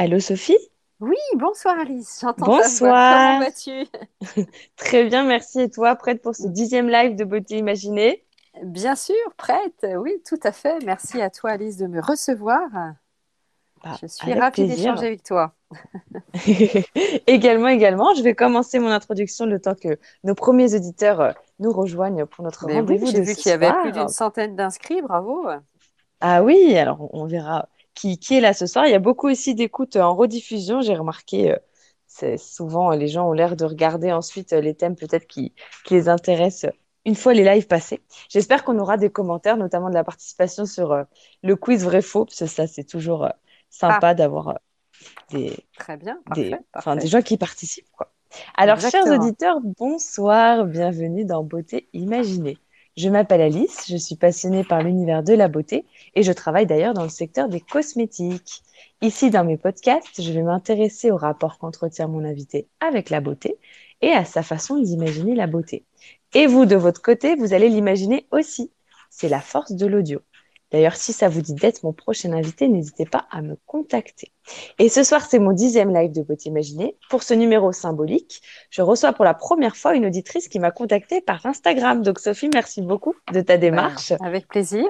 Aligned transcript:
Allô 0.00 0.20
Sophie? 0.20 0.56
Oui, 1.00 1.16
bonsoir 1.34 1.76
Alice, 1.76 2.20
j'entends 2.20 2.46
ta 2.46 2.52
voix. 2.52 2.62
Bonsoir. 2.62 3.16
Comment 3.16 3.38
vas-tu? 3.40 4.46
Très 4.76 5.06
bien, 5.06 5.24
merci. 5.24 5.62
Et 5.62 5.70
toi, 5.70 5.96
prête 5.96 6.22
pour 6.22 6.36
ce 6.36 6.46
dixième 6.46 6.88
live 6.88 7.16
de 7.16 7.24
Beauté 7.24 7.58
Imaginée? 7.58 8.24
Bien 8.62 8.94
sûr, 8.94 9.16
prête. 9.36 9.84
Oui, 9.96 10.22
tout 10.24 10.38
à 10.44 10.52
fait. 10.52 10.78
Merci 10.84 11.20
à 11.20 11.30
toi 11.30 11.50
Alice 11.50 11.78
de 11.78 11.88
me 11.88 12.00
recevoir. 12.00 12.60
Bah, 13.82 13.96
Je 14.00 14.06
suis 14.06 14.32
ravie 14.34 14.68
d'échanger 14.68 15.06
avec 15.08 15.24
toi. 15.24 15.54
Également, 17.26 17.66
également, 17.66 18.14
je 18.14 18.22
vais 18.22 18.36
commencer 18.36 18.78
mon 18.78 18.90
introduction 18.90 19.46
le 19.46 19.60
temps 19.60 19.74
que 19.74 19.98
nos 20.22 20.36
premiers 20.36 20.76
auditeurs 20.76 21.20
euh, 21.20 21.32
nous 21.58 21.72
rejoignent 21.72 22.24
pour 22.24 22.44
notre 22.44 22.66
Mais 22.66 22.74
oui, 22.74 22.78
rendez-vous 22.78 23.06
j'ai 23.06 23.20
vu 23.20 23.34
qu'il 23.34 23.50
y 23.50 23.52
avait 23.52 23.72
plus 23.82 23.90
d'une 23.90 24.08
centaine 24.08 24.54
d'inscrits, 24.54 25.02
bravo. 25.02 25.48
Ah 26.20 26.44
oui, 26.44 26.76
alors 26.76 27.12
on 27.12 27.26
verra 27.26 27.68
qui, 27.98 28.18
qui 28.18 28.36
est 28.36 28.40
là 28.40 28.52
ce 28.54 28.66
soir. 28.66 28.86
Il 28.86 28.92
y 28.92 28.94
a 28.94 28.98
beaucoup 28.98 29.28
aussi 29.28 29.54
d'écoutes 29.54 29.96
en 29.96 30.14
rediffusion, 30.14 30.80
j'ai 30.82 30.94
remarqué. 30.96 31.52
euh, 31.52 31.56
C'est 32.06 32.38
souvent 32.38 32.92
euh, 32.92 32.96
les 32.96 33.08
gens 33.08 33.28
ont 33.28 33.32
l'air 33.32 33.56
de 33.56 33.64
regarder 33.64 34.12
ensuite 34.12 34.52
euh, 34.52 34.60
les 34.60 34.74
thèmes 34.74 34.96
peut-être 34.96 35.26
qui, 35.26 35.54
qui 35.84 35.94
les 35.94 36.08
intéressent 36.08 36.72
une 37.04 37.14
fois 37.14 37.32
les 37.34 37.44
lives 37.44 37.66
passés. 37.66 38.02
J'espère 38.28 38.64
qu'on 38.64 38.78
aura 38.78 38.96
des 38.98 39.10
commentaires, 39.10 39.56
notamment 39.56 39.88
de 39.88 39.94
la 39.94 40.04
participation 40.04 40.66
sur 40.66 40.92
euh, 40.92 41.04
le 41.42 41.56
quiz 41.56 41.84
vrai-faux, 41.84 42.26
parce 42.26 42.38
que 42.40 42.46
ça 42.46 42.66
c'est 42.66 42.84
toujours 42.84 43.24
euh, 43.24 43.30
sympa 43.70 44.14
d'avoir 44.14 44.48
euh, 44.48 44.54
des, 45.30 45.56
Très 45.78 45.96
bien, 45.96 46.20
des, 46.34 46.50
parfait, 46.72 47.06
gens 47.08 47.22
qui 47.22 47.36
participent, 47.38 47.90
quoi. 47.92 48.12
Alors, 48.56 48.80
chers 48.80 49.06
auditeurs, 49.10 49.60
bonsoir, 49.78 50.66
bienvenue 50.66 51.24
dans 51.24 51.42
Beauté 51.44 51.88
Imaginée. 51.94 52.58
Je 52.98 53.08
m'appelle 53.08 53.42
Alice, 53.42 53.84
je 53.88 53.96
suis 53.96 54.16
passionnée 54.16 54.64
par 54.64 54.82
l'univers 54.82 55.22
de 55.22 55.32
la 55.32 55.46
beauté 55.46 55.86
et 56.16 56.24
je 56.24 56.32
travaille 56.32 56.66
d'ailleurs 56.66 56.94
dans 56.94 57.04
le 57.04 57.08
secteur 57.08 57.48
des 57.48 57.60
cosmétiques. 57.60 58.64
Ici, 59.02 59.30
dans 59.30 59.44
mes 59.44 59.56
podcasts, 59.56 60.20
je 60.20 60.32
vais 60.32 60.42
m'intéresser 60.42 61.12
au 61.12 61.16
rapport 61.16 61.58
qu'entretient 61.58 62.08
mon 62.08 62.24
invité 62.24 62.66
avec 62.80 63.10
la 63.10 63.20
beauté 63.20 63.56
et 64.00 64.08
à 64.08 64.24
sa 64.24 64.42
façon 64.42 64.80
d'imaginer 64.80 65.36
la 65.36 65.46
beauté. 65.46 65.84
Et 66.34 66.48
vous, 66.48 66.66
de 66.66 66.74
votre 66.74 67.00
côté, 67.00 67.36
vous 67.36 67.52
allez 67.54 67.68
l'imaginer 67.68 68.26
aussi. 68.32 68.72
C'est 69.10 69.28
la 69.28 69.40
force 69.40 69.70
de 69.70 69.86
l'audio. 69.86 70.20
D'ailleurs, 70.72 70.96
si 70.96 71.12
ça 71.12 71.28
vous 71.28 71.40
dit 71.40 71.54
d'être 71.54 71.84
mon 71.84 71.92
prochain 71.92 72.32
invité, 72.32 72.66
n'hésitez 72.66 73.06
pas 73.06 73.28
à 73.30 73.42
me 73.42 73.56
contacter. 73.64 74.32
Et 74.78 74.88
ce 74.88 75.02
soir, 75.02 75.26
c'est 75.28 75.38
mon 75.38 75.52
dixième 75.52 75.92
live 75.94 76.12
de 76.12 76.22
Beauté 76.22 76.48
Imaginée. 76.48 76.96
Pour 77.10 77.22
ce 77.22 77.34
numéro 77.34 77.72
symbolique, 77.72 78.42
je 78.70 78.82
reçois 78.82 79.12
pour 79.12 79.24
la 79.24 79.34
première 79.34 79.76
fois 79.76 79.94
une 79.94 80.06
auditrice 80.06 80.48
qui 80.48 80.58
m'a 80.58 80.70
contactée 80.70 81.20
par 81.20 81.44
Instagram. 81.46 82.02
Donc, 82.02 82.18
Sophie, 82.18 82.48
merci 82.52 82.82
beaucoup 82.82 83.14
de 83.32 83.40
ta 83.40 83.54
Ben, 83.54 83.60
démarche. 83.60 84.12
avec 84.20 84.48
plaisir, 84.48 84.86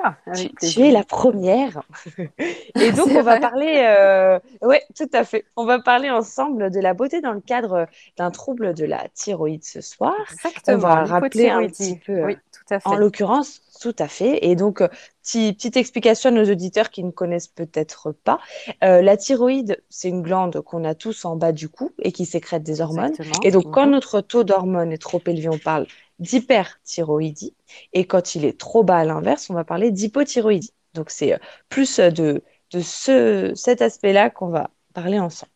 Tu, 0.61 0.81
es 0.83 0.91
la 0.91 1.05
première. 1.05 1.83
Et 2.81 2.93
donc, 2.93 3.09
on 3.09 3.23
va 3.23 3.41
parler, 3.41 3.85
euh... 3.87 4.39
ouais, 4.63 4.83
tout 4.97 5.09
à 5.13 5.25
fait. 5.25 5.45
On 5.57 5.65
va 5.65 5.79
parler 5.81 6.11
ensemble 6.11 6.71
de 6.71 6.81
la 6.81 6.95
beauté 6.95 7.21
dans 7.21 7.33
le 7.33 7.41
cadre 7.41 7.87
d'un 8.17 8.31
trouble 8.31 8.75
de 8.75 8.85
la 8.85 9.07
thyroïde 9.15 9.65
ce 9.65 9.81
soir. 9.81 10.15
On 10.19 10.33
Exactement, 10.35 10.79
va 10.79 11.05
rappeler 11.05 11.49
un 11.49 11.67
petit 11.67 11.97
peu, 12.05 12.25
Oui, 12.25 12.37
tout 12.53 12.75
à 12.75 12.79
en 12.85 12.93
fait. 12.93 12.97
l'occurrence, 12.97 13.61
tout 13.81 13.95
à 13.99 14.09
fait. 14.09 14.45
Et 14.47 14.57
donc, 14.57 14.81
euh, 14.81 14.89
petit- 15.23 15.53
petite 15.53 15.77
explication 15.77 16.31
à 16.31 16.33
nos 16.33 16.45
auditeurs 16.51 16.91
qui 16.91 17.03
ne 17.05 17.11
connaissent 17.11 17.49
peut-être 17.49 18.13
pas. 18.25 18.39
Euh, 18.85 19.03
la 19.03 19.17
thyroïde, 19.17 19.48
c'est 19.89 20.09
une 20.09 20.23
glande 20.23 20.61
qu'on 20.63 20.85
a 20.85 20.95
tous 20.95 21.25
en 21.25 21.37
bas 21.37 21.53
du 21.53 21.69
cou 21.69 21.93
et 22.03 22.13
qui 22.13 22.27
sécrète 22.27 22.63
des 22.63 22.81
hormones. 22.81 23.17
Exactement. 23.17 23.43
Et 23.43 23.51
donc, 23.51 23.69
quand 23.71 23.87
Mhm. 23.87 23.93
notre 23.93 24.21
taux 24.21 24.45
d'hormones 24.45 24.93
est 24.93 24.99
trop 24.99 25.23
élevé, 25.27 25.49
on 25.49 25.59
parle 25.59 25.87
d'hyperthyroïdie. 26.19 27.55
Et 27.93 28.07
quand 28.07 28.35
il 28.35 28.45
est 28.45 28.59
trop 28.59 28.85
bas 28.85 28.99
à 28.99 29.05
l'inverse, 29.05 29.51
on 29.51 29.55
va 29.55 29.65
parler 29.65 29.91
d'hypothyroïdie. 29.91 30.73
Donc, 30.95 31.11
c'est 31.11 31.35
euh, 31.35 31.39
plus 31.69 32.01
de, 32.01 32.43
de 32.73 32.81
ce, 32.81 33.53
cet 33.55 33.83
aspect-là 33.83 34.31
qu'on 34.31 34.49
va 34.49 34.71
parler 34.95 35.19
ensemble. 35.19 35.53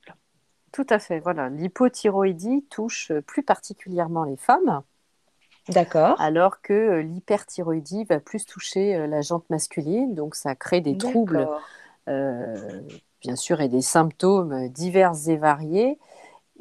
Tout 0.71 0.85
à 0.91 0.99
fait. 0.99 1.19
Voilà, 1.19 1.49
l'hypothyroïdie 1.49 2.67
touche 2.69 3.11
euh, 3.11 3.23
plus 3.23 3.43
particulièrement 3.43 4.25
les 4.25 4.37
femmes. 4.37 4.83
D'accord? 5.69 6.19
alors 6.19 6.61
que 6.63 6.73
euh, 6.73 7.03
l'hyperthyroïdie 7.03 8.05
va 8.05 8.21
plus 8.21 8.45
toucher 8.47 9.07
la 9.07 9.21
jante 9.23 9.49
masculine, 9.51 10.15
donc 10.15 10.35
ça 10.35 10.55
crée 10.55 10.81
des 10.81 10.97
troubles, 10.97 11.51
euh, 12.09 12.83
bien 13.23 13.37
sûr, 13.37 13.61
et 13.61 13.69
des 13.69 13.83
symptômes 13.83 14.69
divers 14.71 15.13
et 15.29 15.37
variés, 15.37 15.99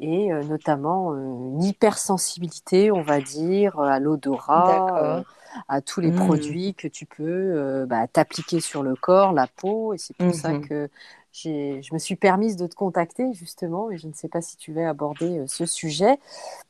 et 0.00 0.32
euh, 0.32 0.44
notamment 0.44 1.12
euh, 1.12 1.16
une 1.18 1.62
hypersensibilité, 1.64 2.90
on 2.92 3.02
va 3.02 3.20
dire, 3.20 3.78
à 3.80 4.00
l'odorat, 4.00 5.20
euh, 5.20 5.22
à 5.68 5.80
tous 5.82 6.00
les 6.00 6.10
Hmm. 6.10 6.12
produits 6.12 6.74
que 6.74 6.88
tu 6.88 7.06
peux 7.06 7.24
euh, 7.24 7.86
bah, 7.86 8.08
t'appliquer 8.08 8.60
sur 8.60 8.82
le 8.82 8.96
corps, 8.96 9.32
la 9.32 9.46
peau, 9.48 9.94
et 9.94 9.98
c'est 9.98 10.16
pour 10.16 10.34
ça 10.34 10.54
Mhm. 10.54 10.56
que 10.56 10.90
je 11.32 11.92
me 11.94 11.98
suis 11.98 12.16
permise 12.16 12.56
de 12.56 12.66
te 12.66 12.74
contacter 12.74 13.32
justement, 13.34 13.90
et 13.90 13.98
je 13.98 14.08
ne 14.08 14.12
sais 14.12 14.28
pas 14.28 14.42
si 14.42 14.56
tu 14.56 14.72
veux 14.72 14.86
aborder 14.86 15.38
euh, 15.40 15.46
ce 15.46 15.66
sujet, 15.66 16.18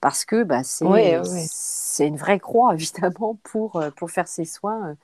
parce 0.00 0.24
que 0.24 0.42
bah, 0.44 0.62
c'est, 0.64 0.84
Oui, 0.84 1.16
oui. 1.18 1.48
c'est 1.50 2.06
une 2.08 2.16
vraie 2.16 2.38
croix 2.40 2.74
évidemment 2.74 3.38
pour, 3.44 3.76
euh, 3.76 3.90
pour 3.90 4.10
faire 4.10 4.28
ces 4.28 4.44
soins 4.44 4.90
euh, 4.90 4.94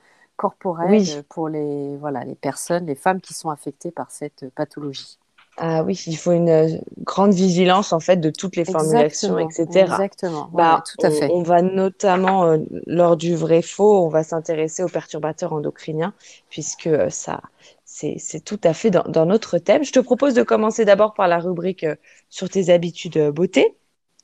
Oui. 0.81 1.09
euh, 1.09 1.23
pour 1.29 1.49
les, 1.49 1.97
voilà, 1.97 2.23
les 2.25 2.35
personnes, 2.35 2.85
les 2.87 2.95
femmes 2.95 3.21
qui 3.21 3.33
sont 3.33 3.49
affectées 3.49 3.91
par 3.91 4.11
cette 4.11 4.43
euh, 4.43 4.49
pathologie. 4.55 5.19
Ah 5.61 5.83
oui, 5.83 6.01
il 6.07 6.15
faut 6.17 6.31
une 6.31 6.49
euh, 6.49 6.77
grande 6.99 7.33
vigilance 7.33 7.91
en 7.91 7.99
fait 7.99 8.17
de 8.17 8.29
toutes 8.29 8.55
les 8.55 8.63
formulations, 8.63 9.37
Exactement, 9.37 9.39
etc. 9.39 10.07
exactement, 10.07 10.49
ouais, 10.53 10.63
Bah, 10.63 10.81
tout 10.85 10.97
à 11.05 11.09
on, 11.09 11.11
fait. 11.11 11.29
on 11.29 11.43
va 11.43 11.61
notamment, 11.61 12.45
euh, 12.45 12.59
lors 12.87 13.17
du 13.17 13.35
vrai-faux, 13.35 14.05
on 14.05 14.09
va 14.09 14.23
s'intéresser 14.23 14.83
aux 14.83 14.87
perturbateurs 14.89 15.51
endocriniens, 15.53 16.13
puisque 16.49 16.87
euh, 16.87 17.09
ça, 17.09 17.41
c'est, 17.83 18.17
tout 18.45 18.59
à 18.63 18.73
fait 18.73 18.89
dans, 18.91 19.03
dans 19.03 19.25
notre 19.25 19.57
thème. 19.57 19.83
Je 19.83 19.91
te 19.91 19.99
propose 19.99 20.33
de 20.33 20.43
commencer 20.43 20.85
d'abord 20.85 21.13
par 21.13 21.27
la 21.27 21.39
rubrique 21.39 21.83
euh, 21.83 21.95
sur 22.29 22.49
tes 22.49 22.69
habitudes 22.69 23.19
beauté, 23.31 23.75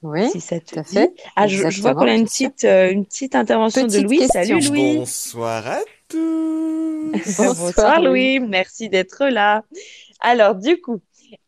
Oui, 0.02 0.30
si 0.32 0.40
ça 0.42 0.60
te 0.60 0.66
tout 0.74 0.80
à 0.80 0.84
fait, 0.84 1.14
Ah, 1.36 1.48
je, 1.48 1.70
je 1.70 1.82
vois 1.82 1.96
qu'on 1.96 2.08
a 2.08 2.14
une 2.16 2.26
petite, 2.26 2.64
euh, 2.64 2.92
une 2.92 3.06
petite 3.06 3.36
intervention 3.36 3.88
de 3.88 3.98
Louis. 4.00 4.22
Salut 4.24 4.60
question. 4.60 4.74
Louis. 4.74 4.98
Bonsoir 4.98 5.68
à 5.68 5.80
tous. 5.80 5.86
Bonsoir 7.38 7.56
Bonsoir 7.56 8.02
Louis. 8.02 8.34
Louis, 8.38 8.40
merci 8.40 8.90
d'être 8.90 9.26
là. 9.28 9.64
Alors 10.20 10.56
du 10.56 10.82
coup, 10.82 11.02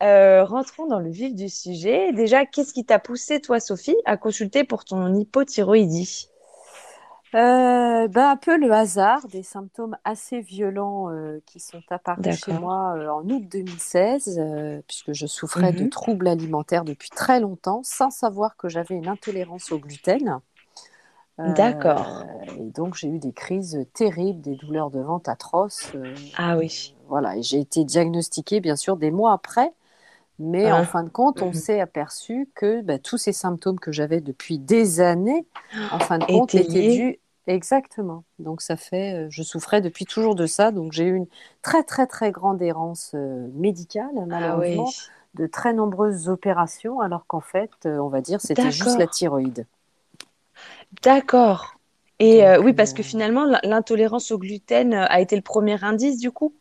euh, 0.04 0.44
rentrons 0.46 0.88
dans 0.88 1.00
le 1.00 1.10
vif 1.12 1.36
du 1.36 1.50
sujet. 1.50 2.14
Déjà, 2.14 2.46
qu'est-ce 2.46 2.74
qui 2.74 2.86
t'a 2.86 3.00
poussé, 3.00 3.42
toi, 3.42 3.60
Sophie, 3.60 3.96
à 4.06 4.18
consulter 4.18 4.64
pour 4.64 4.86
ton 4.86 5.14
hypothyroïdie? 5.16 6.30
Euh, 7.36 8.08
ben, 8.08 8.30
un 8.32 8.38
peu 8.38 8.58
le 8.58 8.72
hasard, 8.72 9.28
des 9.28 9.44
symptômes 9.44 9.98
assez 10.06 10.40
violents 10.42 11.12
euh, 11.12 11.42
qui 11.46 11.60
sont 11.60 11.84
apparus 11.90 12.34
chez 12.34 12.54
moi 12.54 12.96
euh, 12.98 13.10
en 13.10 13.30
août 13.30 13.44
2016, 13.48 14.40
euh, 14.40 14.82
puisque 14.88 15.12
je 15.12 15.28
souffrais 15.28 15.74
de 15.74 15.84
Mhm. 15.84 15.90
troubles 15.90 16.28
alimentaires 16.28 16.86
depuis 16.86 17.12
très 17.12 17.40
longtemps, 17.42 17.82
sans 17.84 18.12
savoir 18.12 18.56
que 18.56 18.70
j'avais 18.70 18.96
une 18.96 19.10
intolérance 19.10 19.72
au 19.74 19.80
gluten. 19.80 20.40
Euh, 21.40 21.46
D'accord. 21.46 22.28
et 22.58 22.72
donc 22.72 22.96
j'ai 22.96 23.10
eu 23.10 23.20
des 23.20 23.34
crises 23.34 23.86
terribles, 23.94 24.42
des 24.42 24.56
douleurs 24.56 24.90
de 24.92 25.00
ventre 25.00 25.30
atroces. 25.30 25.92
euh, 25.96 26.16
Ah 26.38 26.56
oui. 26.58 26.96
voilà, 27.08 27.38
et 27.38 27.44
j'ai 27.44 27.60
été 27.60 27.86
diagnostiquée 27.86 28.60
bien 28.60 28.76
sûr 28.76 28.98
des 28.98 29.12
mois 29.12 29.34
après, 29.34 29.74
mais 30.40 30.72
en 30.74 30.86
fin 30.86 31.04
de 31.04 31.10
compte, 31.10 31.42
on 31.44 31.52
Mhm. 31.52 31.54
s'est 31.54 31.82
aperçu 31.82 32.50
que 32.56 32.82
ben, 32.82 33.00
tous 33.00 33.18
ces 33.18 33.34
symptômes 33.34 33.80
que 33.80 33.92
j'avais 33.92 34.22
depuis 34.22 34.60
des 34.60 35.00
années, 35.02 35.48
en 35.90 36.00
fin 36.02 36.20
de 36.20 36.26
compte, 36.28 36.56
étaient 36.56 36.84
dus 36.84 37.20
exactement. 37.48 38.26
Donc 38.40 38.62
ça 38.62 38.78
fait, 38.78 39.26
euh, 39.28 39.28
je 39.30 39.44
souffrais 39.44 39.82
depuis 39.82 40.06
toujours 40.06 40.36
de 40.36 40.46
ça, 40.48 40.72
donc 40.72 40.92
j'ai 40.94 41.06
eu 41.06 41.16
une 41.16 41.28
très 41.62 41.84
très 41.84 42.08
très 42.08 42.32
grande 42.32 42.62
errance 42.62 43.14
euh, 43.16 43.48
médicale, 43.54 44.14
Ah 44.30 44.56
malheureusement, 44.56 44.96
oui. 44.96 45.12
de 45.36 45.48
très 45.48 45.74
nombreuses 45.74 46.30
opérations, 46.30 47.00
alors 47.02 47.26
qu'en 47.28 47.42
fait, 47.42 47.72
euh, 47.86 47.98
on 48.00 48.10
va 48.10 48.22
dire, 48.22 48.42
c'était 48.42 48.72
juste 48.72 48.98
la 49.00 49.08
thyroïde. 49.08 49.66
D'accord. 51.02 51.80
Et 52.20 52.46
euh, 52.46 52.60
oui, 52.62 52.74
parce 52.74 52.94
que 52.94 53.02
euh, 53.02 53.04
finalement, 53.04 53.46
l'intolérance 53.64 54.32
au 54.32 54.38
gluten 54.40 54.94
euh, 54.94 55.06
a 55.10 55.20
été 55.22 55.36
le 55.36 55.42
premier 55.42 55.84
indice, 55.84 56.20
du 56.20 56.32
coup? 56.32 56.54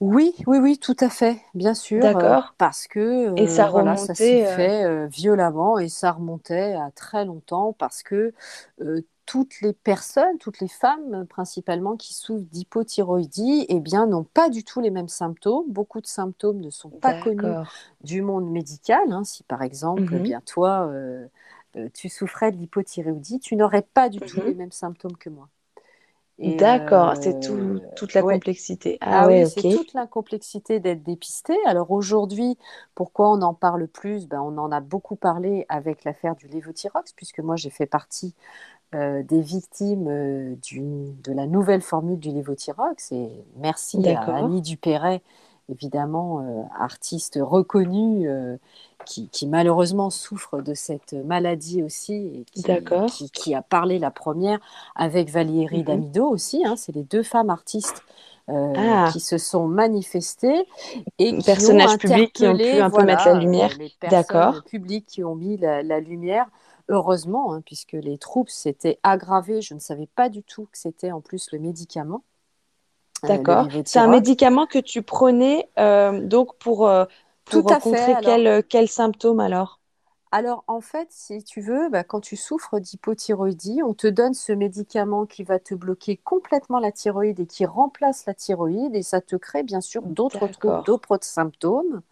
Oui, 0.00 0.34
oui, 0.46 0.58
oui, 0.58 0.78
tout 0.78 0.96
à 1.00 1.10
fait, 1.10 1.40
bien 1.54 1.74
sûr, 1.74 2.16
euh, 2.16 2.34
D'accord. 2.34 2.54
parce 2.58 2.86
que 2.88 2.98
Et 3.36 3.46
ça 3.46 3.68
voilà, 3.68 3.96
ça 3.96 4.14
s'est 4.14 4.38
fait 4.38 5.06
violemment 5.08 5.78
et 5.78 5.88
ça 5.88 6.12
remontait 6.12 6.74
à 6.74 6.90
très 6.90 7.24
longtemps 7.24 7.72
parce 7.74 8.02
que 8.02 8.32
toutes 9.26 9.60
les 9.60 9.72
personnes, 9.72 10.38
toutes 10.38 10.60
les 10.60 10.68
femmes 10.68 11.26
principalement 11.28 11.96
qui 11.96 12.14
souffrent 12.14 12.44
d'hypothyroïdie, 12.50 13.66
eh 13.68 13.78
bien, 13.80 14.06
n'ont 14.06 14.24
pas 14.24 14.48
du 14.50 14.64
tout 14.64 14.80
les 14.80 14.90
mêmes 14.90 15.08
symptômes. 15.08 15.70
Beaucoup 15.70 16.00
de 16.00 16.06
symptômes 16.06 16.60
ne 16.60 16.70
sont 16.70 16.90
pas 16.90 17.14
connus 17.14 17.58
du 18.02 18.22
monde 18.22 18.50
médical. 18.50 19.00
hein. 19.12 19.22
Si 19.24 19.44
par 19.44 19.62
exemple, 19.62 20.14
eh 20.16 20.20
Mhm. 20.20 20.20
bien 20.20 20.40
toi, 20.40 20.88
euh, 20.88 21.26
tu 21.94 22.08
souffrais 22.08 22.52
de 22.52 22.56
l'hypothyroïdie, 22.56 23.40
tu 23.40 23.56
n'aurais 23.56 23.82
pas 23.82 24.08
du 24.08 24.18
tout 24.20 24.40
Mhm. 24.40 24.46
les 24.46 24.54
mêmes 24.54 24.72
symptômes 24.72 25.16
que 25.16 25.30
moi. 25.30 25.48
D'accord. 26.42 27.16
C'est 27.20 27.34
euh, 27.34 27.40
tout, 27.40 27.80
toute 27.96 28.14
la 28.14 28.22
ouais, 28.22 28.34
complexité. 28.34 28.96
Ah 29.02 29.24
ah 29.24 29.26
ouais, 29.26 29.44
oui, 29.44 29.50
c'est 29.50 29.68
toute 29.68 29.92
la 29.92 30.06
complexité 30.06 30.80
d'être 30.80 31.02
dépisté. 31.02 31.54
Alors 31.66 31.90
aujourd'hui, 31.90 32.56
pourquoi 32.94 33.30
on 33.30 33.42
en 33.42 33.52
parle 33.52 33.86
plus? 33.88 34.26
Ben, 34.26 34.40
on 34.40 34.56
en 34.56 34.72
a 34.72 34.80
beaucoup 34.80 35.16
parlé 35.16 35.66
avec 35.68 36.04
l'affaire 36.04 36.36
du 36.36 36.48
lévothyrox, 36.48 37.12
puisque 37.14 37.40
moi 37.40 37.56
j'ai 37.56 37.68
fait 37.70 37.86
partie 37.86 38.34
euh, 38.94 39.22
des 39.22 39.42
victimes 39.42 40.08
euh, 40.08 40.56
de 40.72 41.32
la 41.32 41.46
nouvelle 41.46 41.82
formule 41.82 42.18
du 42.18 42.30
lévothyrox. 42.30 43.12
Et 43.12 43.30
merci 43.56 43.98
à. 44.08 44.22
Annie 44.22 44.62
Dupéret 44.62 45.22
évidemment 45.70 46.40
euh, 46.40 46.62
artiste 46.78 47.38
reconnu 47.40 48.28
qui, 49.06 49.46
malheureusement 49.46 50.10
souffre 50.10 50.60
de 50.60 50.74
cette 50.74 51.14
maladie 51.14 51.82
aussi 51.82 52.14
et 52.14 52.44
qui, 52.52 53.30
qui, 53.30 53.54
a 53.54 53.62
parlé 53.62 53.98
la 53.98 54.10
première 54.10 54.60
avec 54.94 55.30
Valérie 55.30 55.78
mhm. 55.78 55.84
Damido 55.84 56.28
aussi. 56.28 56.64
Hein, 56.64 56.76
c'est 56.76 56.94
les 56.94 57.02
deux 57.02 57.22
femmes 57.22 57.50
artistes 57.50 58.02
ah. 58.48 59.10
qui 59.12 59.20
se 59.20 59.38
sont 59.38 59.68
manifestées 59.68 60.66
et 61.18 61.36
qui 61.36 61.44
personnages 61.44 61.94
ont 61.94 61.98
publics 61.98 62.32
qui 62.32 62.46
ont 62.46 62.56
pu 62.56 62.80
un 62.80 62.90
peu 62.90 63.04
mettre 63.04 63.26
la 63.26 63.34
lumière. 63.34 63.70
D'accord. 64.10 64.62
Publics 64.64 65.06
qui 65.06 65.24
ont 65.24 65.34
mis 65.34 65.56
la, 65.56 66.00
lumière. 66.00 66.46
Heureusement, 66.88 67.54
hein, 67.54 67.62
puisque 67.64 67.92
les 67.92 68.18
troubles 68.18 68.50
s'étaient 68.50 68.98
aggravés, 69.04 69.62
je 69.62 69.74
ne 69.74 69.78
savais 69.78 70.08
pas 70.14 70.28
du 70.28 70.42
tout 70.42 70.64
que 70.64 70.78
c'était 70.78 71.12
en 71.12 71.20
plus 71.20 71.52
le 71.52 71.60
médicament. 71.60 72.24
Euh, 73.24 73.28
D'accord. 73.28 73.68
c'est 73.84 73.98
un 73.98 74.08
médicament 74.08 74.66
que 74.66 74.78
tu 74.78 75.02
prenais 75.02 75.68
euh, 75.78 76.20
donc 76.20 76.56
pour, 76.56 76.88
euh, 76.88 77.04
pour 77.44 77.64
rencontrer 77.64 78.14
quels 78.22 78.64
quel 78.64 78.88
symptômes 78.88 79.40
alors? 79.40 79.78
Alors, 80.32 80.62
en 80.68 80.80
fait, 80.80 81.08
si 81.10 81.42
tu 81.42 81.60
veux, 81.60 81.88
bah, 81.88 82.04
quand 82.04 82.20
tu 82.20 82.36
souffres 82.36 82.78
d'hypothyroïdie, 82.78 83.82
on 83.82 83.94
te 83.94 84.06
donne 84.06 84.32
ce 84.32 84.52
médicament 84.52 85.26
qui 85.26 85.42
va 85.42 85.58
te 85.58 85.74
bloquer 85.74 86.16
complètement 86.18 86.78
la 86.78 86.92
thyroïde 86.92 87.40
et 87.40 87.46
qui 87.46 87.66
remplace 87.66 88.26
la 88.26 88.34
thyroïde, 88.34 88.94
et 88.94 89.02
ça 89.02 89.20
te 89.20 89.34
crée 89.34 89.64
bien 89.64 89.80
sûr 89.80 90.02
d'autres 90.02 90.46
troubles, 90.46 90.84
d'autres 90.84 91.18
symptômes. 91.22 92.02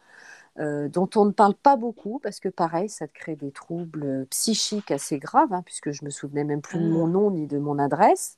dont 0.59 1.09
on 1.15 1.27
ne 1.27 1.31
parle 1.31 1.55
pas 1.55 1.77
beaucoup 1.77 2.19
parce 2.21 2.41
que 2.41 2.49
pareil, 2.49 2.89
ça 2.89 3.07
te 3.07 3.13
crée 3.13 3.37
des 3.37 3.53
troubles 3.53 4.27
psychiques 4.31 4.91
assez 4.91 5.21
graves, 5.21 5.53
hein, 5.53 5.63
puisque 5.65 5.93
je 5.93 6.05
me 6.05 6.11
souvenais 6.11 6.43
même 6.43 6.61
plus 6.61 6.81
de 6.81 6.89
mon 6.89 7.07
ah. 7.07 7.11
nom 7.11 7.31
ni 7.31 7.47
de 7.47 7.59
mon 7.59 7.79
adresse. 7.79 8.38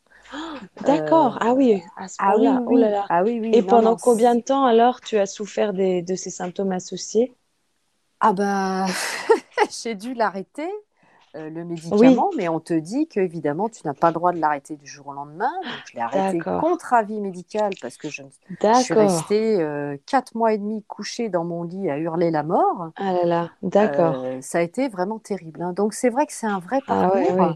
D'accord, 0.83 1.39
ah 1.41 1.55
oui, 1.55 1.83
à 1.97 2.09
ce 2.09 2.17
ah, 2.19 2.37
oui, 2.37 2.49
Oh 2.67 2.77
là 2.77 2.91
là. 2.91 3.07
Ah 3.09 3.23
oui, 3.23 3.39
oui. 3.41 3.51
Et 3.53 3.63
pendant 3.63 3.97
combien 3.97 4.35
de 4.35 4.41
temps 4.41 4.65
alors 4.65 5.01
tu 5.01 5.19
as 5.19 5.27
souffert 5.27 5.73
de 5.73 6.15
ces 6.15 6.31
symptômes 6.31 6.73
associés? 6.73 7.35
Ah 8.21 8.33
bah, 8.33 8.87
j'ai 9.83 9.95
dû 9.95 10.15
l'arrêter. 10.15 10.69
Euh, 11.37 11.49
le 11.49 11.65
médicament, 11.65 12.31
mais 12.37 12.49
on 12.49 12.59
te 12.59 12.75
dit 12.75 13.07
qu'évidemment, 13.07 13.69
tu 13.69 13.83
n'as 13.85 13.95
pas 13.95 14.09
le 14.09 14.15
droit 14.15 14.33
de 14.33 14.41
l'arrêter 14.41 14.75
du 14.75 14.89
jour 14.89 15.07
au 15.07 15.13
lendemain. 15.13 15.53
Donc, 15.63 15.73
je 15.87 15.95
l'ai 15.95 16.01
arrêté 16.01 16.41
contre 16.41 16.93
avis 16.93 17.21
médical 17.21 17.73
parce 17.81 17.97
que 17.97 18.09
je, 18.09 18.25
suis 18.83 18.95
restée 18.95 19.61
euh, 19.61 19.97
quatre 20.07 20.35
mois 20.35 20.53
et 20.53 20.59
demi 20.59 20.83
couchée 20.89 21.29
dans 21.29 21.45
mon 21.45 21.63
lit 21.63 21.89
à 21.89 21.99
hurler 21.99 22.33
la 22.33 22.43
mort. 22.43 22.91
Ah 22.97 23.13
là 23.13 23.25
là, 23.25 23.51
d'accord. 23.63 24.25
Euh, 24.25 24.41
ça 24.41 24.59
a 24.59 24.63
été 24.63 24.89
vraiment 24.89 25.21
terrible. 25.21 25.63
Hein. 25.63 25.73
Donc, 25.73 25.95
c'est 25.95 26.11
vrai 26.11 26.27
que 26.27 26.33
c'est 26.33 26.49
un 26.49 26.59
vrai 26.59 26.81
ah 26.89 27.11
parcours. 27.11 27.55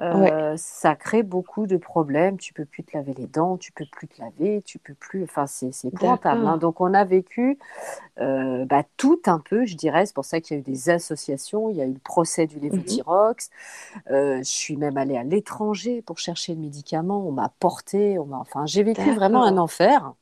Euh, 0.00 0.54
ça 0.56 0.94
crée 0.94 1.22
beaucoup 1.22 1.66
de 1.66 1.76
problèmes. 1.76 2.38
Tu 2.38 2.52
peux 2.52 2.64
plus 2.64 2.84
te 2.84 2.96
laver 2.96 3.14
les 3.14 3.26
dents, 3.26 3.56
tu 3.56 3.72
peux 3.72 3.84
plus 3.90 4.06
te 4.06 4.20
laver, 4.20 4.62
tu 4.62 4.78
peux 4.78 4.94
plus. 4.94 5.24
Enfin, 5.24 5.46
c'est 5.46 5.72
épouvantable. 5.84 6.46
Hein. 6.46 6.56
Donc, 6.56 6.80
on 6.80 6.94
a 6.94 7.04
vécu 7.04 7.58
euh, 8.20 8.64
bah, 8.64 8.84
tout 8.96 9.20
un 9.26 9.40
peu, 9.40 9.66
je 9.66 9.76
dirais. 9.76 10.06
C'est 10.06 10.14
pour 10.14 10.24
ça 10.24 10.40
qu'il 10.40 10.56
y 10.56 10.58
a 10.58 10.60
eu 10.60 10.62
des 10.64 10.90
associations. 10.90 11.68
Il 11.70 11.76
y 11.76 11.82
a 11.82 11.84
eu 11.84 11.92
le 11.92 11.98
procès 11.98 12.46
du 12.46 12.58
mmh 12.58 12.60
lévothyrox. 12.60 13.50
Euh, 14.10 14.38
je 14.38 14.42
suis 14.42 14.76
même 14.76 14.96
allée 14.96 15.16
à 15.16 15.24
l'étranger 15.24 16.02
pour 16.02 16.18
chercher 16.18 16.54
le 16.54 16.60
médicament. 16.60 17.26
On 17.26 17.32
m'a 17.32 17.52
porté. 17.58 18.18
On 18.18 18.32
enfin, 18.32 18.66
j'ai 18.66 18.84
vécu 18.84 19.12
vraiment 19.12 19.42
un 19.44 19.58
enfer. 19.58 20.12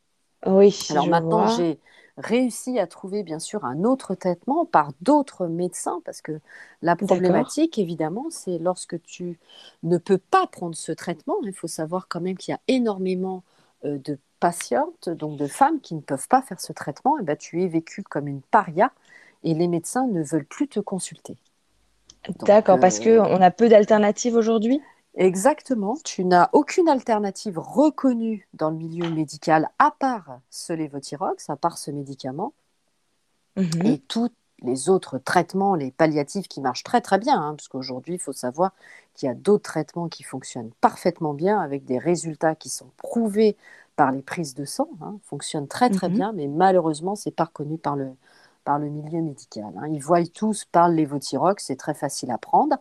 Oui. 0.46 0.86
Alors 0.90 1.08
maintenant, 1.08 1.48
j'ai 1.48 1.78
réussi 2.18 2.78
à 2.78 2.86
trouver 2.86 3.22
bien 3.22 3.38
sûr 3.38 3.64
un 3.64 3.84
autre 3.84 4.14
traitement 4.14 4.64
par 4.66 4.92
d'autres 5.00 5.46
médecins, 5.46 6.00
parce 6.04 6.22
que 6.22 6.40
la 6.82 6.96
problématique, 6.96 7.78
évidemment, 7.78 8.26
c'est 8.30 8.58
lorsque 8.58 9.00
tu 9.02 9.38
ne 9.82 9.98
peux 9.98 10.18
pas 10.18 10.46
prendre 10.46 10.74
ce 10.76 10.92
traitement, 10.92 11.36
il 11.44 11.52
faut 11.52 11.66
savoir 11.68 12.08
quand 12.08 12.20
même 12.20 12.36
qu'il 12.36 12.52
y 12.52 12.54
a 12.54 12.60
énormément 12.68 13.44
euh, 13.84 13.98
de 13.98 14.18
patientes, 14.40 15.08
donc 15.08 15.38
de 15.38 15.46
femmes 15.46 15.80
qui 15.80 15.94
ne 15.94 16.00
peuvent 16.00 16.28
pas 16.28 16.42
faire 16.42 16.60
ce 16.60 16.72
traitement, 16.72 17.18
et 17.18 17.22
ben, 17.22 17.36
tu 17.36 17.62
es 17.62 17.68
vécu 17.68 18.02
comme 18.02 18.28
une 18.28 18.42
paria 18.42 18.92
et 19.44 19.54
les 19.54 19.68
médecins 19.68 20.06
ne 20.06 20.22
veulent 20.22 20.44
plus 20.46 20.68
te 20.68 20.80
consulter. 20.80 21.36
D'accord, 22.42 22.78
parce 22.78 22.98
parce 22.98 23.00
qu'on 23.00 23.40
a 23.42 23.50
peu 23.50 23.68
d'alternatives 23.68 24.36
aujourd'hui? 24.36 24.80
Exactement. 25.16 25.96
Tu 26.04 26.24
n'as 26.24 26.50
aucune 26.52 26.88
alternative 26.88 27.58
reconnue 27.58 28.48
dans 28.52 28.70
le 28.70 28.76
milieu 28.76 29.10
médical 29.10 29.70
à 29.78 29.90
part 29.90 30.40
ce 30.50 30.72
lévothyrox, 30.72 31.48
à 31.48 31.56
part 31.56 31.78
ce 31.78 31.90
médicament. 31.90 32.52
Mhm. 33.56 33.86
Et 33.86 33.98
tous 33.98 34.30
les 34.62 34.88
autres 34.88 35.18
traitements, 35.18 35.74
les 35.74 35.90
palliatifs 35.90 36.48
qui 36.48 36.60
marchent 36.60 36.84
très 36.84 37.00
très 37.00 37.18
bien, 37.18 37.40
hein, 37.40 37.54
parce 37.54 37.68
qu'aujourd'hui, 37.68 38.14
il 38.14 38.20
faut 38.20 38.32
savoir 38.32 38.72
qu'il 39.14 39.26
y 39.26 39.30
a 39.30 39.34
d'autres 39.34 39.70
traitements 39.70 40.08
qui 40.08 40.22
fonctionnent 40.22 40.70
parfaitement 40.80 41.34
bien 41.34 41.60
avec 41.60 41.84
des 41.84 41.98
résultats 41.98 42.54
qui 42.54 42.68
sont 42.68 42.90
prouvés 42.96 43.56
par 43.96 44.12
les 44.12 44.22
prises 44.22 44.54
de 44.54 44.66
sang, 44.66 44.88
hein, 45.00 45.18
fonctionnent 45.24 45.68
très 45.68 45.88
très 45.90 46.08
mhm. 46.08 46.14
bien, 46.14 46.32
mais 46.32 46.48
malheureusement, 46.48 47.16
c'est 47.16 47.30
pas 47.30 47.44
reconnu 47.44 47.78
par 47.78 47.96
le, 47.96 48.10
par 48.64 48.78
le 48.78 48.88
milieu 48.88 49.22
médical. 49.22 49.72
Hein. 49.78 49.88
Ils 49.88 50.02
voient 50.02 50.26
tous 50.26 50.66
par 50.66 50.88
le 50.90 50.96
lévothyrox, 50.96 51.64
c'est 51.64 51.76
très 51.76 51.94
facile 51.94 52.30
à 52.30 52.38
prendre. 52.38 52.76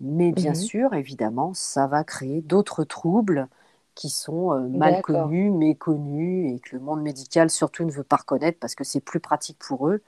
Mais 0.00 0.32
bien 0.32 0.52
mmh 0.52 0.56
sûr, 0.56 0.94
évidemment, 0.94 1.54
ça 1.54 1.86
va 1.86 2.04
créer 2.04 2.40
d'autres 2.42 2.84
troubles 2.84 3.48
qui 3.94 4.10
sont 4.10 4.52
euh, 4.52 4.68
mal 4.68 5.02
connus, 5.02 5.50
méconnus, 5.50 6.52
et 6.52 6.58
que 6.58 6.74
le 6.76 6.82
monde 6.82 7.02
médical 7.02 7.48
surtout 7.50 7.84
ne 7.84 7.92
veut 7.92 8.02
pas 8.02 8.16
reconnaître 8.16 8.58
parce 8.58 8.74
que 8.74 8.84
c'est 8.84 9.00
plus 9.00 9.20
pratique 9.20 9.58
pour 9.58 9.88
eux. 9.88 10.02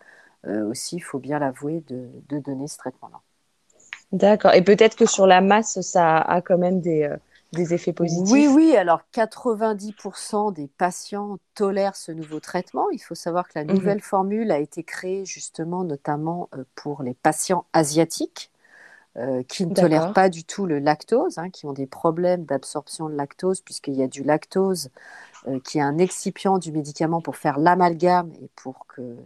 Euh, 0.46 0.68
aussi, 0.68 0.96
il 0.96 1.00
faut 1.00 1.18
bien 1.18 1.38
l'avouer, 1.38 1.82
de, 1.88 2.08
donner 2.38 2.68
ce 2.68 2.78
traitement-là. 2.78 3.20
D'accord. 4.12 4.54
Et 4.54 4.62
peut-être 4.62 4.96
que 4.96 5.06
sur 5.06 5.26
la 5.26 5.40
masse, 5.40 5.80
ça 5.80 6.18
a 6.18 6.40
quand 6.40 6.58
même 6.58 6.80
des, 6.80 7.04
euh, 7.04 7.16
des 7.52 7.74
effets 7.74 7.92
positifs. 7.92 8.32
Oui, 8.32 8.48
oui. 8.48 8.76
Alors, 8.76 9.02
90% 9.12 10.52
des 10.52 10.66
patients 10.66 11.38
tolèrent 11.54 11.96
ce 11.96 12.12
nouveau 12.12 12.40
traitement. 12.40 12.88
Il 12.90 13.00
faut 13.00 13.14
savoir 13.14 13.48
que 13.48 13.52
la 13.56 13.64
mmh 13.64 13.72
nouvelle 13.72 14.00
formule 14.00 14.50
a 14.50 14.58
été 14.58 14.82
créée 14.82 15.24
justement 15.24 15.84
notamment 15.84 16.48
pour 16.74 17.02
les 17.02 17.14
patients 17.14 17.66
asiatiques 17.72 18.50
euh, 19.18 19.42
qui 19.44 19.66
ne 19.66 19.74
tolèrent 19.74 20.12
pas 20.12 20.28
du 20.28 20.44
tout 20.44 20.66
le 20.66 20.78
lactose, 20.78 21.38
hein, 21.38 21.48
qui 21.48 21.64
ont 21.64 21.72
des 21.72 21.86
problèmes 21.86 22.44
d'absorption 22.44 23.08
de 23.08 23.14
lactose, 23.14 23.62
puisqu'il 23.62 23.94
y 23.94 24.02
a 24.02 24.08
du 24.08 24.22
lactose 24.22 24.90
euh, 25.48 25.58
qui 25.60 25.78
est 25.78 25.82
un 25.82 25.96
excipient 25.96 26.58
du 26.58 26.70
médicament 26.70 27.22
pour 27.22 27.36
faire 27.36 27.58
l'amalgame 27.58 28.30
et 28.42 28.50
pour 28.56 28.86
que 28.86 29.16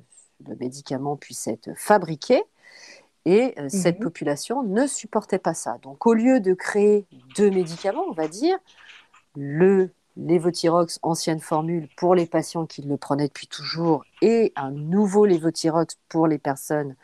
le 0.47 0.57
médicament 0.61 1.17
puisse 1.17 1.49
être 1.49 1.71
fabriqué. 1.77 2.43
Et 3.25 3.55
euh, 3.59 3.69
cette 3.69 3.99
mhm. 3.99 4.05
population 4.05 4.63
ne 4.63 4.87
supportait 4.87 5.39
pas 5.39 5.55
ça. 5.55 5.79
Donc, 5.83 6.07
au 6.07 6.15
lieu 6.15 6.41
de 6.41 6.55
créer 6.55 7.07
deux 7.37 7.51
médicaments, 7.51 8.05
on 8.09 8.15
va 8.15 8.29
dire, 8.29 8.57
le 9.37 9.91
lévothyrox 10.17 10.99
ancienne 11.03 11.41
formule 11.41 11.89
pour 11.97 12.15
les 12.15 12.27
patients 12.27 12.67
qui 12.67 12.83
le 12.83 12.97
prenaient 12.97 13.29
depuis 13.29 13.47
toujours 13.47 14.05
et 14.23 14.53
un 14.57 14.71
nouveau 14.71 15.25
lévothyrox 15.27 15.97
pour 16.09 16.27
les 16.27 16.39
personnes 16.39 16.95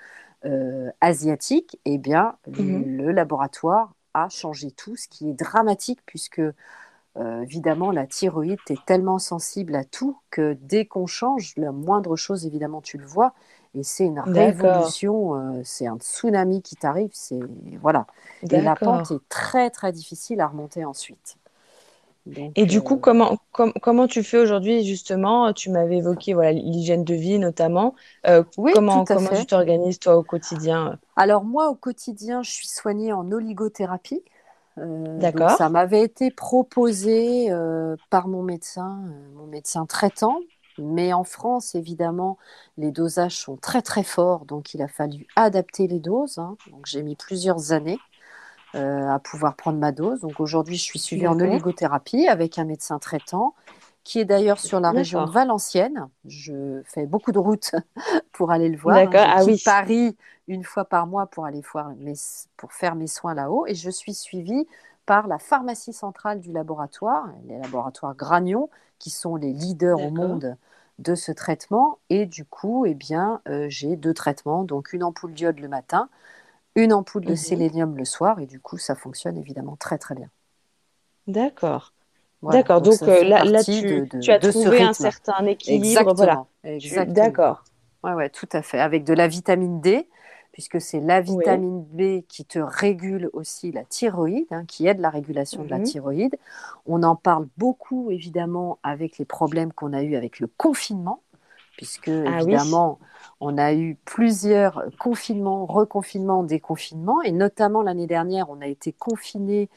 euh, 0.47 0.91
asiatique, 1.01 1.79
eh 1.85 1.99
bien, 1.99 2.37
mhm. 2.47 2.85
le 2.85 3.13
laboratoire 3.13 3.93
a 4.15 4.29
changé 4.29 4.71
tout, 4.71 4.97
ce 4.97 5.09
qui 5.09 5.29
est 5.29 5.35
dramatique 5.35 6.01
puisque 6.07 6.41
euh, 6.41 7.43
évidemment 7.43 7.91
la 7.91 8.07
thyroïde 8.07 8.59
est 8.69 8.85
tellement 8.87 9.19
sensible 9.19 9.75
à 9.75 9.85
tout 9.85 10.19
que 10.31 10.57
dès 10.61 10.87
qu'on 10.87 11.07
change 11.07 11.55
la 11.57 11.73
moindre 11.73 12.17
chose, 12.17 12.47
évidemment, 12.47 12.81
tu 12.81 12.97
le 12.97 13.07
vois. 13.07 13.35
Et 13.75 13.83
c'est 13.83 14.07
une 14.07 14.21
révolution, 14.21 15.35
euh, 15.35 15.61
c'est 15.65 15.87
un 15.87 15.99
tsunami 15.99 16.63
qui 16.63 16.77
t'arrive, 16.77 17.11
c'est 17.13 17.41
voilà. 17.81 18.07
Et 18.51 18.61
la 18.61 18.77
pente 18.77 19.11
est 19.11 19.29
très 19.29 19.69
très 19.71 19.93
difficile 19.93 20.41
à 20.41 20.47
remonter 20.47 20.85
ensuite 20.85 21.37
et 22.55 22.67
du 22.67 22.81
coup, 22.81 22.95
euh, 22.95 22.99
comment, 23.01 23.39
comment 23.53 24.07
tu 24.07 24.23
fais 24.23 24.39
aujourd'hui 24.39 24.85
justement? 24.85 25.53
Tu 25.53 25.71
m'avais 25.71 25.99
évoqué 25.99 26.35
voilà, 26.35 26.53
l'hygiène 26.53 27.05
de 27.05 27.15
vie 27.15 27.39
notamment. 27.39 27.95
Euh, 28.27 28.43
oui, 28.57 28.73
comment 28.75 29.05
comment 29.05 29.31
tu 29.31 29.47
t'organises 29.47 29.99
toi 29.99 30.17
au 30.17 30.23
quotidien? 30.23 30.99
Alors 31.17 31.45
moi, 31.45 31.69
au 31.69 31.75
quotidien, 31.75 32.43
je 32.43 32.51
suis 32.51 32.69
soignée 32.69 33.13
en 33.13 33.31
oligothérapie. 33.31 34.23
Euh, 34.79 35.19
D'accord. 35.19 35.53
Ça 35.53 35.69
m'avait 35.69 36.03
été 36.03 36.31
proposé 36.31 37.51
par 38.11 38.29
mon 38.29 38.43
médecin, 38.43 39.03
mon 39.37 39.47
médecin 39.47 39.87
traitant. 39.87 40.41
Mais 40.79 41.15
en 41.15 41.25
France, 41.25 41.75
évidemment, 41.75 42.37
les 42.77 42.91
dosages 42.91 43.39
sont 43.39 43.57
très 43.57 43.81
très 43.81 44.03
forts, 44.03 44.45
donc 44.45 44.75
il 44.75 44.83
a 44.83 44.89
fallu 44.89 45.27
adapter 45.35 45.87
les 45.87 46.01
doses. 46.01 46.37
Hein. 46.37 46.57
Donc 46.71 46.85
j'ai 46.85 47.03
mis 47.03 47.17
plusieurs 47.17 47.73
années. 47.73 47.99
Euh, 48.77 49.09
à 49.09 49.19
pouvoir 49.19 49.57
prendre 49.57 49.79
ma 49.79 49.91
dose. 49.91 50.21
Donc 50.21 50.39
aujourd'hui, 50.39 50.77
je 50.77 50.83
suis 50.83 50.99
suivie 50.99 51.27
en 51.27 51.41
oligothérapie 51.41 52.29
avec 52.29 52.59
un 52.59 52.65
médecin 52.65 52.99
traitant 52.99 53.55
qui 54.05 54.21
est 54.21 54.25
d'ailleurs 54.25 54.61
sur 54.61 54.81
la 54.81 54.91
région 54.91 55.25
Valenciennes. 55.25 56.09
Je 56.27 56.83
fais 56.85 57.07
beaucoup 57.07 57.33
de 57.33 57.39
routes 57.39 57.75
pour 58.33 58.51
aller 58.51 58.69
le 58.69 58.77
voir. 58.77 58.97
D'accord, 58.97 59.27
ah 59.27 59.45
oui. 59.45 59.61
Paris 59.65 60.17
une 60.49 60.63
fois 60.63 60.85
par 60.85 61.07
mois 61.07 61.27
pour 61.27 61.45
aller 61.45 61.63
voir 61.73 61.91
mes, 61.99 62.15
pour 62.57 62.73
faire 62.73 62.95
mes 62.95 63.07
soins 63.07 63.35
là-haut. 63.35 63.67
Et 63.67 63.75
je 63.75 63.91
suis 63.91 64.15
suivie 64.15 64.67
par 65.07 65.27
la 65.27 65.39
pharmacie 65.39 65.93
centrale 65.93 66.41
du 66.41 66.53
laboratoire, 66.53 67.29
les 67.49 67.59
laboratoires 67.59 68.15
Gragnon, 68.15 68.69
qui 68.99 69.11
sont 69.11 69.37
les 69.37 69.53
leaders 69.53 70.01
au 70.01 70.11
monde 70.11 70.57
de 70.99 71.15
ce 71.15 71.33
traitement. 71.33 71.99
Et 72.11 72.27
du 72.27 72.45
coup, 72.45 72.87
eh 72.87 72.95
bien, 72.95 73.41
euh, 73.49 73.67
j'ai 73.69 73.97
deux 73.97 74.15
traitements, 74.15 74.65
donc 74.65 74.93
une 74.93 75.03
ampoule 75.03 75.33
diode 75.33 75.61
le 75.61 75.69
matin, 75.69 76.09
une 76.77 76.93
ampoule 76.93 77.25
de 77.25 77.31
mhm. 77.31 77.37
sélénium 77.37 77.97
le 77.97 78.05
soir 78.05 78.39
et 78.39 78.47
du 78.47 78.61
coup 78.61 78.79
ça 78.79 78.95
fonctionne 78.95 79.37
évidemment 79.37 79.77
très 79.77 79.99
très 79.99 80.15
bien. 80.15 80.29
D'accord. 81.27 81.93
D'accord, 82.43 82.81
donc, 82.81 83.03
euh, 83.03 83.25
là, 83.25 83.65
tu, 83.65 84.07
as 84.29 84.39
trouvé 84.39 84.83
un 84.83 84.93
certain 84.93 85.45
équilibre. 85.47 86.13
Voilà. 86.15 86.45
Exactement. 86.63 87.13
D'accord. 87.13 87.65
Ouais, 88.05 88.13
ouais, 88.13 88.31
tout 88.31 88.49
à 88.53 88.63
fait. 88.63 88.79
Avec 88.79 89.05
de 89.05 89.15
la 89.15 89.27
vitamine 89.27 89.81
D, 89.81 90.09
puisque 90.53 90.81
c'est 90.81 91.01
la 91.01 91.21
vitamine 91.21 91.83
B 91.83 92.25
qui 92.29 92.45
te 92.45 92.59
régule 92.59 93.31
aussi 93.33 93.73
la 93.73 93.85
thyroïde, 93.85 94.47
hein, 94.51 94.65
qui 94.67 94.87
aide 94.87 95.01
la 95.01 95.11
régulation 95.11 95.65
de 95.65 95.71
la 95.71 95.79
Mhm. 95.79 95.85
thyroïde. 95.85 96.37
On 96.87 97.03
en 97.03 97.17
parle 97.17 97.49
beaucoup, 97.57 98.11
évidemment, 98.11 98.79
avec 98.83 99.19
les 99.19 99.25
problèmes 99.25 99.73
qu'on 99.73 99.93
a 99.93 100.03
eu 100.03 100.15
avec 100.15 100.39
le 100.39 100.47
confinement, 100.47 101.23
puisque, 101.77 102.09
Ah 102.09 102.45
oui. 102.45 102.55
On 103.41 103.59
a 103.59 103.75
eu 103.75 103.97
plusieurs 104.05 104.85
confinements, 104.99 105.67
reconfinements, 105.67 106.43
déconfinements, 106.43 107.23
et 107.23 107.33
notamment 107.33 107.83
l'année 107.83 108.07
dernière, 108.07 108.49
on 108.51 108.61
a 108.61 108.67
été 108.67 108.93
confinés 108.93 109.69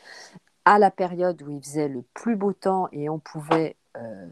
à 0.65 0.79
la 0.79 0.91
période 0.91 1.41
où 1.41 1.49
il 1.49 1.61
faisait 1.61 1.87
le 1.87 2.03
plus 2.13 2.35
beau 2.35 2.53
temps 2.53 2.87
et 2.91 3.09
on 3.09 3.19
pouvait 3.19 3.75
euh, 3.97 4.27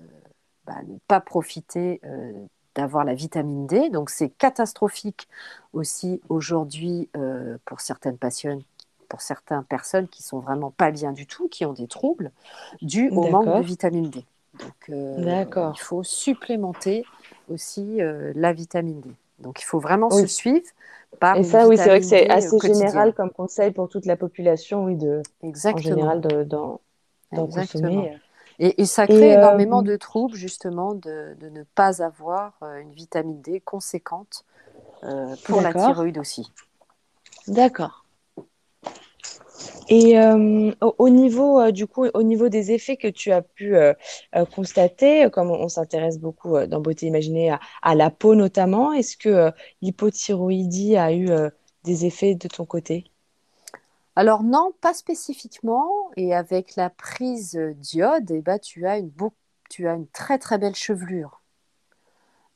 bah, 0.66 0.76
ne 0.88 0.98
pas 1.08 1.20
profiter 1.20 2.00
euh, 2.04 2.32
d'avoir 2.76 3.04
la 3.04 3.16
vitamine 3.16 3.66
D. 3.66 3.90
Donc 3.90 4.10
c'est 4.10 4.30
catastrophique 4.30 5.28
aussi 5.74 6.22
aujourd'hui 6.30 7.10
euh, 7.18 7.58
pour 7.66 7.82
certaines 7.82 8.18
pour 9.10 9.22
certaines 9.22 9.64
personnes 9.64 10.08
qui 10.08 10.22
sont 10.22 10.40
vraiment 10.40 10.72
pas 10.72 10.92
bien 10.92 11.12
du 11.12 11.26
tout, 11.26 11.48
qui 11.48 11.66
ont 11.66 11.74
des 11.74 11.88
troubles 11.88 12.32
dus 12.82 13.10
au 13.10 13.30
manque 13.30 13.48
de 13.48 13.64
vitamine 13.64 14.10
D. 14.10 14.26
Donc 14.60 14.90
euh, 14.90 15.74
il 15.76 15.80
faut 15.80 16.04
supplémenter 16.04 17.06
aussi 17.50 18.02
euh, 18.02 18.32
la 18.36 18.54
vitamine 18.54 19.02
D. 19.02 19.10
Donc 19.40 19.62
il 19.62 19.66
faut 19.66 19.80
vraiment 19.80 20.10
Oui. 20.10 20.24
se 20.24 20.28
suivre 20.28 20.68
par 21.20 21.38
Et 21.38 21.44
ça, 21.44 21.68
oui, 21.68 21.78
c'est 21.78 21.90
vrai 21.90 22.00
que 22.00 22.06
c'est 22.06 22.30
assez 22.30 22.60
général 22.60 23.14
comme 23.14 23.32
conseil 23.32 23.72
pour 23.72 23.90
toute 23.90 24.06
la 24.06 24.16
population, 24.18 24.86
oui, 24.86 24.96
de, 24.96 25.26
en 25.72 25.80
Exactement. 25.82 25.82
général, 25.82 26.22
de- 26.22 26.44
d'en 27.32 27.48
consommer. 27.48 28.10
Et, 28.60 28.82
et 28.82 28.86
ça 28.86 29.08
crée 29.08 29.32
Et, 29.32 29.36
euh, 29.36 29.62
énormément 29.62 29.82
de 29.84 29.96
troubles, 29.96 30.36
justement, 30.38 30.94
de, 30.96 31.36
de 31.40 31.50
ne 31.50 31.64
pas 31.64 32.04
avoir 32.04 32.54
euh, 32.64 32.80
une 32.80 32.94
vitamine 32.94 33.42
D 33.42 33.62
conséquente 33.62 34.46
euh, 35.04 35.36
pour 35.44 35.62
la 35.62 35.74
thyroïde 35.74 36.18
aussi. 36.20 36.52
D'accord. 37.48 38.07
Et 39.90 40.20
euh, 40.20 40.72
au, 40.82 40.96
au 40.98 41.10
niveau, 41.10 41.60
euh, 41.62 41.72
au 42.14 42.24
niveau 42.24 42.50
des 42.50 42.72
effets 42.72 42.98
que 42.98 43.08
tu 43.08 43.32
as 43.32 43.42
pu 43.42 43.76
euh, 43.76 43.94
constater, 44.54 45.30
comme 45.32 45.52
on, 45.52 45.68
s'intéresse 45.70 46.20
beaucoup 46.20 46.58
dans 46.68 46.82
Beauté 46.82 47.08
Imaginée 47.08 47.56
à, 47.82 47.96
la 47.96 48.10
peau 48.10 48.36
notamment, 48.36 48.94
est-ce 48.94 49.18
que 49.18 49.52
l'hypothyroïdie 49.82 50.98
a 50.98 51.14
eu 51.14 51.30
des 51.84 52.06
effets 52.06 52.36
de 52.36 52.48
ton 52.48 52.66
côté? 52.66 53.06
Alors 54.16 54.44
non, 54.44 54.74
pas 54.82 54.94
spécifiquement. 54.94 55.88
Et 56.18 56.34
avec 56.34 56.76
la 56.76 56.90
prise 56.90 57.60
d'iode, 57.78 58.32
eh 58.32 58.42
ben, 58.42 58.60
tu 58.60 58.88
as 58.88 58.98
une, 58.98 59.10
beau- 59.10 59.34
tu 59.70 59.88
as 59.88 59.94
une 59.94 60.08
très 60.08 60.38
très 60.40 60.58
belle 60.58 60.76
chevelure. 60.76 61.42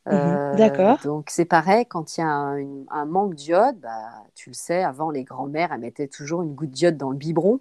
Mhm. 0.10 0.41
Euh, 0.51 0.51
D'accord. 0.53 1.00
donc 1.03 1.29
c'est 1.29 1.46
pareil, 1.46 1.86
quand 1.86 2.17
il 2.17 2.22
y 2.22 2.24
a 2.24 2.27
un, 2.27 2.58
une- 2.58 2.86
un 2.89 3.05
manque 3.05 3.36
d'iode, 3.36 3.79
bah, 3.79 4.24
tu 4.36 4.50
le 4.50 4.53
sais, 4.55 4.84
avant 4.84 5.12
les 5.12 5.24
grands-mères, 5.24 5.72
elles 5.74 5.79
mettaient 5.81 6.08
toujours 6.08 6.41
une 6.41 6.55
goutte 6.55 6.72
d'iode 6.72 6.98
dans 6.98 7.12
le 7.12 7.17
biberon. 7.17 7.60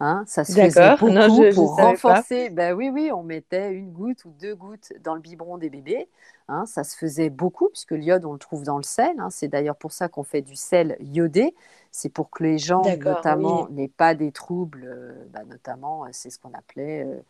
Hein, 0.00 0.24
ça 0.26 0.44
se 0.44 0.56
faisait. 0.58 0.92
Non, 1.02 1.28
beaucoup 1.28 1.28
je, 1.28 1.52
pour 1.54 1.76
renforcer. 1.76 2.50
Ben 2.50 2.74
oui, 2.74 2.90
oui, 2.92 3.10
on 3.12 3.22
mettait 3.22 3.72
une 3.74 3.92
goutte 3.92 4.24
ou 4.24 4.30
deux 4.40 4.54
gouttes 4.54 4.92
dans 5.02 5.14
le 5.14 5.20
biberon 5.20 5.58
des 5.58 5.70
bébés. 5.70 6.08
Hein, 6.48 6.66
ça 6.66 6.84
se 6.84 6.96
faisait 6.96 7.30
beaucoup 7.30 7.68
puisque 7.68 7.92
l'iode, 7.92 8.24
on 8.24 8.32
le 8.32 8.38
trouve 8.38 8.64
dans 8.64 8.78
le 8.78 8.82
sel. 8.82 9.14
hein. 9.20 9.30
C'est 9.30 9.48
d'ailleurs 9.48 9.76
pour 9.76 9.92
ça 9.92 10.08
qu'on 10.08 10.24
fait 10.24 10.42
du 10.42 10.56
sel 10.56 10.96
iodé. 11.00 11.54
C'est 11.92 12.08
pour 12.08 12.30
que 12.30 12.42
les 12.44 12.58
gens, 12.58 12.96
notamment, 12.96 13.68
oui. 13.68 13.74
n'aient 13.74 13.88
pas 13.88 14.14
des 14.14 14.32
troubles. 14.32 14.84
euh, 14.86 15.26
bah, 15.32 15.44
notamment, 15.44 16.04
euh, 16.06 16.08
c'est 16.12 16.30
ce 16.30 16.38
qu'on 16.38 16.52
appelait 16.54 17.04
euh, 17.04 17.20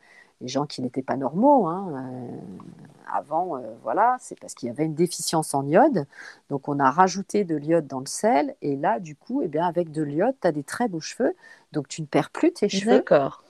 les 0.40 0.48
gens 0.48 0.66
qui 0.66 0.82
n'étaient 0.82 1.02
pas 1.02 1.16
normaux. 1.16 1.66
hein. 1.68 1.92
Euh, 1.94 2.28
avant, 3.12 3.56
euh, 3.56 3.60
voilà, 3.82 4.16
c'est 4.20 4.38
parce 4.38 4.54
qu'il 4.54 4.68
y 4.68 4.70
avait 4.70 4.84
une 4.84 4.94
déficience 4.94 5.54
en 5.54 5.66
iode. 5.66 6.06
Donc, 6.48 6.68
on 6.68 6.78
a 6.78 6.90
rajouté 6.90 7.44
de 7.44 7.56
l'iode 7.56 7.86
dans 7.86 8.00
le 8.00 8.06
sel. 8.06 8.54
Et 8.62 8.76
là, 8.76 9.00
du 9.00 9.16
coup, 9.16 9.42
eh 9.42 9.48
bien, 9.48 9.66
avec 9.66 9.90
de 9.90 10.02
l'iode, 10.02 10.34
tu 10.40 10.46
as 10.46 10.52
des 10.52 10.62
très 10.62 10.88
beaux 10.88 11.00
cheveux. 11.00 11.34
Donc, 11.72 11.88
tu 11.88 12.02
ne 12.02 12.06
perds 12.06 12.30
plus 12.30 12.52
tes 12.52 12.68
cheveux. 12.68 12.98
D'accord. 12.98 13.42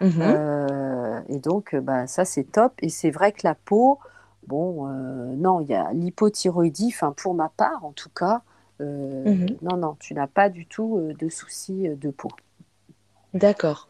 Mhm. 0.00 0.20
Euh, 0.22 1.20
et 1.28 1.38
donc, 1.38 1.74
bah, 1.76 2.06
ça, 2.06 2.24
c'est 2.24 2.44
top. 2.44 2.72
Et 2.82 2.88
c'est 2.88 3.10
vrai 3.10 3.32
que 3.32 3.40
la 3.44 3.54
peau, 3.54 3.98
bon, 4.46 4.88
euh, 4.88 5.34
non, 5.36 5.60
il 5.60 5.68
y 5.68 5.74
a 5.74 5.92
l'hypothyroïdie, 5.92 6.88
enfin, 6.94 7.12
pour 7.12 7.34
ma 7.34 7.48
part, 7.50 7.84
en 7.84 7.92
tout 7.92 8.10
cas, 8.10 8.42
euh, 8.80 9.24
Mhm. 9.24 9.56
non, 9.62 9.76
non, 9.76 9.96
tu 10.00 10.14
n'as 10.14 10.26
pas 10.26 10.48
du 10.48 10.66
tout 10.66 11.00
de 11.18 11.28
soucis 11.28 11.88
de 11.88 12.10
peau. 12.10 12.30
D'accord. 13.34 13.86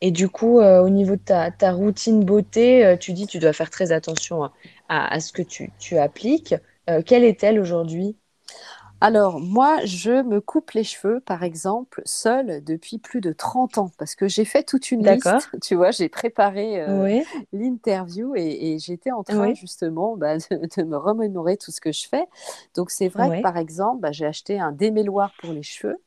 Et 0.00 0.10
du 0.10 0.28
coup, 0.28 0.60
euh, 0.60 0.82
au 0.82 0.88
niveau 0.90 1.16
de 1.16 1.20
ta, 1.22 1.50
ta 1.50 1.72
routine 1.72 2.24
beauté, 2.24 2.84
euh, 2.86 2.96
tu 2.96 3.12
dis 3.12 3.26
tu 3.26 3.38
dois 3.38 3.52
faire 3.52 3.70
très 3.70 3.92
attention 3.92 4.44
à, 4.44 4.52
à- 4.88 5.14
à 5.14 5.20
ce 5.20 5.32
que 5.32 5.42
tu, 5.42 5.72
tu 5.78 5.98
appliques. 5.98 6.54
Euh, 6.90 7.02
quelle 7.02 7.24
est-elle 7.24 7.58
aujourd'hui? 7.60 8.16
Alors, 9.00 9.40
moi, 9.40 9.84
je 9.84 10.22
me 10.22 10.40
coupe 10.40 10.70
les 10.72 10.82
cheveux, 10.84 11.20
par 11.20 11.42
exemple, 11.42 12.00
seule 12.06 12.64
depuis 12.64 12.98
plus 12.98 13.20
de 13.20 13.32
30 13.32 13.76
ans, 13.78 13.90
parce 13.98 14.14
que 14.14 14.26
j'ai 14.26 14.44
fait 14.46 14.62
toute 14.64 14.90
une 14.90 15.04
D'accord. 15.06 15.42
liste, 15.42 15.50
tu 15.62 15.74
vois, 15.74 15.90
j'ai 15.90 16.08
préparé 16.08 16.80
euh, 16.80 17.06
Oui, 17.06 17.26
l'interview 17.52 18.34
et, 18.36 18.72
et 18.74 18.78
j'étais 18.78 19.10
en 19.12 19.22
train 19.22 19.52
oui, 19.52 19.54
justement 19.54 20.16
bah, 20.16 20.38
de, 20.50 20.66
de 20.76 20.82
me 20.82 20.96
remémorer 20.96 21.56
tout 21.58 21.70
ce 21.72 21.80
que 21.80 21.92
je 21.92 22.08
fais. 22.08 22.24
Donc, 22.74 22.90
c'est 22.90 23.08
vrai 23.08 23.32
que, 23.32 23.38
par 23.38 23.56
exemple, 23.58 24.00
bah, 24.00 24.12
j'ai 24.12 24.26
acheté 24.26 24.58
un 24.58 24.72
démêloir 24.72 25.34
pour 25.36 25.52
les 25.52 25.62
cheveux. 25.62 25.98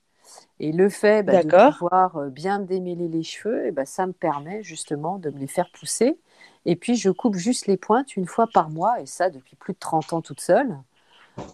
Et 0.60 0.72
le 0.72 0.90
fait 0.90 1.24
bah, 1.24 1.44
de 1.44 1.72
pouvoir 1.72 2.26
bien 2.30 2.60
démêler 2.60 3.08
les 3.08 3.24
cheveux, 3.24 3.68
et 3.68 3.72
bah, 3.72 3.86
ça 3.86 4.06
me 4.06 4.14
permet 4.14 4.62
justement 4.62 5.18
de 5.18 5.30
me 5.30 5.40
les 5.40 5.48
faire 5.48 5.70
pousser. 5.72 6.20
Et 6.66 6.76
puis, 6.76 6.96
je 6.96 7.10
coupe 7.10 7.36
juste 7.36 7.68
les 7.68 7.78
pointes 7.78 8.18
une 8.18 8.26
fois 8.26 8.48
par 8.54 8.70
mois, 8.70 9.00
et 9.00 9.06
ça 9.06 9.30
depuis 9.30 9.56
plus 9.56 9.74
de 9.74 9.80
30 9.80 10.14
ans 10.14 10.22
toute 10.22 10.42
seule. 10.42 10.78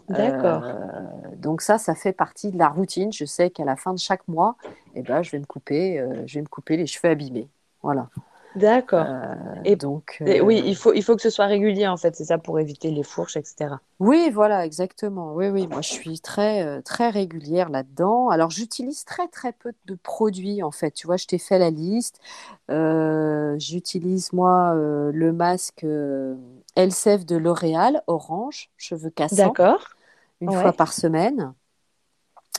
D'accord. 0.10 0.64
Euh, 0.66 1.36
donc 1.38 1.62
ça, 1.62 1.78
ça 1.78 1.96
fait 1.96 2.14
partie 2.14 2.52
de 2.52 2.58
la 2.58 2.70
routine. 2.70 3.12
Je 3.12 3.26
sais 3.26 3.50
qu'à 3.50 3.66
la 3.66 3.76
fin 3.76 3.94
de 3.94 4.00
chaque 4.00 4.28
mois, 4.28 4.56
eh 4.96 5.02
ben, 5.02 5.22
je 5.22 5.32
vais 5.32 5.40
me 5.40 5.46
couper, 5.46 6.00
euh, 6.00 6.24
je 6.26 6.36
vais 6.36 6.42
me 6.42 6.48
couper 6.48 6.78
les 6.78 6.88
cheveux 6.88 7.12
abîmés. 7.12 7.50
Voilà. 7.82 8.10
D'accord. 8.56 9.08
Euh, 9.08 9.36
Et, 9.64 9.76
donc, 9.76 10.20
et 10.26 10.42
oui, 10.42 10.62
euh, 10.62 10.66
il 10.66 10.76
faut, 10.76 10.94
il 10.94 11.04
faut 11.04 11.16
que 11.16 11.22
ce 11.22 11.30
soit 11.30 11.46
régulier 11.48 11.88
en 11.88 11.98
fait, 11.98 12.16
c'est 12.16 12.26
ça 12.26 12.38
pour 12.38 12.60
éviter 12.60 12.92
les 12.92 13.04
fourches, 13.04 13.38
etc. 13.38 13.82
oui, 14.00 14.30
voilà, 14.30 14.66
exactement. 14.66 15.34
Oui, 15.34 15.48
oui, 15.48 15.68
moi, 15.68 15.82
je 15.82 15.88
suis 15.90 16.20
très, 16.20 16.64
euh, 16.66 16.82
très 16.82 17.10
régulière 17.10 17.70
là-dedans. 17.70 18.28
Alors, 18.30 18.50
j'utilise 18.52 19.06
très, 19.06 19.30
très 19.30 19.54
peu 19.54 19.72
de 19.86 19.96
produits, 19.96 20.62
en 20.64 20.72
fait. 20.72 20.92
Tu 20.92 21.08
vois, 21.08 21.16
je 21.16 21.28
t'ai 21.28 21.38
fait 21.38 21.60
la 21.60 21.70
liste. 21.70 22.20
Euh, 22.70 23.58
j'utilise, 23.58 24.34
moi, 24.34 24.74
euh, 24.76 25.12
le 25.14 25.32
masque 25.32 25.86
euh, 25.86 26.36
Elseve 26.76 27.24
de 27.26 27.38
L'Oréal, 27.38 28.04
orange, 28.08 28.70
cheveux 28.78 29.10
cassants, 29.12 29.58
D'accord. 29.58 29.96
une 30.42 30.52
Ouais. 30.52 30.54
fois 30.54 30.74
par 30.74 30.94
semaine. 30.94 31.54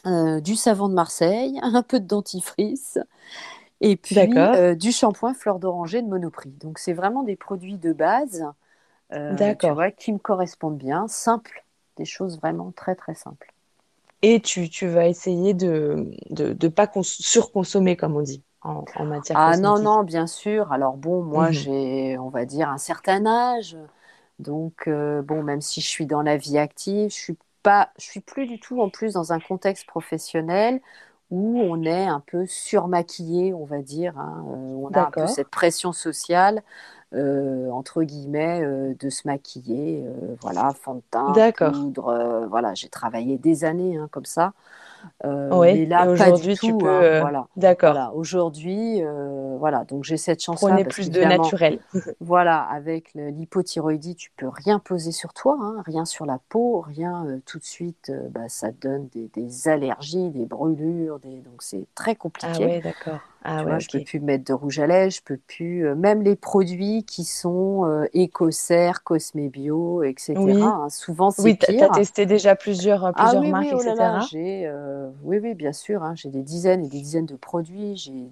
Euh, 0.07 0.41
du 0.41 0.57
savon 0.57 0.89
de 0.89 0.95
Marseille, 0.95 1.59
un 1.63 1.83
peu 1.83 2.01
de 2.01 2.07
dentifrice. 2.07 2.99
Et 3.81 3.97
puis 3.97 4.51
euh, 4.55 4.75
du 4.75 4.93
shampoing 4.93 5.35
fleur 5.35 5.59
d'oranger 5.59 6.03
de 6.03 6.09
Monoprix. 6.09 6.51
Donc 6.61 6.79
c'est 6.79 6.93
vraiment 6.93 7.23
des 7.23 7.37
produits 7.37 7.79
de 7.79 7.93
base, 7.93 8.45
euh, 9.13 9.55
tu 9.57 9.73
D'accord. 9.73 9.75
vois, 9.75 9.91
qui 9.93 10.13
me 10.13 10.19
correspondent 10.19 10.79
bien, 10.79 11.09
simples, 11.09 11.65
des 11.97 12.07
choses 12.07 12.39
vraiment 12.41 12.73
très 12.73 12.97
très 12.97 13.15
simples. 13.15 13.53
Et 14.23 14.41
tu, 14.41 14.69
tu 14.71 14.87
vas 14.89 15.07
essayer 15.09 15.55
de 15.55 16.11
de, 16.31 16.53
de 16.53 16.69
pas 16.69 16.87
cons- 16.87 17.03
surconsommer, 17.03 17.97
comme 17.97 18.17
on 18.17 18.23
dit, 18.23 18.43
en, 18.63 18.91
en 18.95 19.05
matière 19.07 19.39
Ah 19.39 19.57
non, 19.57 19.79
non, 19.79 20.03
bien 20.03 20.27
sûr. 20.27 20.73
Alors 20.73 20.97
bon, 20.97 21.23
moi 21.23 21.51
Mhm. 21.51 21.51
j'ai, 21.51 22.19
on 22.19 22.29
va 22.31 22.45
dire, 22.47 22.69
un 22.71 22.79
certain 22.79 23.27
âge. 23.27 23.77
Donc 24.39 24.89
euh, 24.89 25.23
bon, 25.23 25.43
même 25.43 25.61
si 25.61 25.81
je 25.81 25.89
suis 25.89 26.07
dans 26.07 26.23
la 26.23 26.37
vie 26.37 26.59
active, 26.59 27.11
je 27.11 27.15
suis 27.17 27.39
pas, 27.63 27.91
je 27.99 28.05
suis 28.05 28.21
plus 28.21 28.47
du 28.47 28.59
tout 28.61 28.81
en 28.83 28.91
plus 28.91 29.15
dans 29.15 29.33
un 29.33 29.41
contexte 29.41 29.87
professionnel 29.87 30.81
où 31.31 31.61
on 31.61 31.83
est 31.83 32.07
un 32.07 32.21
peu 32.21 32.47
surmaquillé, 32.47 33.53
on 33.55 33.65
va 33.65 33.83
dire. 33.83 34.19
hein. 34.19 34.45
Euh, 34.49 34.55
on 34.77 34.95
a 34.95 35.01
un 35.03 35.13
peu 35.13 35.27
cette 35.27 35.51
pression 35.51 35.93
sociale, 35.93 36.63
euh, 37.15 37.71
entre 37.71 38.03
guillemets, 38.05 38.63
euh, 38.65 38.95
de 38.99 39.11
se 39.11 39.27
maquiller. 39.29 40.05
euh, 40.07 40.37
voilà, 40.43 40.73
fond 40.75 40.97
de 40.97 41.03
teint, 41.11 41.43
poudre. 41.55 42.47
voilà, 42.51 42.75
j'ai 42.75 42.89
travaillé 42.89 43.39
des 43.39 43.65
années 43.65 43.97
hein, 43.99 44.09
comme 44.13 44.25
ça. 44.27 44.53
Euh, 45.25 45.51
Ouais. 45.57 45.75
mais 45.75 45.87
là, 45.87 46.09
aujourd'hui, 46.11 46.55
tu 46.57 46.71
tout. 46.73 46.79
peux. 46.79 46.89
hein, 46.89 47.03
euh, 47.03 47.21
voilà. 47.21 47.47
D'accord. 47.57 47.93
Voilà, 47.93 48.13
aujourd'hui, 48.15 49.03
euh, 49.03 49.57
voilà, 49.59 49.85
donc 49.85 50.05
j'ai 50.05 50.17
cette 50.17 50.43
chance-là 50.43 50.69
Prenez 50.69 50.85
plus 50.85 51.11
de 51.11 51.21
naturel. 51.23 51.79
voilà, 52.21 52.61
avec 52.63 53.13
l'hypothyroïdie, 53.15 54.17
tu 54.17 54.31
peux 54.37 54.49
rien 54.49 54.79
poser 54.79 55.13
sur 55.13 55.33
toi, 55.33 55.57
hein, 55.61 55.83
rien 55.87 56.05
sur 56.05 56.27
la 56.27 56.39
peau, 56.49 56.81
rien 56.81 57.25
euh, 57.27 57.39
tout 57.47 57.59
de 57.59 57.65
suite, 57.65 58.13
bah, 58.31 58.49
ça 58.49 58.71
donne 58.73 59.09
des, 59.09 59.29
des 59.35 59.69
allergies, 59.69 60.31
des 60.31 60.47
brûlures, 60.47 61.19
des... 61.21 61.41
donc 61.41 61.63
c'est 61.63 61.87
très 61.95 62.13
Ah 62.13 62.15
compliqué. 62.15 62.65
ouais, 62.65 62.81
d'accord. 62.81 63.21
Ah 63.49 63.63
Tu 63.63 63.65
ouais, 63.65 63.73
vois, 63.73 63.79
je 63.79 63.91
peux 63.91 64.01
ok. 64.01 64.03
plus 64.03 64.21
mettre 64.21 64.45
de 64.45 64.53
rouge 64.53 64.79
à 64.81 64.87
lèvres, 64.87 65.11
je 65.13 65.23
peux 65.23 65.37
plus, 65.39 65.87
euh, 65.87 65.95
même 65.95 66.23
les 66.23 66.37
produits 66.37 67.05
qui 67.05 67.25
sont 67.25 67.85
euh, 67.87 68.05
Écossaire, 68.13 69.03
Cosmébio, 69.05 70.03
etc. 70.03 70.37
Oui. 70.37 70.79
hein, 70.85 70.89
souvent 70.91 71.31
c'est 71.31 71.53
Oui, 71.53 71.59
t'as 71.77 71.91
pire. 71.91 71.91
testé 71.91 72.27
déjà 72.27 72.57
plusieurs, 72.57 73.05
euh, 73.07 73.13
Ah 73.13 73.35
plusieurs 73.35 73.37
oui, 73.37 73.51
marques, 73.51 73.73
oui, 73.73 73.73
oh 73.75 73.83
là 73.83 73.95
etc. 73.97 73.97
là, 73.97 74.19
j'ai, 74.19 74.67
euh, 74.67 75.11
oui, 75.23 75.39
oui, 75.39 75.55
bien 75.55 75.73
sûr, 75.73 76.03
hein, 76.03 76.15
j'ai 76.15 76.29
des 76.31 76.43
dizaines 76.43 76.85
et 76.85 76.89
des 76.89 77.01
dizaines 77.01 77.27
de 77.27 77.37
produits, 77.37 77.97
j'ai 77.97 78.31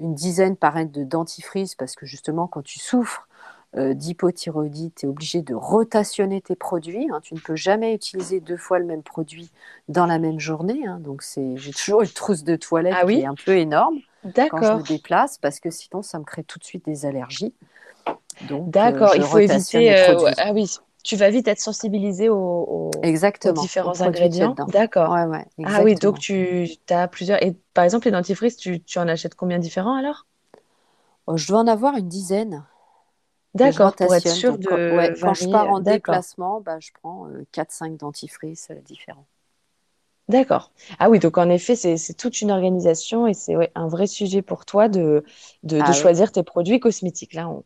une 0.00 0.14
dizaine 0.14 0.56
pareil 0.56 0.88
de 0.88 1.04
dentifrice 1.04 1.74
parce 1.76 1.96
que 1.96 2.06
justement 2.06 2.48
quand 2.48 2.62
tu 2.62 2.78
souffres 2.80 3.27
d'hypothyroïdie, 3.74 4.92
tu 4.96 5.06
es 5.06 5.08
obligé 5.08 5.42
de 5.42 5.54
rotationner 5.54 6.40
tes 6.40 6.56
produits. 6.56 7.08
hein. 7.12 7.20
Tu 7.22 7.34
ne 7.34 7.40
peux 7.40 7.56
jamais 7.56 7.94
utiliser 7.94 8.40
deux 8.40 8.56
fois 8.56 8.78
le 8.78 8.84
même 8.86 9.02
produit 9.02 9.50
dans 9.88 10.06
la 10.06 10.18
même 10.18 10.40
journée. 10.40 10.86
hein. 10.86 10.98
Donc, 11.00 11.22
c'est, 11.22 11.56
j'ai 11.56 11.72
toujours 11.72 12.02
une 12.02 12.08
trousse 12.08 12.44
de 12.44 12.56
toilette 12.56 12.94
Ah 12.94 13.04
oui? 13.06 13.14
qui 13.14 13.20
est 13.22 13.26
un 13.26 13.34
peu 13.34 13.56
énorme 13.56 14.00
quand 14.48 14.62
je 14.62 14.72
me 14.74 14.82
déplace 14.82 15.38
parce 15.38 15.60
que 15.60 15.70
sinon, 15.70 16.02
ça 16.02 16.18
me 16.18 16.24
crée 16.24 16.44
tout 16.44 16.58
de 16.58 16.64
suite 16.64 16.84
des 16.84 17.06
allergies. 17.06 17.54
Euh, 18.42 18.68
D'accord, 18.70 19.14
il 19.16 19.22
faut 19.22 19.38
éviter. 19.38 19.96
euh, 19.96 20.16
ouais, 20.22 20.32
ah 20.38 20.52
oui, 20.52 20.66
tu 21.04 21.16
vas 21.16 21.30
vite 21.30 21.48
être 21.48 21.60
sensibilisé 21.60 22.28
aux, 22.28 22.36
aux- 22.36 22.90
aux 22.90 23.02
Exactement. 23.02 23.62
aux 23.62 23.64
différents 23.64 24.00
ingrédients. 24.00 24.56
D'accord. 24.68 25.12
Ouais, 25.12 25.24
ouais, 25.24 25.46
Ah 25.64 25.82
oui, 25.84 25.94
donc 25.94 26.18
tu 26.18 26.68
as 26.90 27.08
plusieurs. 27.08 27.42
Et 27.42 27.54
par 27.74 27.84
exemple, 27.84 28.06
les 28.06 28.12
dentifrices, 28.12 28.56
tu, 28.56 28.82
tu 28.82 28.98
en 28.98 29.08
achètes 29.08 29.34
combien 29.34 29.58
différents 29.58 29.96
alors? 29.96 30.26
Oh, 31.26 31.36
je 31.36 31.46
dois 31.46 31.60
en 31.60 31.66
avoir 31.66 31.96
une 31.96 32.08
dizaine 32.08 32.64
D'accord, 33.58 33.94
pour 33.96 34.14
être 34.14 34.28
sûr 34.28 34.58
de 34.58 34.68
ouais, 34.96 35.14
quand 35.20 35.34
je 35.34 35.48
pars 35.48 35.66
euh, 35.66 35.74
en 35.74 35.80
déplacement, 35.80 36.60
bah, 36.60 36.78
je 36.80 36.90
prends 36.92 37.28
euh, 37.28 37.44
4-5 37.52 37.96
dentifrices 37.96 38.68
euh, 38.70 38.80
différents. 38.80 39.26
D'accord. 40.28 40.72
Ah 40.98 41.08
oui, 41.08 41.18
donc 41.20 41.38
en 41.38 41.48
effet, 41.48 41.74
c'est 41.76 42.14
toute 42.14 42.40
une 42.42 42.50
organisation 42.50 43.26
et 43.26 43.32
c'est 43.34 43.56
ouais, 43.56 43.70
un 43.74 43.88
vrai 43.88 44.06
sujet 44.06 44.42
pour 44.42 44.66
toi 44.66 44.88
de, 44.88 45.24
de, 45.62 45.80
de 45.80 45.92
Ah 45.92 45.98
oui, 45.98 46.04
choisir 46.04 46.32
tes 46.32 46.42
produits 46.42 46.80
cosmétiques. 46.80 47.32
Là, 47.34 47.48
on, 47.48 47.64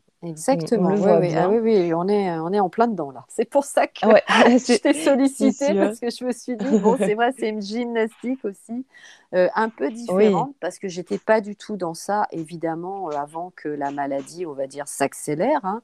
on, 0.51 0.71
on 0.75 0.83
exactement. 0.83 0.87
le 0.87 0.95
Oui, 0.97 1.11
voit 1.11 1.19
oui. 1.19 1.33
Ah, 1.35 1.49
oui, 1.49 1.57
oui, 1.59 1.93
on 1.93 2.07
est, 2.07 2.31
on 2.39 2.51
est 2.53 2.59
en 2.59 2.69
plein 2.69 2.87
dedans 2.87 3.11
là. 3.11 3.25
C'est 3.29 3.45
pour 3.49 3.65
ça 3.65 3.87
que 3.87 4.01
Ouais, 4.03 4.21
je 4.29 4.79
t'ai 4.81 4.93
sollicité 4.93 5.75
parce 5.75 5.99
que 5.99 6.09
je 6.09 6.25
me 6.25 6.31
suis 6.33 6.57
dit, 6.57 6.77
bon, 6.77 6.97
c'est 6.97 7.15
vrai, 7.15 7.31
c'est 7.37 7.47
une 7.49 7.61
gymnastique 7.61 8.43
aussi 8.43 8.85
euh, 9.33 9.47
un 9.55 9.69
peu 9.69 9.91
différente 9.91 10.55
parce 10.59 10.77
que 10.77 10.89
j'étais 10.89 11.17
pas 11.19 11.39
du 11.39 11.55
tout 11.55 11.77
dans 11.77 11.93
ça, 11.93 12.27
évidemment, 12.31 13.09
euh, 13.11 13.15
avant 13.15 13.51
que 13.55 13.69
la 13.69 13.91
maladie, 13.91 14.45
on 14.45 14.53
va 14.53 14.67
dire, 14.67 14.87
s'accélère. 14.89 15.63
hein. 15.65 15.81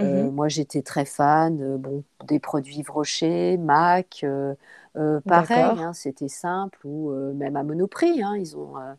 Euh, 0.00 0.04
Mhm. 0.04 0.32
moi, 0.32 0.48
j'étais 0.48 0.82
très 0.82 1.04
fan 1.06 1.60
euh, 1.62 1.78
bon, 1.78 2.04
des 2.24 2.40
produits 2.40 2.82
Rocher, 2.88 3.54
MAC, 3.54 4.22
euh, 4.24 4.54
euh, 4.96 5.20
pareil, 5.26 5.80
hein, 5.80 5.92
c'était 5.92 6.28
simple, 6.28 6.78
ou 6.84 7.10
euh, 7.12 7.32
même 7.34 7.56
à 7.56 7.62
Monoprix, 7.64 8.22
hein, 8.22 8.36
ils 8.36 8.56
ont 8.56 8.78
euh, 8.78 8.94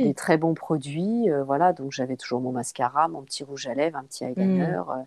des 0.00 0.14
très 0.14 0.38
bons 0.38 0.54
produits. 0.54 1.30
euh, 1.30 1.44
voilà, 1.44 1.72
donc 1.72 1.92
j'avais 1.92 2.16
toujours 2.16 2.40
mon 2.40 2.52
mascara, 2.52 3.08
mon 3.08 3.22
petit 3.22 3.44
rouge 3.44 3.66
à 3.66 3.74
lèvres, 3.74 3.96
un 3.98 4.04
petit 4.04 4.24
Hmm. 4.36 4.72
eyeliner. 4.72 4.82
euh, 4.90 5.02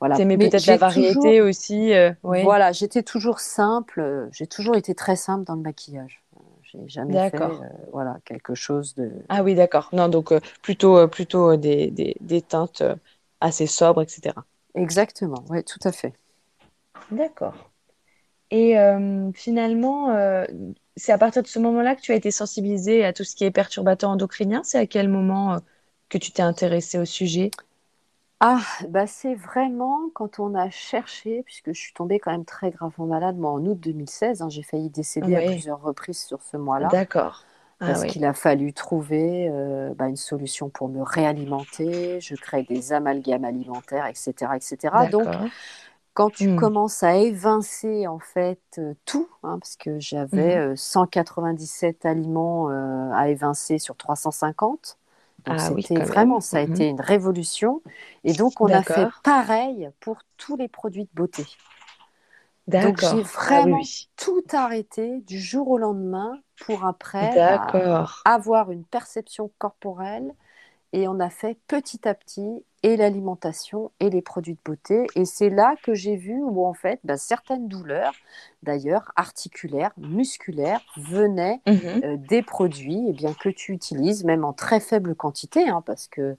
voilà, 0.00 0.20
T'aimais 0.20 0.36
mais 0.36 0.50
peut-être 0.50 0.66
la 0.66 0.76
variété 0.78 1.40
toujours, 1.40 1.42
aussi. 1.42 1.92
oui. 2.24 2.42
voilà, 2.42 2.72
j'étais 2.72 3.02
toujours 3.02 3.40
simple, 3.40 4.28
j'ai 4.32 4.46
toujours 4.46 4.76
été 4.76 4.94
très 4.94 5.16
simple 5.16 5.44
dans 5.44 5.54
le 5.56 5.62
maquillage. 5.62 6.22
J'ai 6.64 6.88
jamais 6.88 7.20
fait 7.20 7.38
D'accord. 7.38 7.64
voilà, 7.92 8.18
quelque 8.24 8.54
chose 8.54 8.94
de. 8.94 9.12
Ah 9.28 9.42
oui, 9.42 9.54
d'accord. 9.54 9.88
Non, 9.92 10.08
donc 10.08 10.32
plutôt, 10.62 11.06
plutôt 11.08 11.56
des, 11.56 11.90
des, 11.90 12.16
des 12.20 12.40
teintes 12.42 12.82
assez 13.40 13.66
sobres, 13.66 14.02
etc. 14.02 14.46
Exactement, 14.76 15.44
oui, 15.48 15.64
tout 15.64 15.80
à 15.82 15.90
fait. 15.90 16.14
D'accord. 17.10 17.72
Et 18.56 18.78
euh, 18.78 19.32
finalement, 19.32 20.10
euh, 20.10 20.44
c'est 20.96 21.10
à 21.10 21.18
partir 21.18 21.42
de 21.42 21.48
ce 21.48 21.58
moment-là 21.58 21.96
que 21.96 22.00
tu 22.00 22.12
as 22.12 22.14
été 22.14 22.30
sensibilisée 22.30 23.04
à 23.04 23.12
tout 23.12 23.24
ce 23.24 23.34
qui 23.34 23.42
est 23.42 23.50
perturbateur 23.50 24.10
endocrinien. 24.10 24.62
C'est 24.62 24.78
à 24.78 24.86
quel 24.86 25.08
moment 25.08 25.54
euh, 25.54 25.58
que 26.08 26.18
tu 26.18 26.30
t'es 26.30 26.42
intéressée 26.42 26.98
au 26.98 27.04
sujet? 27.04 27.50
Ah, 28.38 28.62
bah 28.90 29.06
c'est 29.08 29.34
vraiment 29.34 30.08
quand 30.14 30.38
on 30.38 30.54
a 30.54 30.70
cherché, 30.70 31.42
puisque 31.44 31.72
je 31.72 31.80
suis 31.80 31.94
tombée 31.94 32.20
quand 32.20 32.30
même 32.30 32.44
très 32.44 32.70
gravement 32.70 33.06
malade, 33.06 33.36
moi 33.38 33.50
en 33.52 33.64
août 33.64 33.78
2016, 33.80 34.42
hein, 34.42 34.48
j'ai 34.50 34.62
failli 34.62 34.90
décéder 34.90 35.34
à 35.34 35.42
plusieurs 35.42 35.80
reprises 35.80 36.18
sur 36.22 36.42
ce 36.42 36.56
mois-là, 36.56 36.90
d'accord. 36.90 37.44
Ah 37.80 37.86
parce 37.86 38.00
oui, 38.00 38.10
qu'il 38.12 38.24
a 38.24 38.34
fallu 38.34 38.72
trouver 38.72 39.50
bah, 39.96 40.08
une 40.08 40.16
solution 40.16 40.70
pour 40.70 40.88
me 40.88 41.02
réalimenter, 41.02 42.20
je 42.20 42.36
crée 42.36 42.64
des 42.64 42.92
amalgames 42.92 43.44
alimentaires, 43.44 44.06
etc., 44.06 44.56
etc. 44.56 45.06
Donc. 45.06 45.38
Quand 46.14 46.30
tu 46.30 46.48
Hmm, 46.48 46.50
commences 46.50 47.02
à 47.02 47.16
évincer 47.16 48.06
en 48.06 48.18
fait 48.20 48.60
euh, 48.78 48.94
tout, 49.04 49.28
hein, 49.42 49.58
parce 49.58 49.76
que 49.76 49.98
j'avais 50.00 50.56
mhm. 50.56 50.62
euh, 50.72 50.76
197 50.76 52.06
aliments 52.06 52.70
euh, 52.70 53.10
à 53.12 53.28
évincer 53.30 53.78
sur 53.78 53.96
350, 53.96 54.98
donc 55.46 55.58
Ah 55.58 55.60
c'était 55.60 56.00
vraiment, 56.00 56.40
même. 56.40 56.40
ça 56.40 56.58
a 56.58 56.60
Mhm. 56.62 56.62
été 56.62 56.88
une 56.88 57.00
révolution. 57.00 57.82
Et 58.24 58.32
donc 58.34 58.60
on 58.60 58.72
a 58.72 58.82
fait 58.82 59.12
pareil 59.22 59.90
pour 60.00 60.18
tous 60.36 60.56
les 60.56 60.68
produits 60.68 61.04
de 61.04 61.10
beauté. 61.14 61.44
Donc 62.68 63.00
j'ai. 63.00 63.22
Ah 63.46 63.60
oui, 63.62 63.76
vraiment 63.76 63.88
tout 64.16 64.42
arrêté 64.52 65.20
du 65.22 65.38
jour 65.40 65.68
au 65.68 65.78
lendemain 65.78 66.40
pour 66.58 66.84
après 66.86 67.40
bah, 67.40 67.74
avoir 68.24 68.70
une 68.72 68.84
perception 68.84 69.52
corporelle 69.58 70.34
et 70.94 71.08
on 71.08 71.18
a 71.18 71.28
fait 71.28 71.58
petit 71.66 72.06
à 72.08 72.14
petit 72.14 72.64
et 72.84 72.96
l'alimentation 72.96 73.90
et 73.98 74.10
les 74.10 74.22
produits 74.22 74.54
de 74.54 74.60
beauté. 74.64 75.06
Et 75.16 75.24
c'est 75.24 75.50
là 75.50 75.74
que 75.82 75.92
j'ai 75.92 76.16
vu 76.16 76.40
où 76.40 76.64
en 76.64 76.72
fait 76.74 77.00
bah, 77.02 77.16
certaines 77.16 77.66
douleurs, 77.66 78.14
d'ailleurs 78.62 79.10
articulaires, 79.16 79.90
musculaires, 79.98 80.80
venaient 80.96 81.60
Mhm. 81.66 82.04
euh, 82.04 82.16
des 82.16 82.42
produits 82.42 83.06
eh 83.08 83.12
bien, 83.12 83.34
que 83.34 83.48
tu 83.48 83.72
utilises, 83.72 84.24
même 84.24 84.44
en 84.44 84.52
très 84.52 84.78
faible 84.80 85.16
quantité, 85.16 85.68
hein, 85.68 85.82
parce 85.84 86.06
que 86.06 86.36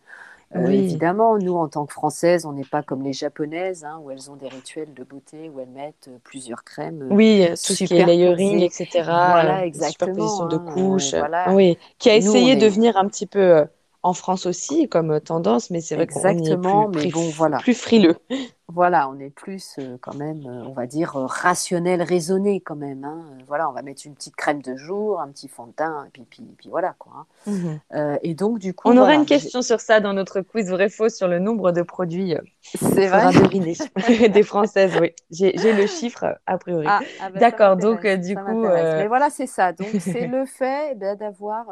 euh, 0.56 0.68
Oui, 0.68 0.76
évidemment, 0.78 1.38
nous 1.38 1.56
en 1.56 1.68
tant 1.68 1.86
que 1.86 1.94
Françaises, 1.94 2.46
on 2.46 2.54
n'est 2.54 2.64
pas 2.66 2.84
comme 2.84 3.04
les 3.04 3.14
Japonaises, 3.14 3.84
hein, 3.84 4.00
où 4.04 4.12
elles 4.12 4.32
ont 4.32 4.36
des 4.38 4.48
rituels 4.48 4.94
de 4.94 5.04
beauté, 5.04 5.50
où 5.50 5.60
elles 5.60 5.70
mettent 5.70 6.08
euh, 6.10 6.18
plusieurs 6.24 6.64
crèmes 6.64 7.02
euh, 7.02 7.16
oui, 7.16 7.46
tout 7.66 7.74
ce 7.74 7.84
qui 7.84 7.94
est 7.96 8.06
layering, 8.06 8.60
etc., 8.62 9.04
Voilà, 9.04 9.64
euh, 9.64 9.72
superposition 9.72 10.46
exactement. 10.46 10.48
de 10.48 10.58
couches. 10.58 11.14
voilà. 11.16 11.54
oui, 11.54 11.78
qui 12.00 12.10
a 12.10 12.14
Nous, 12.14 12.20
essayé 12.20 12.56
de 12.56 12.68
venir 12.68 12.96
un 12.98 13.08
petit 13.08 13.26
peu 13.26 13.66
en 14.06 14.14
France 14.14 14.46
aussi 14.46 14.88
comme 14.88 15.20
tendance, 15.20 15.72
mais 15.72 15.82
c'est 15.82 15.96
vrai 15.96 16.06
qu'on 16.06 16.20
est 16.20 16.22
plus, 16.22 16.30
exactement, 16.30 16.88
mais 16.90 17.08
bon, 17.08 17.28
voilà. 17.30 17.58
plus 17.58 17.74
frileux. 17.74 18.16
Voilà, 18.68 19.08
on 19.10 19.20
est 19.20 19.30
plus 19.30 19.76
euh, 19.78 19.98
quand 20.02 20.16
même, 20.16 20.44
euh, 20.48 20.64
on 20.68 20.74
va 20.74 20.88
dire, 20.88 21.16
euh, 21.16 21.28
rationnel, 21.28 22.02
raisonné 22.02 22.62
quand 22.62 22.76
même. 22.76 23.04
hein. 23.04 23.22
Voilà, 23.48 23.70
on 23.70 23.74
va 23.74 23.84
mettre 23.84 24.02
une 24.06 24.16
petite 24.16 24.36
crème 24.36 24.62
de 24.64 24.76
jour, 24.76 25.22
un 25.22 25.28
petit 25.28 25.48
fond 25.48 25.68
de 25.68 25.72
teint, 25.74 26.06
et 26.08 26.10
puis, 26.10 26.24
puis, 26.28 26.44
puis 26.58 26.70
voilà 26.70 26.96
quoi. 26.98 27.12
hein. 27.16 27.26
Mhm. 27.46 27.80
Euh, 27.94 28.18
et 28.24 28.34
donc, 28.34 28.58
du 28.58 28.74
coup, 28.74 28.90
On 28.90 28.98
aura 28.98 29.14
une 29.14 29.28
question 29.28 29.62
sur 29.62 29.80
ça 29.80 30.00
dans 30.00 30.14
notre 30.14 30.42
quiz 30.42 30.68
vrai-faux 30.72 31.10
sur 31.10 31.28
le 31.28 31.38
nombre 31.38 31.72
de 31.74 31.84
produits. 31.84 32.36
c'est 32.64 33.08
vrai. 33.08 33.32
des 34.30 34.44
Françaises, 34.44 34.94
oui. 35.00 35.14
J'ai 35.30 35.54
le 35.54 35.86
chiffre 35.86 36.26
a 36.48 36.58
priori. 36.58 36.88
Ah, 36.90 37.02
ah 37.22 37.30
ben, 37.30 37.34
ça 37.36 37.40
D'accord, 37.40 37.78
donc 37.78 38.02
du 38.02 38.34
ça 38.34 38.42
coup, 38.42 38.62
Mais 38.64 39.08
voilà, 39.08 39.30
c'est 39.30 39.48
ça. 39.48 39.74
Donc, 39.74 39.90
c'est 40.00 40.28
le 40.28 40.46
fait 40.48 40.90
eh 40.92 40.96
ben, 40.96 41.16
d'avoir 41.16 41.66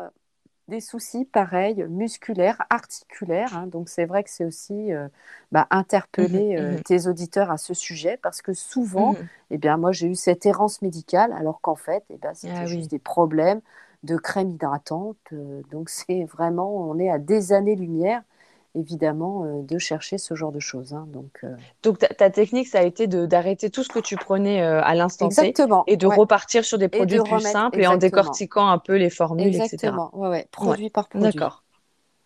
des 0.67 0.80
soucis 0.82 1.26
pareils, 1.26 1.84
musculaires, 1.89 2.62
articulaires. 2.69 3.56
hein. 3.56 3.67
Donc, 3.67 3.89
c'est 3.89 4.06
vrai 4.06 4.23
que 4.23 4.30
c'est 4.30 4.45
aussi 4.45 4.93
euh, 4.93 5.08
bah, 5.52 5.67
interpeller 5.71 6.56
euh, 6.58 6.78
mhm, 6.78 6.84
tes 6.84 7.08
auditeurs 7.08 7.52
à 7.52 7.58
ce 7.58 7.73
sujet 7.73 8.17
parce 8.21 8.41
que 8.41 8.54
souvent, 8.54 9.15
mhm. 9.15 9.30
eh 9.52 9.58
bien, 9.58 9.78
moi, 9.78 9.91
j'ai 9.91 10.08
eu 10.08 10.15
cette 10.15 10.45
errance 10.45 10.82
médicale 10.82 11.34
alors 11.34 11.62
qu'en 11.62 11.76
fait, 11.76 12.04
eh 12.10 12.17
ben, 12.17 12.34
Ah 12.43 12.47
c'était 12.49 12.67
juste 12.67 12.89
oui, 12.89 12.91
des 12.91 12.99
problèmes 12.99 13.62
de 14.04 14.17
crème 14.17 14.49
hydratante. 14.52 15.17
euh, 15.34 15.62
donc, 15.71 15.89
c'est 15.89 16.23
vraiment, 16.26 16.76
on 16.89 16.97
est 16.99 17.10
à 17.10 17.19
des 17.19 17.54
années-lumière, 17.54 18.23
évidemment, 18.76 19.46
euh, 19.46 19.62
de 19.64 19.78
chercher 19.78 20.18
ce 20.18 20.34
genre 20.36 20.52
de 20.52 20.60
choses. 20.60 20.94
hein. 20.94 21.06
Donc, 21.10 21.40
euh, 21.44 21.56
donc 21.84 22.00
ta, 22.00 22.08
ta 22.08 22.30
technique, 22.30 22.68
ça 22.68 22.80
a 22.80 22.84
été 22.84 23.08
d'arrêter 23.08 23.70
tout 23.70 23.84
ce 23.84 23.90
que 23.90 24.00
tu 24.00 24.16
prenais 24.16 24.62
euh, 24.62 24.82
à 24.84 24.96
l'instant 24.96 25.30
T 25.30 25.54
et 25.88 25.98
de 25.98 26.08
ouais. 26.08 26.16
repartir 26.16 26.66
sur 26.66 26.78
des 26.78 26.88
de 26.88 26.98
produits 26.98 27.20
plus 27.20 27.32
remettre, 27.32 27.52
simples 27.52 27.82
et 27.82 27.88
en 27.88 27.98
décortiquant 27.98 28.68
un 28.68 28.78
peu 28.80 28.96
les 28.96 29.10
formules, 29.10 29.48
etc. 29.56 29.64
Exactement, 29.74 30.18
ouais, 30.18 30.30
Ouais, 30.30 30.48
produit 30.52 30.90
par 30.90 31.08
produit. 31.10 31.32
d'accord. 31.32 31.64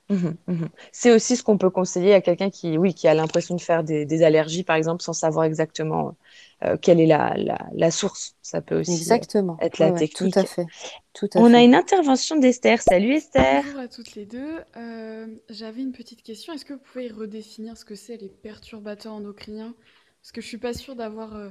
Mhm, 0.10 0.38
mhm. 0.48 0.70
C'est 0.94 1.12
aussi 1.12 1.36
ce 1.36 1.44
qu'on 1.44 1.58
peut 1.58 1.70
conseiller 1.70 2.14
à 2.14 2.22
quelqu'un 2.22 2.50
qui, 2.50 2.78
oui, 2.78 2.94
qui 2.94 3.08
a 3.10 3.14
l'impression 3.14 3.56
de 3.56 3.62
faire 3.62 3.84
des, 3.84 4.06
des 4.06 4.24
allergies, 4.24 4.64
par 4.64 4.78
exemple, 4.78 5.04
sans 5.04 5.12
savoir 5.14 5.44
exactement 5.46 6.16
euh, 6.64 6.78
quelle 6.78 7.02
est 7.02 7.06
la, 7.08 7.34
la, 7.38 7.58
la 7.74 7.92
source. 7.92 8.36
Ça 8.42 8.62
peut 8.62 8.80
aussi 8.80 9.12
euh, 9.12 9.22
Exactement, 9.22 9.60
être 9.60 9.80
la 9.80 9.92
ouais, 9.92 10.06
tout 10.14 10.30
à 10.36 10.44
technique. 10.44 10.46
fait, 10.46 10.70
tout 11.14 11.30
à 11.34 11.44
On 11.44 11.54
a 11.54 11.62
fait. 11.62 11.64
une 11.64 11.76
intervention 11.76 12.38
d'Esther. 12.38 12.82
Salut 12.82 13.14
Esther. 13.14 13.64
Bonjour 13.64 13.78
à 13.78 13.88
toutes 13.88 14.16
les 14.16 14.26
deux. 14.26 14.60
Euh, 14.76 15.28
J'avais 15.50 15.82
une 15.82 15.92
petite 15.92 16.24
question. 16.24 16.54
Est-ce 16.54 16.66
que 16.66 16.74
vous 16.74 16.80
pouvez 16.80 17.08
redéfinir 17.10 17.78
ce 17.78 17.86
que 17.86 17.96
c'est 17.96 18.18
les 18.18 18.30
perturbateurs 18.30 19.14
endocriniens? 19.14 19.76
Parce 20.22 20.32
que 20.32 20.42
je 20.42 20.48
suis 20.48 20.58
pas 20.58 20.74
sûre 20.74 20.96
d'avoir 20.96 21.36
euh, 21.36 21.50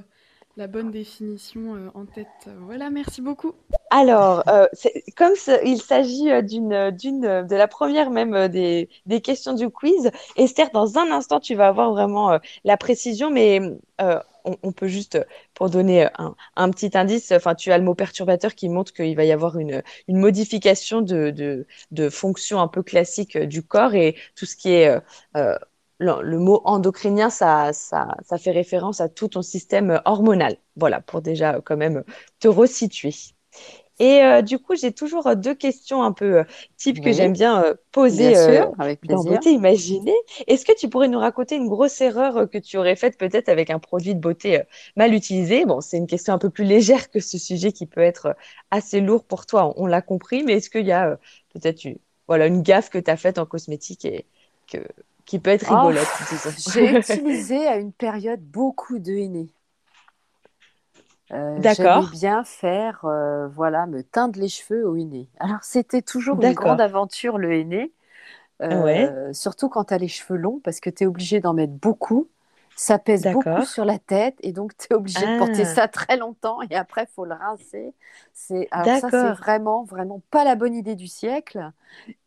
la 0.57 0.65
bonne 0.65 0.89
définition 0.89 1.75
euh, 1.75 1.89
en 1.93 2.05
tête. 2.05 2.49
Voilà, 2.61 2.89
merci 2.89 3.21
beaucoup. 3.21 3.53
Alors, 3.91 4.43
euh, 4.49 4.65
comme 5.15 5.33
il 5.63 5.79
s'agit 5.79 6.31
euh, 6.31 6.41
d'une, 6.41 6.69
de 6.69 7.55
la 7.55 7.67
première 7.67 8.09
même 8.09 8.47
des, 8.47 8.89
questions 9.23 9.53
du 9.53 9.69
quiz, 9.69 10.09
Esther, 10.35 10.71
dans 10.73 10.97
un 10.97 11.11
instant, 11.11 11.39
tu 11.39 11.53
vas 11.53 11.67
avoir 11.67 11.91
vraiment 11.91 12.39
la 12.63 12.77
précision, 12.77 13.29
mais 13.29 13.61
on, 13.99 14.71
peut 14.71 14.87
juste, 14.87 15.19
pour 15.53 15.69
donner 15.69 16.07
un, 16.55 16.71
petit 16.71 16.97
indice, 16.97 17.31
enfin, 17.31 17.53
tu 17.53 17.71
as 17.71 17.77
le 17.77 17.83
mot 17.83 17.95
perturbateur 17.95 18.55
qui 18.55 18.69
montre 18.69 18.93
qu'il 18.93 19.15
va 19.15 19.25
y 19.25 19.31
avoir 19.31 19.57
une, 19.57 19.83
modification 20.07 21.01
de, 21.01 21.65
fonction 22.09 22.61
un 22.61 22.67
peu 22.67 22.83
classique 22.83 23.37
du 23.37 23.61
corps 23.63 23.95
et 23.95 24.15
tout 24.35 24.45
ce 24.45 24.55
qui 24.55 24.71
est 24.71 24.95
le, 25.99 26.21
le 26.21 26.37
mot 26.39 26.61
endocrinien, 26.65 27.29
ça, 27.29 27.73
ça, 27.73 28.15
ça 28.23 28.37
fait 28.37 28.51
référence 28.51 29.01
à 29.01 29.09
tout 29.09 29.27
ton 29.29 29.41
système 29.41 30.01
hormonal. 30.05 30.57
Voilà, 30.75 31.01
pour 31.01 31.21
déjà 31.21 31.55
euh, 31.55 31.61
quand 31.63 31.77
même 31.77 32.03
te 32.39 32.47
resituer. 32.47 33.13
Et 33.99 34.21
euh, 34.21 34.43
du 34.43 34.59
coup, 34.59 34.75
j'ai 34.75 34.91
toujours 34.91 35.25
euh, 35.25 35.33
deux 35.35 35.55
questions 35.55 36.03
un 36.03 36.11
peu 36.11 36.39
euh, 36.39 36.43
type 36.77 37.01
que 37.01 37.11
j'aime 37.11 37.33
bien 37.33 37.63
euh, 37.63 37.73
poser 37.91 38.29
Bien 38.29 38.65
sûr, 38.65 38.75
avec 38.77 38.99
dans 39.07 39.23
plaisir. 39.23 39.31
Beauté 39.31 39.51
Imaginée. 39.51 40.13
Est-ce 40.45 40.65
que 40.65 40.75
tu 40.77 40.87
pourrais 40.87 41.07
nous 41.07 41.17
raconter 41.17 41.55
une 41.55 41.67
grosse 41.67 41.99
erreur 42.01 42.47
que 42.47 42.59
tu 42.59 42.77
aurais 42.77 42.95
faite 42.95 43.17
peut-être 43.17 43.49
avec 43.49 43.71
un 43.71 43.79
produit 43.79 44.13
de 44.13 44.19
beauté 44.19 44.61
mal 44.95 45.15
utilisé? 45.15 45.65
Bon, 45.65 45.81
c'est 45.81 45.97
une 45.97 46.05
question 46.05 46.31
un 46.33 46.37
peu 46.37 46.51
plus 46.51 46.63
légère 46.65 47.09
que 47.09 47.19
ce 47.19 47.39
sujet 47.39 47.71
qui 47.71 47.87
peut 47.87 48.01
être 48.01 48.35
assez 48.69 49.01
lourd 49.01 49.23
pour 49.23 49.47
toi, 49.47 49.73
on, 49.77 49.83
on 49.83 49.85
l'a 49.87 50.03
compris, 50.03 50.43
mais 50.43 50.53
est-ce 50.53 50.69
qu'il 50.69 50.85
y 50.85 50.91
a 50.91 51.17
peut-être 51.53 51.83
une, 51.85 51.97
voilà, 52.27 52.45
une 52.45 52.61
gaffe 52.61 52.91
que 52.91 52.99
tu 52.99 53.09
as 53.09 53.17
faite 53.17 53.39
en 53.39 53.47
cosmétique 53.47 54.05
et 54.05 54.25
que, 54.71 54.77
qui 55.27 55.39
peut 55.39 55.51
être 55.51 55.67
Oh, 55.67 55.91
rigolote? 55.91 56.19
J'ai 56.55 56.89
utilisé 56.91 57.67
à 57.67 57.77
une 57.77 57.93
période 57.93 58.41
beaucoup 58.41 58.97
de 58.99 59.13
henné. 59.13 59.53
Euh, 61.33 61.61
D'accord. 61.61 61.63
j'aimais 61.63 62.07
bien 62.07 62.43
faire, 62.45 63.03
euh, 63.05 63.47
voilà, 63.49 63.85
me 63.85 64.01
teindre 64.03 64.39
les 64.39 64.47
cheveux 64.47 64.87
au 64.87 64.95
henné. 64.95 65.29
Alors, 65.39 65.61
c'était 65.63 66.01
toujours 66.01 66.41
une 66.41 66.53
grande 66.53 66.79
aventure, 66.79 67.37
le 67.37 67.53
henné, 67.53 67.91
euh, 68.63 68.71
Ouais. 68.71 69.17
surtout 69.33 69.69
quand 69.69 69.85
tu 69.85 69.95
as 69.95 69.99
les 69.99 70.07
cheveux 70.09 70.37
longs, 70.37 70.61
parce 70.63 70.79
que 70.81 70.89
tu 70.89 71.03
es 71.05 71.07
obligé 71.07 71.41
d'en 71.41 71.53
mettre 71.53 71.73
beaucoup. 71.73 72.29
Ça 72.79 72.99
pèse 72.99 73.27
beaucoup 73.27 73.65
sur 73.65 73.85
la 73.85 73.97
tête, 73.97 74.35
et 74.41 74.51
donc 74.53 74.77
tu 74.77 74.87
es 74.91 74.95
obligé 74.95 75.27
de 75.27 75.33
porter 75.33 75.65
Ah. 75.65 75.65
ça 75.65 75.87
très 75.87 76.15
longtemps, 76.15 76.59
et 76.69 76.75
après, 76.75 77.05
il 77.05 77.13
faut 77.13 77.25
le 77.25 77.33
rincer. 77.33 77.93
C'est, 78.33 78.69
ça, 78.91 79.09
c'est 79.11 79.31
vraiment, 79.31 79.83
vraiment 79.83 80.21
pas 80.29 80.43
la 80.43 80.55
bonne 80.55 80.75
idée 80.75 80.93
du 80.95 81.07
siècle. 81.07 81.71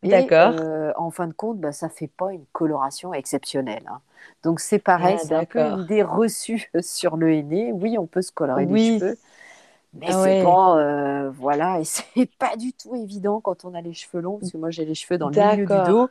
D'accord. 0.03 0.55
euh, 0.55 0.93
en 0.97 1.11
fin 1.11 1.27
de 1.27 1.33
compte, 1.33 1.59
bah, 1.59 1.71
ça 1.73 1.89
fait 1.89 2.07
pas 2.09 2.33
une 2.33 2.45
coloration 2.53 3.13
exceptionnelle. 3.13 3.83
hein. 3.89 4.01
Donc 4.43 4.59
c'est 4.59 4.79
pareil, 4.79 5.17
Ah, 5.17 5.19
c'est 5.19 5.35
un 5.35 5.45
peu 5.45 5.61
une 5.61 5.79
idée 5.79 6.03
reçue 6.03 6.71
sur 6.81 7.17
le 7.17 7.31
henné. 7.33 7.71
Oui, 7.73 7.97
on 7.99 8.07
peut 8.07 8.21
se 8.21 8.31
colorer 8.31 8.65
les 8.65 8.77
cheveux, 8.77 9.19
mais 9.93 10.11
Ah 10.11 10.19
c'est 10.19 10.33
ouais. 10.33 10.35
pas, 10.35 10.77
euh, 10.79 11.29
voilà, 11.31 11.79
et 11.79 11.83
c'est 11.85 12.25
pas 12.37 12.55
du 12.57 12.73
tout 12.73 12.95
évident 12.95 13.41
quand 13.41 13.65
on 13.65 13.73
a 13.73 13.81
les 13.81 13.93
cheveux 13.93 14.21
longs, 14.21 14.37
parce 14.39 14.51
que 14.51 14.57
moi 14.57 14.69
j'ai 14.71 14.85
les 14.85 14.95
cheveux 14.95 15.17
dans 15.17 15.29
le 15.29 15.35
milieu 15.35 15.67
du 15.67 15.81
dos. 15.81 16.09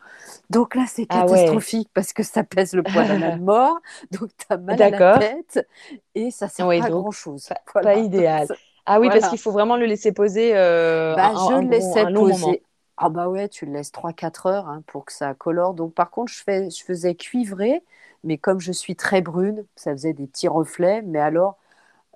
Donc 0.51 0.75
là, 0.75 0.85
c'est 0.89 1.07
Ah 1.09 1.27
ouais. 1.27 1.63
catastrophique 1.63 1.91
parce 1.95 2.13
que 2.13 2.23
ça 2.23 2.45
pèse 2.45 2.75
le 2.75 2.85
poids 2.85 3.05
d'un 3.05 3.23
âne 3.23 3.41
mort, 3.43 3.79
donc 4.13 4.31
tu 4.37 4.47
as 4.51 4.59
mal 4.59 4.83
à 4.83 4.91
la 4.91 5.03
tête 5.03 5.67
et 6.15 6.31
ça 6.31 6.49
sert 6.49 6.69
Oui, 6.69 6.83
pas 6.83 6.91
donc 6.91 7.07
grand 7.07 7.11
chose. 7.11 7.49
pas, 7.49 7.61
Voilà. 7.75 7.91
pas 7.93 7.97
idéal. 7.97 8.51
Ah 8.87 9.01
oui, 9.01 9.11
parce 9.11 9.29
qu'il 9.29 9.39
faut 9.39 9.53
vraiment 9.53 9.77
le 9.77 9.87
laisser 9.87 10.13
poser 10.13 10.57
euh, 10.57 11.17
Bah, 11.17 11.35
un, 11.35 11.37
je 11.37 11.53
un 11.53 11.63
le 11.63 11.69
laissais 11.69 12.07
moment. 12.07 12.07
poser. 12.07 12.65
Ah 12.97 13.09
bah 13.11 13.29
ouais, 13.29 13.49
tu 13.49 13.67
le 13.67 13.73
laisses 13.73 13.93
3-4 13.93 14.47
heures 14.47 14.69
hein, 14.69 14.83
pour 14.87 15.05
que 15.05 15.13
ça 15.13 15.35
colore. 15.35 15.75
Donc 15.75 15.95
par 15.95 16.11
contre, 16.11 16.33
je, 16.33 16.43
fais, 16.43 16.71
je 16.71 16.85
faisais 16.85 17.15
cuivrer, 17.15 17.83
mais 18.25 18.39
comme 18.39 18.61
je 18.61 18.73
suis 18.73 18.97
très 18.97 19.21
brune, 19.23 19.65
ça 19.77 19.93
faisait 19.93 20.13
des 20.13 20.27
petits 20.27 20.49
reflets. 20.49 21.03
Mais 21.03 21.19
alors, 21.19 21.59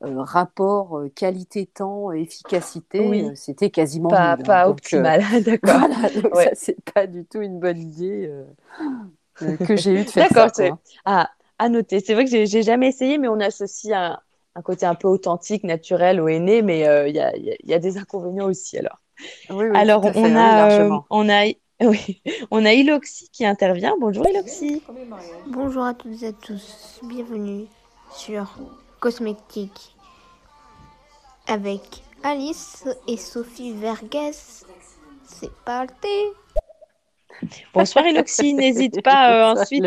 euh, 0.04 0.22
rapport 0.22 0.98
euh, 0.98 1.08
qualité-temps, 1.10 2.12
efficacité, 2.12 3.00
Oui. 3.00 3.22
euh, 3.22 3.34
c'était 3.34 3.70
quasiment 3.70 4.08
Pas, 4.08 4.36
nul. 4.36 4.42
hein. 4.42 4.44
pas 4.44 4.64
Donc, 4.66 4.68
euh, 4.68 4.70
optimal, 4.72 5.22
d'accord. 5.44 5.80
voilà, 5.80 6.10
donc 6.10 6.34
Ouais. 6.34 6.44
ça, 6.44 6.50
c'est 6.54 6.76
pas 6.92 7.06
du 7.06 7.24
tout 7.26 7.40
une 7.42 7.58
bonne 7.60 7.78
idée 7.78 8.30
que 9.62 9.76
j'ai 9.76 9.92
eu 10.00 10.04
de 10.04 10.10
faire 10.10 10.28
ça. 10.28 10.30
D'accord, 10.30 10.52
quoi. 10.52 10.52
c'est 10.54 10.72
ah, 11.04 11.30
à 11.58 11.68
noter. 11.68 12.00
C'est 12.00 12.14
vrai 12.14 12.24
que 12.24 12.30
j'ai 12.30 12.46
j'ai 12.46 12.62
jamais 12.62 12.88
essayé, 12.88 13.18
mais 13.18 13.28
on 13.28 13.40
associe 13.40 13.92
un, 13.96 14.18
un 14.54 14.62
côté 14.62 14.86
un 14.86 14.94
peu 14.94 15.08
authentique, 15.08 15.64
naturel 15.64 16.20
au 16.20 16.28
henné, 16.28 16.62
mais 16.62 16.86
euh, 16.86 17.08
il 17.08 17.14
y 17.16 17.20
a, 17.20 17.34
il 17.36 17.44
y 17.44 17.56
y 17.70 17.74
a 17.74 17.78
des 17.78 17.98
inconvénients 17.98 18.46
aussi 18.46 18.78
alors. 18.78 18.98
Oui, 19.50 19.66
oui, 19.70 19.76
Alors, 19.78 20.02
tout 20.02 20.08
à 20.08 20.12
fait, 20.12 20.18
on 20.20 20.36
a, 20.36 20.70
euh, 20.70 20.98
on 21.10 21.28
a, 21.28 21.44
oui, 21.82 22.22
on 22.50 22.64
a 22.64 22.72
Iloxy 22.72 23.28
qui 23.30 23.44
intervient. 23.46 23.94
Bonjour 24.00 24.26
Iloxy. 24.28 24.82
Bonjour 25.46 25.84
à 25.84 25.94
toutes 25.94 26.22
et 26.22 26.28
à 26.28 26.32
tous, 26.32 27.00
bienvenue 27.02 27.66
sur 28.16 28.46
Cosmétique 29.00 29.93
avec 31.46 32.02
Alice 32.22 32.84
et 33.06 33.16
Sophie 33.16 33.72
Vergès. 33.72 34.64
C'est 35.24 35.52
parti 35.64 36.08
Bonsoir 37.72 38.06
Iloxy. 38.06 38.54
N'hésite 38.54 39.02
pas 39.02 39.32
euh, 39.32 39.60
ensuite 39.60 39.84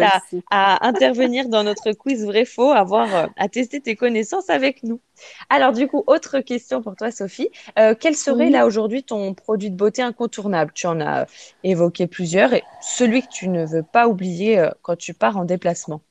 à, 0.51 0.85
intervenir 0.85 1.49
dans 1.49 1.63
notre 1.63 1.93
quiz 1.93 2.25
vrai-faux, 2.25 2.71
à 2.71 2.83
voir, 2.83 3.15
euh, 3.15 3.27
à 3.37 3.47
tester 3.47 3.79
tes 3.79 3.95
connaissances 3.95 4.49
avec 4.49 4.83
nous. 4.83 4.99
Alors 5.49 5.71
du 5.71 5.87
coup, 5.87 6.03
autre 6.07 6.39
question 6.39 6.81
pour 6.81 6.95
toi, 6.95 7.11
Sophie. 7.11 7.49
Euh, 7.79 7.95
quel 7.99 8.15
serait 8.15 8.49
là 8.49 8.65
aujourd'hui 8.65 9.03
ton 9.03 9.33
produit 9.33 9.71
de 9.71 9.75
beauté 9.75 10.01
incontournable? 10.01 10.71
Tu 10.73 10.87
en 10.87 10.99
as 10.99 11.25
évoqué 11.63 12.07
plusieurs 12.07 12.53
et 12.53 12.63
celui 12.81 13.21
que 13.21 13.29
tu 13.31 13.47
ne 13.47 13.65
veux 13.65 13.83
pas 13.83 14.07
oublier 14.07 14.59
euh, 14.59 14.69
quand 14.81 14.97
tu 14.97 15.13
pars 15.13 15.37
en 15.37 15.45
déplacement. 15.45 16.01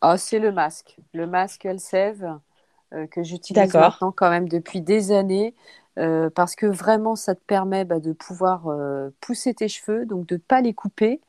Ah, 0.00 0.16
c'est 0.16 0.38
le 0.38 0.52
masque. 0.52 0.96
Le 1.12 1.26
masque 1.26 1.64
Elseve 1.64 2.24
euh, 2.24 2.34
que 3.10 3.22
j'utilise 3.22 3.76
maintenant 3.76 4.12
quand 4.12 4.30
même 4.30 4.48
depuis 4.48 4.80
des 4.80 5.12
années 5.12 5.54
euh, 5.98 6.30
parce 6.30 6.54
que 6.56 6.66
vraiment 6.66 7.16
ça 7.16 7.34
te 7.34 7.40
permet 7.40 7.84
bah, 7.84 7.98
de 8.00 8.12
pouvoir 8.12 8.68
euh, 8.68 9.10
pousser 9.20 9.54
tes 9.54 9.68
cheveux, 9.68 10.06
donc 10.06 10.26
de 10.26 10.36
ne 10.36 10.40
pas 10.40 10.60
les 10.60 10.74
couper. 10.74 11.20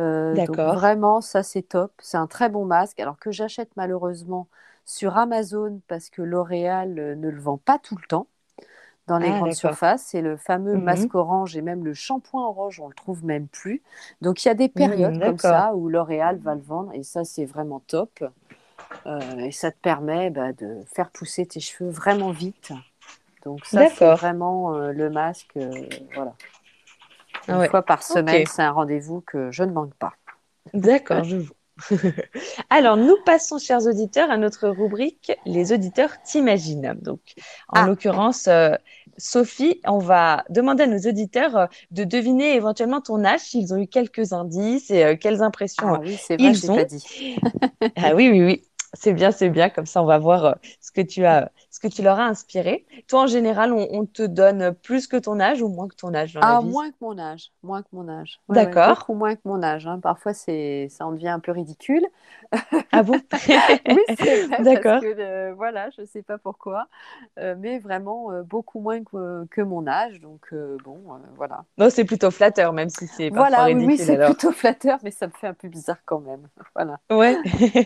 Euh, 0.00 0.40
donc 0.40 0.62
D'accord. 0.62 0.66
vraiment, 0.66 1.20
ça 1.20 1.42
c'est 1.42 1.62
top. 1.62 1.92
C'est 2.00 2.16
un 2.16 2.26
très 2.26 2.48
bon 2.48 2.64
masque. 2.66 3.00
Alors 3.00 3.18
que 3.18 3.30
j'achète 3.32 3.70
malheureusement 3.76 4.48
sur 4.86 5.16
Amazon 5.18 5.80
parce 5.88 6.10
que 6.10 6.22
L'Oréal 6.22 6.98
euh, 6.98 7.14
ne 7.16 7.30
le 7.30 7.40
vend 7.40 7.58
pas 7.58 7.78
tout 7.78 7.96
le 7.96 8.06
temps 8.08 8.28
dans 9.06 9.18
les 9.18 9.30
Ah, 9.30 9.32
grandes 9.32 9.52
d'accord. 9.52 9.52
surfaces. 9.52 10.04
C'est 10.08 10.22
le 10.22 10.36
fameux 10.36 10.76
Mhm. 10.76 10.76
masque 10.78 11.14
orange 11.14 11.56
et 11.56 11.62
même 11.62 11.84
le 11.84 11.94
shampoing 11.94 12.42
orange, 12.46 12.80
on 12.80 12.88
le 12.88 12.94
trouve 12.94 13.24
même 13.24 13.48
plus. 13.48 13.82
Donc 14.20 14.44
il 14.44 14.48
y 14.48 14.50
a 14.50 14.54
des 14.54 14.68
périodes 14.68 15.18
comme 15.18 15.38
ça 15.38 15.74
où 15.74 15.88
L'Oréal 15.88 16.38
va 16.38 16.54
le 16.54 16.62
vendre 16.62 16.92
et 16.94 17.02
ça 17.02 17.24
c'est 17.24 17.44
vraiment 17.46 17.80
top. 17.80 18.24
Euh, 19.06 19.38
et 19.38 19.52
ça 19.52 19.70
te 19.70 19.78
permet 19.78 20.30
bah, 20.30 20.52
de 20.52 20.82
faire 20.94 21.10
pousser 21.10 21.46
tes 21.46 21.60
cheveux 21.60 21.90
vraiment 21.90 22.30
vite. 22.30 22.72
Donc 23.44 23.64
ça 23.66 23.88
c'est 23.88 24.12
vraiment 24.14 24.74
euh, 24.74 24.92
le 24.92 25.10
masque, 25.10 25.50
euh, 25.56 25.70
voilà. 26.14 26.34
Ah 27.48 27.54
Une 27.54 27.58
ouais. 27.58 27.68
fois 27.68 27.82
par 27.82 28.02
semaine, 28.02 28.46
c'est 28.46 28.62
un 28.62 28.70
rendez-vous 28.70 29.20
que 29.20 29.50
je 29.50 29.64
ne 29.64 29.72
manque 29.72 29.94
pas. 29.94 30.12
D'accord, 30.74 31.24
je. 31.24 31.38
Alors, 32.70 32.96
nous 32.96 33.16
passons, 33.24 33.58
chers 33.58 33.86
auditeurs, 33.86 34.30
à 34.30 34.36
notre 34.36 34.68
rubrique 34.68 35.32
Les 35.46 35.72
auditeurs 35.72 36.22
t'imaginent. 36.22 36.94
Donc, 37.00 37.20
en 37.68 37.80
Ah. 37.80 37.86
l'occurrence, 37.86 38.46
euh, 38.46 38.74
Sophie, 39.16 39.80
on 39.86 39.98
va 39.98 40.44
demander 40.50 40.84
à 40.84 40.86
nos 40.86 40.98
auditeurs 40.98 41.56
euh, 41.56 41.66
de 41.90 42.04
deviner 42.04 42.54
éventuellement 42.54 43.00
ton 43.00 43.24
âge, 43.24 43.40
s'ils 43.40 43.74
ont 43.74 43.78
eu 43.78 43.86
quelques 43.88 44.32
indices 44.32 44.90
et 44.90 45.02
euh, 45.04 45.16
quelles 45.16 45.42
impressions 45.42 45.94
Ah 45.94 46.00
oui, 46.00 46.16
c'est 46.20 46.36
vrai, 46.36 46.50
ils 46.50 46.70
ont. 46.70 46.76
pas 46.76 46.84
dit. 46.84 47.36
Ah 47.96 48.14
oui, 48.14 48.30
oui, 48.30 48.42
oui. 48.42 48.62
C'est 48.94 49.14
bien, 49.14 49.30
c'est 49.32 49.48
bien. 49.50 49.70
Comme 49.70 49.86
ça, 49.86 50.02
on 50.02 50.06
va 50.06 50.18
voir 50.18 50.44
euh, 50.44 50.52
ce 50.80 50.92
que 50.92 51.00
tu 51.00 51.24
as, 51.24 51.50
ce 51.72 51.80
que 51.80 51.88
tu 51.88 52.02
leur 52.02 52.20
as 52.20 52.26
inspiré. 52.26 52.86
Toi, 53.08 53.22
en 53.22 53.28
général, 53.28 53.72
on, 53.72 53.88
on 53.92 54.06
te 54.06 54.22
donne 54.22 54.74
plus 54.74 55.08
que 55.08 55.16
ton 55.18 55.40
âge 55.40 55.62
ou 55.62 55.68
moins 55.68 55.88
que 55.88 55.96
ton 55.96 56.14
âge 56.14 56.34
dans 56.34 56.44
la 56.44 56.54
Ah, 56.54 56.60
vie? 56.60 56.74
moins 56.74 56.90
que 56.90 56.96
mon 57.00 57.18
âge, 57.18 57.52
moins 57.62 57.82
que 57.84 57.88
mon 57.92 58.08
âge. 58.08 58.40
Ouais, 58.48 58.64
ouais, 58.64 58.76
D'accord. 58.76 58.80
beaucoup 58.80 59.14
moins 59.14 59.36
que 59.36 59.42
mon 59.44 59.62
âge. 59.62 59.86
hein. 59.86 60.00
Parfois, 60.00 60.34
c'est, 60.34 60.88
ça 60.90 61.06
en 61.06 61.12
devient 61.12 61.28
un 61.28 61.38
peu 61.40 61.52
ridicule. 61.52 62.04
Ah 62.92 63.02
bon? 63.02 63.22
Oui, 63.86 64.02
c'est 64.14 64.36
vrai, 64.36 64.64
D'accord. 64.64 64.72
parce 64.72 64.94
que 64.94 65.06
euh, 65.06 65.54
voilà, 65.54 65.90
je 65.90 66.04
sais 66.04 66.22
pas 66.22 66.38
pourquoi, 66.38 66.88
Euh, 67.38 67.54
mais 67.58 67.78
vraiment 67.78 68.32
euh, 68.32 68.42
beaucoup 68.42 68.80
moins 68.80 69.02
que, 69.04 69.46
que 69.46 69.60
mon 69.62 69.86
âge. 69.86 70.20
Donc 70.20 70.48
euh, 70.52 70.78
bon, 70.84 71.14
euh, 71.14 71.18
voilà. 71.36 71.64
Non, 71.76 71.90
c'est 71.90 72.06
plutôt 72.06 72.30
flatteur, 72.30 72.72
même 72.72 72.88
si 72.88 73.06
c'est 73.08 73.30
parfois 73.30 73.64
Voilà, 73.64 73.70
oui, 73.70 73.82
oui, 73.82 73.98
ridicule 73.98 73.98
c'est 73.98 74.16
alors. 74.16 74.36
plutôt 74.36 74.52
flatteur, 74.52 74.98
mais 75.02 75.10
ça 75.10 75.26
me 75.26 75.32
fait 75.32 75.46
un 75.48 75.54
peu 75.54 75.68
bizarre 75.68 76.04
quand 76.04 76.20
même. 76.20 76.48
Voilà. 76.74 77.00
Ouais. 77.10 77.40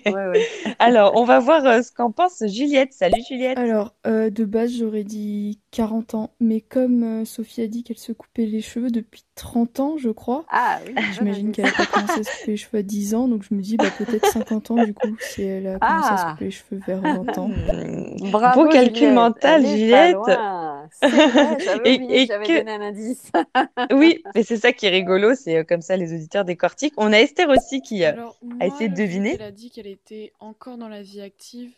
Ouais, 0.06 0.26
ouais. 0.28 0.48
Alors, 0.78 1.16
on 1.16 1.24
va 1.24 1.40
voir 1.40 1.64
euh, 1.66 1.82
ce 1.82 1.90
qu'en 1.92 2.12
pense 2.12 2.42
Juliette. 2.46 2.92
Salut 2.92 3.22
Juliette. 3.28 3.60
Alors, 3.76 3.94
euh, 4.06 4.30
de 4.30 4.46
base, 4.46 4.72
j'aurais 4.72 5.04
dit 5.04 5.60
40 5.70 6.14
ans, 6.14 6.30
mais 6.40 6.62
comme 6.62 7.02
euh, 7.02 7.24
Sophie 7.26 7.60
a 7.60 7.66
dit 7.66 7.82
qu'elle 7.82 7.98
se 7.98 8.12
coupait 8.12 8.46
les 8.46 8.62
cheveux 8.62 8.88
depuis 8.90 9.22
30 9.34 9.80
ans, 9.80 9.96
je 9.98 10.08
crois, 10.08 10.46
Ah 10.48 10.78
oui, 10.86 10.94
j'imagine 11.12 11.52
qu'elle 11.52 11.66
a 11.66 11.72
pas 11.72 11.84
commencé 11.84 12.20
à 12.20 12.22
se 12.22 12.38
couper 12.38 12.50
les 12.52 12.56
cheveux 12.56 12.78
à 12.78 12.82
10 12.82 13.14
ans, 13.14 13.28
donc 13.28 13.42
je 13.42 13.54
me 13.54 13.60
dis 13.60 13.76
bah, 13.76 13.90
peut-être 13.98 14.24
50 14.28 14.70
ans 14.70 14.82
du 14.82 14.94
coup, 14.94 15.14
si 15.20 15.42
elle 15.42 15.66
a 15.66 15.78
commencé 15.78 16.08
à 16.08 16.16
se 16.16 16.22
Ah. 16.24 16.30
couper 16.32 16.44
les 16.46 16.50
cheveux 16.52 16.80
vers 16.86 17.02
20 17.02 17.36
ans. 17.38 17.48
Hmm, 17.48 18.30
Bravo, 18.30 18.64
Beau 18.64 18.70
calcul 18.70 18.96
Juliette. 18.96 19.14
mental, 19.14 19.66
Elle 19.66 19.70
Juliette. 19.78 20.16
vrai, 20.16 20.86
Et- 21.84 21.94
oublié 21.96 22.22
et 22.22 22.26
que 22.28 22.58
donné 22.58 22.70
un 22.70 22.80
indice. 22.80 23.30
Oui, 23.92 24.22
mais 24.34 24.42
c'est 24.42 24.56
ça 24.56 24.72
qui 24.72 24.86
est 24.86 24.90
rigolo, 24.90 25.34
c'est 25.34 25.58
euh, 25.58 25.64
comme 25.64 25.82
ça 25.82 25.98
les 25.98 26.14
auditeurs 26.14 26.46
décortiquent. 26.46 26.94
On 26.96 27.12
a 27.12 27.18
Esther 27.18 27.46
aussi 27.50 27.82
qui, 27.82 28.02
Alors, 28.04 28.38
a 28.42 28.54
moi, 28.54 28.66
essayé 28.66 28.88
de 28.88 28.94
deviner. 28.94 29.32
qu'elle 29.36 29.42
a 29.46 29.50
dit 29.50 29.70
qu'elle 29.70 29.86
était 29.86 30.32
encore 30.40 30.78
dans 30.78 30.88
la 30.88 31.02
vie 31.02 31.20
active, 31.20 31.72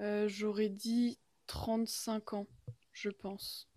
euh, 0.00 0.28
j'aurais 0.28 0.68
dit 0.68 1.18
35 1.46 2.32
ans, 2.32 2.46
je 2.92 3.10
pense. 3.10 3.68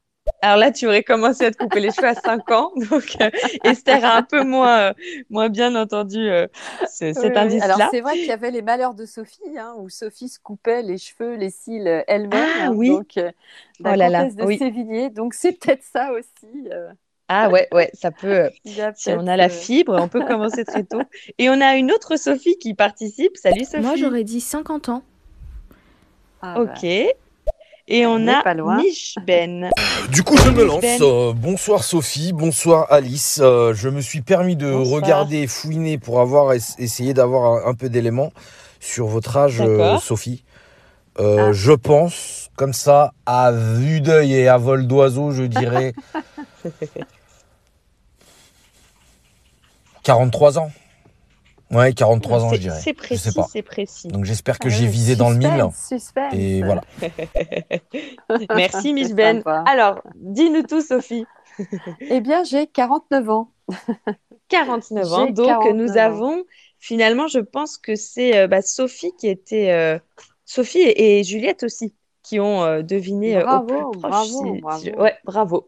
Alors 0.42 0.58
là, 0.58 0.72
tu 0.72 0.86
aurais 0.88 1.04
commencé 1.04 1.46
à 1.46 1.52
te 1.52 1.58
couper 1.58 1.80
les 1.80 1.92
cheveux 1.92 2.08
à 2.10 2.16
5 2.16 2.52
ans, 2.52 2.72
donc 2.92 3.18
euh, 3.22 3.30
Esther 3.64 4.04
a 4.06 4.18
un 4.18 4.24
peu 4.24 4.44
moins, 4.44 4.90
euh, 4.92 4.94
moins 5.30 5.50
bien 5.50 5.76
entendu 5.76 6.20
euh, 6.20 6.48
ce- 6.84 7.14
cet 7.14 7.38
Oui, 7.38 7.38
indice-là. 7.38 7.60
Alors 7.60 7.84
c'est 7.84 8.00
vrai 8.02 8.18
qu'il 8.20 8.30
y 8.30 8.34
avait 8.34 8.52
les 8.52 8.62
malheurs 8.62 8.94
de 8.96 9.06
Sophie, 9.06 9.42
hein, 9.58 9.76
où 9.78 9.90
Sophie 9.90 10.30
se 10.30 10.40
coupait 10.40 10.82
les 10.82 10.98
cheveux, 10.98 11.36
les 11.36 11.50
cils 11.50 12.04
elle-même, 12.08 12.58
Ah, 12.58 12.62
hein, 12.62 12.76
oui. 12.76 12.88
donc 12.88 13.18
euh, 13.18 13.32
la 13.80 13.94
Oh 13.94 13.96
là 13.96 14.10
là, 14.10 14.26
comtesse 14.26 14.36
de 14.36 14.46
oui. 14.46 14.58
Sévigné. 14.58 15.10
Donc 15.10 15.34
c'est 15.34 15.52
peut-être 15.54 15.84
ça 15.84 16.14
aussi. 16.14 16.70
euh, 16.72 16.94
Ah 17.30 17.50
ouais, 17.50 17.68
ouais, 17.74 17.90
ça 17.94 18.12
peut, 18.12 18.28
euh, 18.46 18.50
a 18.80 18.94
si 18.94 19.12
on 19.14 19.26
a 19.26 19.36
la 19.38 19.50
fibre, 19.50 19.94
on 20.00 20.08
peut 20.10 20.22
commencer 20.22 20.66
très 20.66 20.84
tôt. 20.84 21.10
Et 21.40 21.50
on 21.50 21.60
a 21.62 21.76
une 21.78 21.92
autre 21.92 22.16
Sophie 22.18 22.58
qui 22.60 22.74
participe. 22.76 23.38
Salut 23.38 23.66
Sophie. 23.66 23.82
Moi 23.82 23.96
j'aurais 23.96 24.24
dit 24.24 24.40
50 24.40 24.88
ans. 24.90 25.04
Ah, 26.42 26.56
bah, 26.56 26.62
Ok. 26.62 26.84
Et 27.88 28.06
on, 28.06 28.26
a 28.28 28.42
pas 28.44 28.54
loin. 28.54 28.78
Mich 28.78 29.16
Ben. 29.26 29.70
Du 30.12 30.24
coup, 30.24 30.38
je 30.38 30.50
me 30.50 30.64
lance. 30.64 30.82
Ben. 30.82 31.02
Euh, 31.02 31.34
bonsoir 31.34 31.84
Sophie, 31.84 32.32
bonsoir 32.32 32.88
Alice. 32.92 33.40
Euh, 33.42 33.74
je 33.74 33.90
me 33.90 34.00
suis 34.02 34.22
permis 34.22 34.56
de 34.56 34.72
Bonsoir. 34.72 35.02
regarder, 35.02 35.46
fouiner 35.48 35.98
pour 35.98 36.22
avoir 36.22 36.54
es- 36.54 36.60
essayé 36.78 37.14
d'avoir 37.14 37.66
un, 37.66 37.70
un 37.70 37.74
peu 37.74 37.90
d'éléments 37.90 38.32
sur 38.80 39.08
votre 39.08 39.36
âge, 39.36 39.60
euh. 39.62 39.98
Sophie. 39.98 40.44
Euh, 41.20 41.50
Ah. 41.50 41.52
Je 41.52 41.74
pense, 41.74 42.50
comme 42.56 42.72
ça, 42.74 43.12
à 43.26 43.52
vue 43.52 44.00
d'œil 44.00 44.34
et 44.36 44.48
à 44.48 44.58
vol 44.58 44.88
d'oiseau, 44.88 45.32
je 45.32 45.44
dirais 45.44 45.94
43 50.04 50.60
ans. 50.60 50.72
Ouais, 51.72 51.94
43 51.94 52.44
ans, 52.44 52.50
C'est- 52.50 52.56
je 52.58 52.62
dirais. 52.62 52.80
C'est 52.82 52.92
Je 52.92 52.96
précis, 52.98 53.18
sais 53.30 53.32
pas. 53.34 53.48
c'est 53.52 53.62
précis. 53.62 54.08
Donc 54.10 54.26
j'espère 54.26 54.60
que 54.60 54.68
Ah 54.68 54.72
j'ai 54.72 54.88
visé 54.88 55.16
dans 55.16 55.30
le 55.30 55.38
mille. 55.38 55.48
suspense, 55.50 55.88
suspense. 55.88 56.34
Et 56.34 56.64
voilà. 56.64 56.82
Merci 58.56 58.94
Mich 58.94 59.08
C'est 59.08 59.14
Ben. 59.14 59.42
Alors, 59.66 60.02
dis-nous 60.16 60.64
tout 60.64 60.82
Sophie. 60.82 61.26
Eh 62.02 62.22
bien, 62.22 62.44
j'ai 62.44 62.68
49 62.68 63.30
ans. 63.30 63.52
49 64.50 65.14
ans. 65.14 65.26
J'ai 65.28 65.34
Donc 65.34 65.48
49 65.48 65.76
nous 65.78 65.92
ans. 65.94 65.96
avons 66.02 66.44
finalement, 66.80 67.28
je 67.28 67.40
pense 67.40 67.78
que 67.78 67.96
c'est 67.96 68.38
euh, 68.38 68.48
bah, 68.48 68.62
Sophie 68.62 69.14
qui 69.20 69.28
était 69.28 69.72
euh, 69.72 70.00
Sophie 70.46 70.80
et, 70.80 71.20
et 71.20 71.24
Juliette 71.24 71.64
aussi 71.64 71.94
qui 72.32 72.40
ont 72.40 72.64
euh, 72.64 72.82
deviné 72.82 73.36
euh, 73.36 73.42
au 73.42 73.44
Bravo, 73.44 73.68
plus 73.92 74.00
proche. 74.00 74.02
bravo, 74.10 74.56
si- 74.56 74.62
bravo. 74.62 74.84
si- 74.84 74.92
Ouais, 74.94 75.16
bravo. 75.26 75.68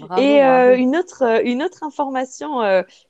Bravo, 0.00 0.22
et 0.22 0.42
euh, 0.44 0.76
une 0.76 0.96
autre 0.96 1.42
une 1.44 1.62
autre 1.64 1.82
information 1.82 2.60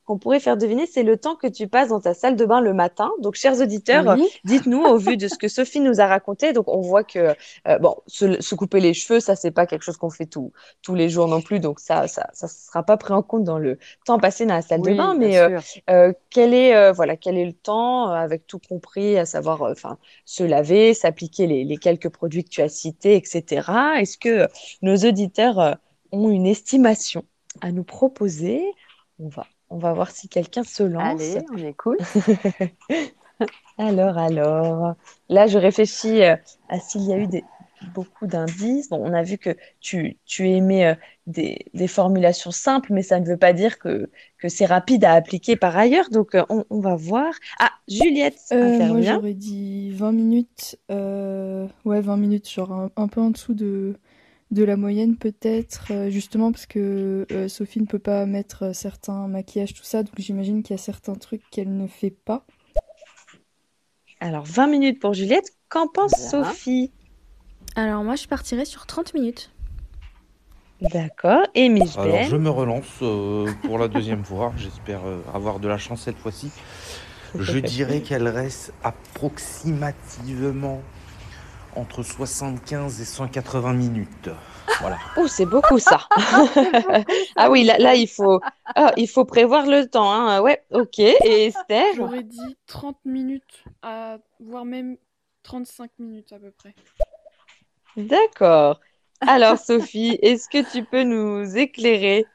qu'on 0.06 0.18
pourrait 0.18 0.40
faire 0.40 0.56
deviner, 0.56 0.86
c'est 0.86 1.02
le 1.02 1.16
temps 1.16 1.34
que 1.36 1.46
tu 1.46 1.66
passes 1.68 1.88
dans 1.88 2.00
ta 2.00 2.14
salle 2.14 2.36
de 2.36 2.44
bain 2.46 2.60
le 2.60 2.72
matin. 2.72 3.10
Donc, 3.20 3.34
chers 3.34 3.60
auditeurs, 3.60 4.14
Oui. 4.16 4.28
Dites-nous, 4.44 4.82
au 4.82 4.96
vu 4.96 5.16
de 5.16 5.28
ce 5.28 5.36
que 5.36 5.48
Sophie 5.48 5.80
nous 5.80 6.00
a 6.00 6.06
raconté, 6.06 6.52
donc 6.52 6.68
on 6.68 6.80
voit 6.80 7.04
que 7.04 7.34
euh, 7.68 7.78
bon, 7.80 7.96
se, 8.06 8.40
se 8.40 8.54
couper 8.54 8.80
les 8.80 8.94
cheveux, 8.94 9.20
ça 9.20 9.36
c'est 9.36 9.50
pas 9.50 9.66
quelque 9.66 9.82
chose 9.82 9.96
qu'on 9.96 10.10
fait 10.10 10.26
tout, 10.26 10.52
tous 10.82 10.94
les 10.94 11.08
jours 11.08 11.28
non 11.28 11.42
plus, 11.42 11.60
donc 11.60 11.80
ça, 11.80 12.06
ça, 12.08 12.28
ça 12.32 12.48
sera 12.48 12.82
pas 12.84 12.96
pris 12.96 13.12
en 13.12 13.22
compte 13.22 13.44
dans 13.44 13.58
le 13.58 13.78
temps 14.06 14.18
passé 14.18 14.46
dans 14.46 14.54
la 14.54 14.62
salle 14.62 14.80
de 14.82 14.94
bain. 14.94 15.14
Mais 15.14 15.38
euh, 15.38 15.58
euh, 15.90 16.12
quel 16.30 16.54
est 16.54 16.92
voilà, 16.92 17.16
quel 17.16 17.36
est 17.36 17.44
le 17.46 17.52
temps 17.52 18.06
avec 18.10 18.46
tout 18.46 18.60
compris, 18.68 19.18
à 19.18 19.26
savoir, 19.26 19.60
enfin, 19.62 19.98
se 20.24 20.44
laver, 20.44 20.94
s'appliquer 20.94 21.46
les, 21.48 21.64
les 21.64 21.76
quelques 21.78 22.05
produits 22.08 22.44
que 22.44 22.50
tu 22.50 22.62
as 22.62 22.68
cités, 22.68 23.16
etc. 23.16 23.70
Est-ce 23.98 24.18
que 24.18 24.48
nos 24.82 24.96
auditeurs 24.96 25.58
euh, 25.58 25.74
ont 26.12 26.30
une 26.30 26.46
estimation 26.46 27.24
à 27.60 27.72
nous 27.72 27.84
proposer? 27.84 28.62
On 29.18 29.28
va, 29.28 29.46
on 29.70 29.78
va 29.78 29.92
voir 29.92 30.10
si 30.10 30.28
quelqu'un 30.28 30.64
se 30.64 30.82
lance. 30.82 31.20
Allez, 31.20 31.38
on 31.52 31.58
écoute. 31.58 31.98
Alors, 33.78 34.16
alors, 34.16 34.94
là, 35.28 35.46
je 35.46 35.58
réfléchis 35.58 36.22
euh, 36.22 36.36
à 36.70 36.80
s'il 36.80 37.02
y 37.02 37.12
a 37.12 37.18
eu 37.18 37.26
des, 37.26 37.44
beaucoup 37.80 38.26
d'indices. 38.26 38.88
Bon, 38.88 38.98
on 39.04 39.12
a 39.12 39.22
vu 39.22 39.38
que 39.38 39.56
tu, 39.80 40.18
tu 40.24 40.48
aimais 40.50 40.86
euh, 40.86 40.94
des, 41.26 41.66
des 41.74 41.88
formulations 41.88 42.50
simples, 42.50 42.92
mais 42.92 43.02
ça 43.02 43.20
ne 43.20 43.26
veut 43.26 43.36
pas 43.36 43.52
dire 43.52 43.78
que, 43.78 44.10
que 44.38 44.48
c'est 44.48 44.66
rapide 44.66 45.04
à 45.04 45.12
appliquer 45.12 45.56
par 45.56 45.76
ailleurs. 45.76 46.08
Donc, 46.10 46.34
euh, 46.34 46.44
on, 46.48 46.64
on 46.70 46.80
va 46.80 46.96
voir. 46.96 47.32
Ah, 47.58 47.70
Juliette 47.88 48.38
Euh, 48.52 48.78
moi, 48.80 49.02
j'aurais 49.02 49.34
dit 49.34 49.90
20 49.92 50.12
minutes. 50.12 50.78
euh, 50.90 51.66
Ouais, 51.84 52.00
20 52.00 52.16
minutes, 52.16 52.48
genre 52.50 52.72
un, 52.72 52.90
un 52.96 53.08
peu 53.08 53.20
en 53.20 53.30
dessous 53.30 53.54
de, 53.54 53.94
de 54.50 54.64
la 54.64 54.76
moyenne, 54.76 55.16
peut-être. 55.16 55.88
euh, 55.92 56.10
justement 56.10 56.52
parce 56.52 56.66
que 56.66 57.26
euh, 57.32 57.48
Sophie 57.48 57.80
ne 57.80 57.86
peut 57.86 57.98
pas 57.98 58.26
mettre 58.26 58.74
certains 58.74 59.28
maquillages, 59.28 59.74
tout 59.74 59.84
ça. 59.84 60.02
Donc, 60.02 60.14
j'imagine 60.18 60.62
qu'il 60.62 60.74
y 60.74 60.78
a 60.78 60.82
certains 60.82 61.14
trucs 61.14 61.48
qu'elle 61.50 61.76
ne 61.76 61.86
fait 61.86 62.10
pas. 62.10 62.46
Alors, 64.20 64.44
20 64.44 64.66
minutes 64.66 65.00
pour 65.00 65.14
Juliette. 65.14 65.46
Qu'en 65.70 65.88
pense. 65.88 66.12
Sophie? 66.12 66.92
Alors 67.76 68.02
moi 68.02 68.16
je 68.16 68.26
partirais 68.26 68.64
sur 68.64 68.86
30 68.86 69.14
minutes. 69.14 69.50
D'accord. 70.80 71.42
Et 71.54 71.68
Miss 71.68 71.96
Alors, 71.96 72.16
Ben? 72.16 72.28
je 72.28 72.36
me 72.36 72.50
relance 72.50 72.84
euh, 73.02 73.50
pour 73.62 73.78
la 73.78 73.88
deuxième 73.88 74.24
fois. 74.30 74.52
J'espère 74.56 75.00
euh, 75.06 75.20
avoir 75.32 75.58
de 75.58 75.68
la 75.68 75.78
chance 75.78 76.02
cette 76.02 76.18
fois-ci. 76.18 76.50
Je 77.38 77.58
dirais 77.58 78.00
qu'elle 78.00 78.28
reste 78.28 78.72
approximativement 78.82 80.80
entre 81.74 82.02
75 82.02 83.00
et 83.00 83.04
180 83.04 83.72
minutes. 83.74 84.30
Voilà. 84.80 84.98
Oh, 85.18 85.26
c'est 85.28 85.46
beaucoup 85.46 85.78
ça. 85.78 86.00
Ah 87.36 87.50
oui, 87.50 87.64
là, 87.64 87.78
là, 87.78 87.94
il 87.94 88.08
faut, 88.08 88.40
ah, 88.74 88.92
il 88.96 89.08
faut 89.08 89.24
prévoir 89.26 89.66
le 89.66 89.86
temps. 89.86 90.10
Hein. 90.10 90.40
Ouais, 90.40 90.62
ok. 90.70 90.98
Et 90.98 91.46
Esther? 91.46 91.84
J'aurais 91.96 92.22
dit 92.22 92.56
30 92.66 92.96
minutes, 93.04 93.64
à... 93.82 94.16
voire 94.40 94.64
même 94.64 94.96
35 95.42 95.90
minutes 95.98 96.32
à 96.32 96.38
peu 96.38 96.50
près. 96.50 96.74
D'accord. 97.96 98.80
Alors, 99.26 99.58
Sophie, 99.58 100.18
est-ce 100.22 100.48
que 100.48 100.62
tu 100.62 100.84
peux 100.84 101.02
nous 101.02 101.56
éclairer? 101.56 102.30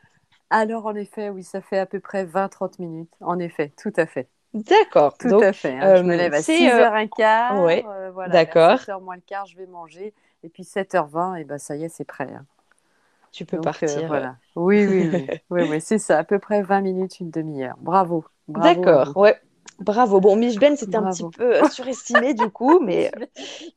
Alors, 0.51 0.85
en 0.85 0.93
effet, 0.95 1.29
oui, 1.29 1.43
ça 1.43 1.61
fait 1.61 1.79
à 1.79 1.85
peu 1.87 1.99
près 1.99 2.25
20-30 2.25 2.77
minutes. 2.79 3.11
En 3.21 3.39
effet, 3.39 3.73
tout 3.81 3.93
à 3.97 4.05
fait. 4.05 4.29
D'accord. 4.53 5.17
Tout 5.19 5.29
Donc, 5.29 5.45
à 5.45 5.53
fait. 5.53 5.77
hein. 5.77 5.95
je 5.95 6.03
me 6.05 6.15
euh, 6.15 6.17
lève 6.17 6.33
à 6.33 6.43
c'est, 6.43 6.71
6h15. 6.71 7.13
ouais, 7.49 7.85
euh, 7.85 8.11
voilà, 8.11 8.41
d'accord. 8.41 8.79
Vers 8.79 8.89
7h 8.89 9.01
moins 9.01 9.15
le 9.15 9.21
quart, 9.21 9.45
je 9.47 9.57
vais 9.57 9.67
manger. 9.67 10.13
Et 10.43 10.49
puis 10.49 10.63
7h20, 10.65 11.35
et 11.35 11.45
ben 11.45 11.57
ça 11.59 11.75
y 11.77 11.83
est, 11.85 11.89
c'est 11.89 12.05
prêt. 12.05 12.31
hein. 12.33 12.45
tu 13.31 13.45
peux 13.45 13.57
Donc, 13.57 13.83
euh, 13.83 14.01
partir. 14.01 14.07
voilà. 14.07 14.37
Oui, 14.55 14.87
oui, 14.87 15.09
oui. 15.09 15.31
oui, 15.49 15.63
oui, 15.63 15.81
c'est 15.81 15.99
ça. 15.99 16.17
À 16.19 16.23
peu 16.23 16.39
près 16.39 16.61
20 16.63 16.81
minutes, 16.81 17.19
une 17.19 17.31
demi-heure. 17.31 17.75
Bravo. 17.79 18.25
Bravo 18.47 18.93
D'accord. 18.93 19.11
Ouais. 19.15 19.41
Bravo. 19.79 20.19
Bon, 20.19 20.35
Mich 20.35 20.59
Ben, 20.59 20.75
c'était 20.75 20.97
un 20.97 21.09
petit 21.09 21.23
peu 21.35 21.55
euh, 21.55 21.69
surestimé 21.69 22.33
du 22.33 22.49
coup, 22.49 22.79
mais 22.83 23.11
euh, 23.15 23.25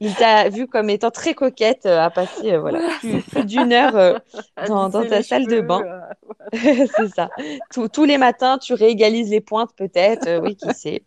il 0.00 0.14
t'a 0.14 0.48
vu 0.48 0.66
comme 0.66 0.90
étant 0.90 1.10
très 1.10 1.34
coquette 1.34 1.86
euh, 1.86 1.98
à 2.00 2.10
passer 2.10 2.52
euh, 2.52 2.60
voilà, 2.60 2.80
plus, 3.00 3.22
plus 3.22 3.44
d'une 3.44 3.72
heure 3.72 4.20
dans, 4.68 4.90
ta 4.90 5.22
salle 5.22 5.46
de 5.46 5.60
bain. 5.60 5.82
C'est 6.52 7.08
ça. 7.14 7.30
Tous- 7.72 7.88
tous 7.88 8.04
les 8.04 8.18
matins, 8.18 8.58
tu 8.58 8.74
réégalises 8.74 9.30
les 9.30 9.40
pointes 9.40 9.74
peut-être, 9.76 10.40
oui, 10.42 10.56
qui 10.56 10.72
sait. 10.74 11.04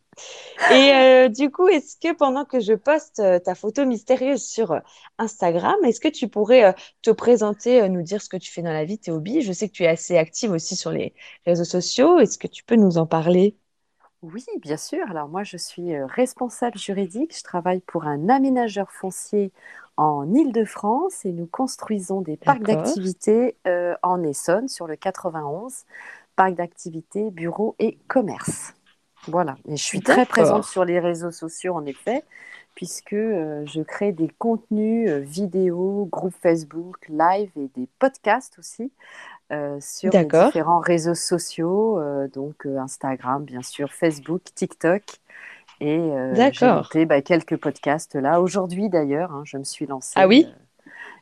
Et 0.71 1.29
du 1.29 1.51
coup, 1.51 1.67
est-ce 1.67 1.95
que 1.95 2.15
pendant 2.15 2.43
que 2.43 2.59
je 2.59 2.73
poste 2.73 3.21
ta 3.43 3.53
photo 3.53 3.85
mystérieuse 3.85 4.43
sur 4.43 4.81
Instagram, 5.19 5.75
est-ce 5.85 5.99
que 5.99 6.07
tu 6.07 6.27
pourrais 6.27 6.73
te 7.03 7.11
présenter, 7.11 7.87
nous 7.87 8.01
dire 8.01 8.21
ce 8.23 8.29
que 8.29 8.37
tu 8.37 8.51
fais 8.51 8.63
dans 8.63 8.73
la 8.73 8.83
vie, 8.83 8.97
tes 8.97 9.11
hobbies? 9.11 9.41
Je 9.41 9.53
sais 9.53 9.67
que 9.67 9.73
tu 9.73 9.83
es 9.83 9.87
assez 9.87 10.17
active 10.17 10.51
aussi 10.51 10.75
sur 10.75 10.91
les 10.91 11.13
réseaux 11.45 11.65
sociaux. 11.65 12.17
Est-ce 12.17 12.39
que 12.39 12.47
tu 12.47 12.63
peux 12.63 12.75
nous 12.75 12.97
en 12.97 13.05
parler? 13.05 13.55
Oui, 14.23 14.43
bien 14.61 14.77
sûr. 14.77 15.09
Alors 15.09 15.27
moi, 15.27 15.43
je 15.43 15.57
suis 15.57 15.95
responsable 16.03 16.77
juridique. 16.77 17.37
Je 17.37 17.43
travaille 17.43 17.81
pour 17.81 18.05
un 18.05 18.29
aménageur 18.29 18.91
foncier 18.91 19.51
en 19.97 20.31
Île-de-France 20.33 21.25
et 21.25 21.31
nous 21.31 21.47
construisons 21.47 22.21
des 22.21 22.37
parcs 22.37 22.63
d'activités 22.63 23.57
euh, 23.67 23.95
en 24.03 24.23
Essonne 24.23 24.69
sur 24.69 24.87
le 24.87 24.95
91, 24.95 25.85
parcs 26.35 26.55
d'activités, 26.55 27.31
bureaux 27.31 27.75
et 27.79 27.97
commerce. 28.07 28.73
Voilà. 29.27 29.57
Et 29.67 29.75
je 29.75 29.83
suis 29.83 30.01
très 30.01 30.25
présente 30.25 30.63
sur 30.63 30.85
les 30.85 30.99
réseaux 30.99 31.31
sociaux 31.31 31.73
en 31.75 31.85
effet, 31.85 32.23
puisque 32.75 33.13
euh, 33.13 33.65
je 33.65 33.81
crée 33.81 34.11
des 34.11 34.29
contenus 34.37 35.09
euh, 35.09 35.19
vidéo, 35.19 36.07
groupe 36.11 36.35
Facebook, 36.41 37.07
live 37.09 37.49
et 37.57 37.69
des 37.75 37.87
podcasts 37.99 38.59
aussi 38.59 38.91
euh, 39.51 39.77
sur 39.79 40.11
les 40.11 40.25
différents 40.25 40.79
réseaux 40.79 41.15
sociaux, 41.15 41.99
euh, 41.99 42.27
donc 42.27 42.65
euh, 42.65 42.77
Instagram, 42.79 43.45
bien 43.45 43.61
sûr, 43.61 43.93
Facebook, 43.93 44.41
TikTok. 44.53 45.03
Et 45.79 45.99
j'ai 46.51 46.67
monté 46.67 47.05
bah, 47.05 47.21
quelques 47.21 47.55
podcasts 47.55 48.15
là. 48.15 48.41
Aujourd'hui 48.41 48.89
d'ailleurs, 48.89 49.31
hein, 49.31 49.43
je 49.45 49.57
me 49.57 49.63
suis 49.63 49.85
lancée. 49.85 50.13
Ah 50.15 50.27
oui? 50.27 50.47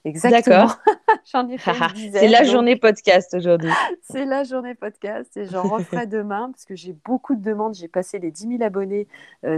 exactement. 0.05 0.67
D'accord. 0.67 0.79
J'en 1.31 1.49
ai 1.49 1.57
fait. 1.57 1.71
C'est 2.13 2.27
la 2.29 2.43
donc 2.43 2.51
journée 2.51 2.75
podcast 2.77 3.33
aujourd'hui. 3.33 3.71
C'est 4.01 4.25
la 4.25 4.43
journée 4.43 4.73
podcast 4.73 5.35
et 5.35 5.45
j'en 5.45 5.63
referai 5.63 6.07
demain 6.07 6.51
parce 6.51 6.65
que 6.65 6.75
j'ai 6.75 6.93
beaucoup 6.93 7.35
de 7.35 7.41
demandes. 7.43 7.75
J'ai 7.75 7.87
passé 7.87 8.17
les 8.19 8.31
10 8.31 8.57
000 8.57 8.63
abonnés 8.63 9.07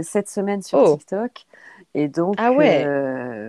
cette 0.02 0.28
semaine 0.28 0.62
sur 0.62 0.78
Oh. 0.78 0.96
TikTok. 0.96 1.46
Et 1.94 2.08
donc, 2.08 2.34
Ah 2.38 2.52
ouais. 2.52 2.84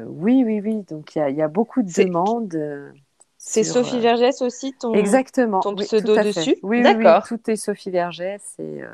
oui, 0.07 0.43
oui, 0.45 0.61
oui. 0.63 0.83
Donc, 0.89 1.15
il 1.15 1.19
y 1.19 1.21
a, 1.21 1.29
il 1.29 1.35
y 1.35 1.41
a 1.41 1.47
beaucoup 1.47 1.81
de 1.81 1.91
demandes. 1.91 2.55
C'est 3.41 3.63
Sophie 3.63 3.97
euh, 3.97 4.01
Vergès 4.01 4.41
aussi, 4.41 4.73
ton... 4.73 4.93
Exactement. 4.93 5.61
ton 5.61 5.73
oui, 5.73 5.85
pseudo 5.85 6.15
dessus? 6.17 6.57
Oui, 6.61 6.83
oui, 6.85 6.95
oui, 6.97 7.05
tout 7.25 7.39
est 7.49 7.55
Sophie 7.55 7.89
Vergès 7.89 8.41
et, 8.59 8.83
euh, 8.83 8.87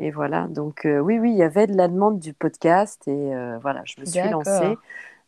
et 0.00 0.10
voilà. 0.10 0.48
Donc 0.48 0.84
euh, 0.84 0.98
oui, 0.98 1.20
oui, 1.20 1.30
il 1.30 1.36
y 1.36 1.44
avait 1.44 1.68
de 1.68 1.76
la 1.76 1.86
demande 1.86 2.18
du 2.18 2.34
podcast 2.34 3.06
et 3.06 3.12
euh, 3.12 3.56
voilà, 3.62 3.82
je 3.84 4.00
me 4.00 4.04
suis 4.04 4.28
lancée. 4.28 4.76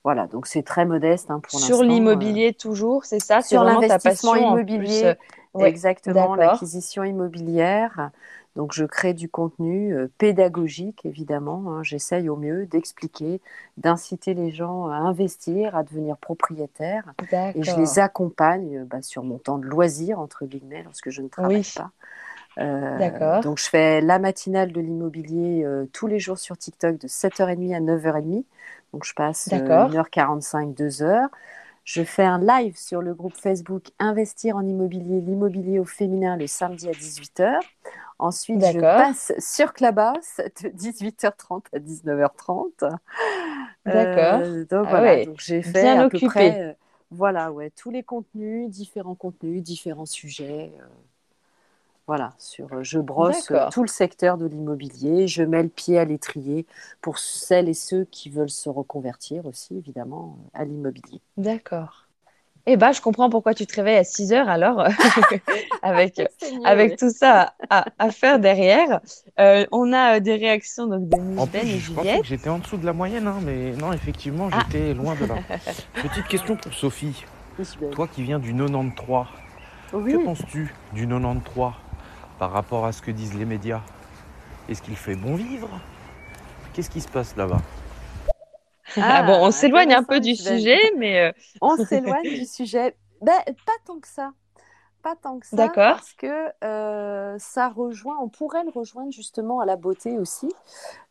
Voilà, 0.03 0.27
donc 0.27 0.47
c'est 0.47 0.63
très 0.63 0.85
modeste 0.87 1.31
hein, 1.31 1.41
pour 1.41 1.59
Sur 1.59 1.83
l'immobilier 1.83 2.53
toujours, 2.53 3.05
c'est 3.05 3.21
ça? 3.21 3.43
Sur 3.43 3.63
l'investissement 3.63 4.35
immobilier, 4.35 5.15
plus, 5.15 5.61
ouais, 5.63 5.69
exactement, 5.69 6.35
l'acquisition 6.35 7.05
immobilière. 7.05 8.11
Donc 8.57 8.73
je 8.75 8.85
crée 8.85 9.15
du 9.15 9.29
contenu 9.29 9.95
euh, 9.95 10.09
pédagogique, 10.19 11.05
évidemment. 11.05 11.73
hein. 11.73 11.83
J'essaye 11.85 12.29
au 12.31 12.37
mieux 12.37 12.67
d'expliquer, 12.67 13.41
d'inciter 13.77 14.35
les 14.35 14.51
gens 14.51 14.87
à 14.89 14.97
investir, 14.97 15.77
à 15.77 15.85
devenir 15.85 16.17
propriétaires. 16.19 17.15
Et 17.55 17.63
je 17.65 17.79
les 17.79 17.99
accompagne 18.01 18.79
euh, 18.79 18.85
bah, 18.87 19.03
sur 19.03 19.25
mon 19.25 19.39
temps 19.39 19.59
de 19.59 19.67
loisir, 19.67 20.19
entre 20.21 20.47
guillemets, 20.47 20.83
lorsque 20.85 21.11
je 21.11 21.23
ne 21.23 21.29
travaille 21.29 21.67
Oui. 21.67 21.73
pas. 21.75 21.91
Euh, 22.59 22.97
D'accord. 22.99 23.41
donc, 23.43 23.59
je 23.59 23.69
fais 23.69 24.01
la 24.01 24.19
matinale 24.19 24.73
de 24.73 24.81
l'immobilier 24.81 25.65
euh, 25.65 25.87
tous 25.93 26.07
les 26.07 26.19
jours 26.19 26.39
sur 26.39 26.57
TikTok 26.57 26.99
de 26.99 27.09
7h30 27.09 27.75
à 27.75 27.81
9h30. 27.81 28.47
Donc, 28.93 29.05
je 29.05 29.15
passe 29.15 29.51
D'accord. 29.51 29.91
1h45, 29.91 30.75
2h. 30.75 31.29
Je 31.87 32.03
fais 32.03 32.25
un 32.25 32.41
live 32.41 32.77
sur 32.77 33.01
le 33.01 33.15
groupe 33.15 33.37
Facebook 33.37 33.93
Investir 34.01 34.57
en 34.57 34.67
immobilier, 34.67 35.21
l'immobilier 35.21 35.79
au 35.79 35.85
féminin 35.85 36.37
le 36.37 36.49
samedi 36.49 36.89
à 36.89 36.95
18h. 36.95 37.61
Ensuite, 38.19 38.65
je 38.65 38.81
passe 38.97 39.33
sur 39.39 39.73
Clubhouse 39.73 40.39
de 40.65 40.69
18h30 40.71 41.67
à 41.73 41.79
19h30. 41.79 42.85
D'accord. 43.87 44.43
Euh, 44.43 44.65
donc 44.67 44.89
Ah 44.89 44.91
voilà, 44.91 45.01
ouais, 45.01 45.27
donc 45.27 45.41
j'ai 45.41 45.63
fait 45.63 45.87
bien 45.87 45.97
à 45.97 46.05
peu 46.07 46.21
près, 46.21 46.71
euh, 46.71 46.75
voilà, 47.13 47.53
ouais, 47.53 47.71
tous 47.71 47.91
les 47.91 48.03
contenus, 48.03 48.69
différents 48.69 49.15
contenus, 49.15 49.63
différents 49.63 50.07
sujets. 50.07 50.73
euh, 50.81 50.87
voilà, 52.07 52.33
sur, 52.39 52.73
euh, 52.73 52.83
je 52.83 52.99
brosse 52.99 53.51
euh, 53.51 53.55
D'accord. 53.55 53.73
tout 53.73 53.83
le 53.83 53.89
secteur 53.89 54.39
de 54.39 54.47
l'immobilier, 54.47 55.27
je 55.27 55.43
mets 55.43 55.63
le 55.63 55.69
pied 55.69 55.99
à 55.99 56.05
l'étrier 56.05 56.65
pour 57.01 57.19
celles 57.19 57.69
et 57.69 57.75
ceux 57.75 58.05
qui 58.11 58.31
veulent 58.31 58.49
se 58.51 58.69
reconvertir 58.69 59.45
aussi, 59.47 59.77
évidemment, 59.77 60.39
à 60.55 60.65
l'immobilier. 60.65 61.21
D'accord. 61.37 62.03
Eh 62.69 62.77
ben, 62.77 62.91
je 62.91 63.01
comprends 63.01 63.31
pourquoi 63.31 63.55
tu 63.55 63.65
te 63.65 63.77
réveilles 63.77 63.99
à 63.99 64.03
6 64.05 64.33
heures 64.33 64.49
alors, 64.49 64.85
avec, 65.83 66.21
avec 66.65 66.97
tout 66.97 67.11
ça 67.11 67.55
à, 67.71 67.85
à 67.99 68.11
faire 68.11 68.41
derrière. 68.41 69.01
Euh, 69.39 69.65
on 69.71 69.93
a 69.93 70.17
euh, 70.17 70.21
des 70.21 70.35
réactions 70.35 70.89
donc, 70.89 71.09
de 71.09 71.17
En 71.17 71.21
Miss 71.23 71.49
plus, 71.49 71.53
Ben 71.53 71.67
et 71.69 71.79
je 71.79 71.93
pensais 71.93 72.03
Juliette. 72.09 72.21
que 72.23 72.27
j'étais 72.27 72.49
en 72.49 72.59
dessous 72.59 72.77
de 72.77 72.85
la 72.87 72.93
moyenne, 72.93 73.29
hein, 73.29 73.39
mais 73.45 73.71
non, 73.73 73.93
effectivement, 73.93 74.49
Ah. 74.53 74.65
j'étais 74.67 74.95
loin 74.95 75.15
de 75.15 75.27
là. 75.27 75.37
Petite 76.03 76.27
question 76.27 76.57
pour 76.57 76.73
Sophie. 76.73 77.25
Toi 77.93 78.09
qui 78.09 78.23
viens 78.25 78.39
du 78.41 78.53
93, 78.53 79.27
Oui. 79.93 80.13
que 80.13 80.25
penses-tu 80.25 80.75
du 80.93 81.07
93 81.07 81.71
par 82.39 82.53
rapport 82.53 82.85
à 82.87 82.93
ce 82.93 83.03
que 83.03 83.11
disent 83.11 83.35
les 83.35 83.45
médias 83.45 83.81
Est-ce 84.69 84.83
qu'il 84.83 84.97
fait 84.97 85.17
bon 85.17 85.35
vivre? 85.35 85.69
Qu'est-ce 86.73 86.91
qui 86.91 87.01
se 87.01 87.09
passe 87.09 87.37
là-bas? 87.37 87.63
Ah, 88.97 89.23
bon, 89.23 89.39
on 89.47 89.51
s'éloigne 89.51 89.93
un 89.93 90.05
peu 90.05 90.21
du 90.21 90.35
sujet, 90.37 90.79
mais 90.97 91.21
euh, 91.21 91.33
On 91.61 91.77
s'éloigne 91.77 92.23
du 92.35 92.47
sujet. 92.47 92.97
Ben, 93.21 93.39
pas 93.65 93.73
tant 93.85 93.99
que 93.99 94.09
ça. 94.09 94.33
Pas 95.07 95.15
tant 95.15 95.39
que 95.39 95.47
ça. 95.47 95.57
D'accord. 95.57 95.95
Parce 95.99 96.15
que 96.15 96.53
euh, 96.65 97.37
ça 97.39 97.69
rejoint, 97.69 98.17
on 98.21 98.29
pourrait 98.29 98.65
le 98.65 98.71
rejoindre 98.71 99.13
justement 99.13 99.61
à 99.61 99.65
la 99.65 99.77
beauté 99.77 100.19
aussi. 100.19 100.53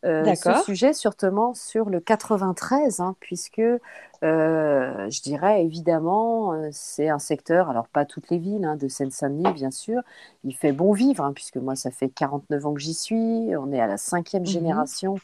Euh, 0.04 0.34
ce 0.34 0.52
D'accord. 0.52 0.64
sujet, 0.64 0.92
surtout 0.92 1.52
sur 1.54 1.88
le 1.88 2.00
93, 2.00 3.00
hein, 3.00 3.16
puisque 3.20 3.58
euh, 3.58 3.80
je 4.22 5.22
dirais 5.22 5.64
évidemment, 5.64 6.52
euh, 6.52 6.68
c'est 6.72 7.08
un 7.08 7.18
secteur, 7.18 7.70
alors 7.70 7.88
pas 7.88 8.04
toutes 8.04 8.28
les 8.28 8.36
villes 8.38 8.66
hein, 8.66 8.76
de 8.76 8.86
Seine-Saint-Denis, 8.86 9.54
bien 9.54 9.70
sûr, 9.70 10.02
il 10.44 10.54
fait 10.54 10.72
bon 10.72 10.92
vivre, 10.92 11.24
hein, 11.24 11.32
puisque 11.32 11.56
moi, 11.56 11.74
ça 11.74 11.90
fait 11.90 12.10
49 12.10 12.66
ans 12.66 12.74
que 12.74 12.80
j'y 12.80 12.94
suis. 12.94 13.56
On 13.56 13.72
est 13.72 13.80
à 13.80 13.86
la 13.86 13.96
cinquième 13.96 14.44
Mhm. 14.44 14.52
génération 14.52 15.22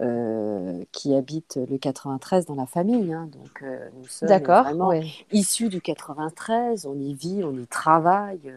euh, 0.00 0.84
qui 0.92 1.14
habite 1.14 1.58
le 1.68 1.78
93 1.78 2.46
dans 2.46 2.54
la 2.54 2.66
famille. 2.66 3.12
hein. 3.12 3.28
donc, 3.32 3.62
euh, 3.62 3.88
nous 3.96 4.06
sommes 4.06 4.28
vraiment 4.28 4.88
ouais. 4.88 5.06
issus 5.32 5.68
du 5.68 5.80
93, 5.80 6.86
on 6.86 6.98
y 6.98 7.14
vit, 7.14 7.42
on 7.44 7.56
y 7.56 7.66
travaille. 7.66 8.52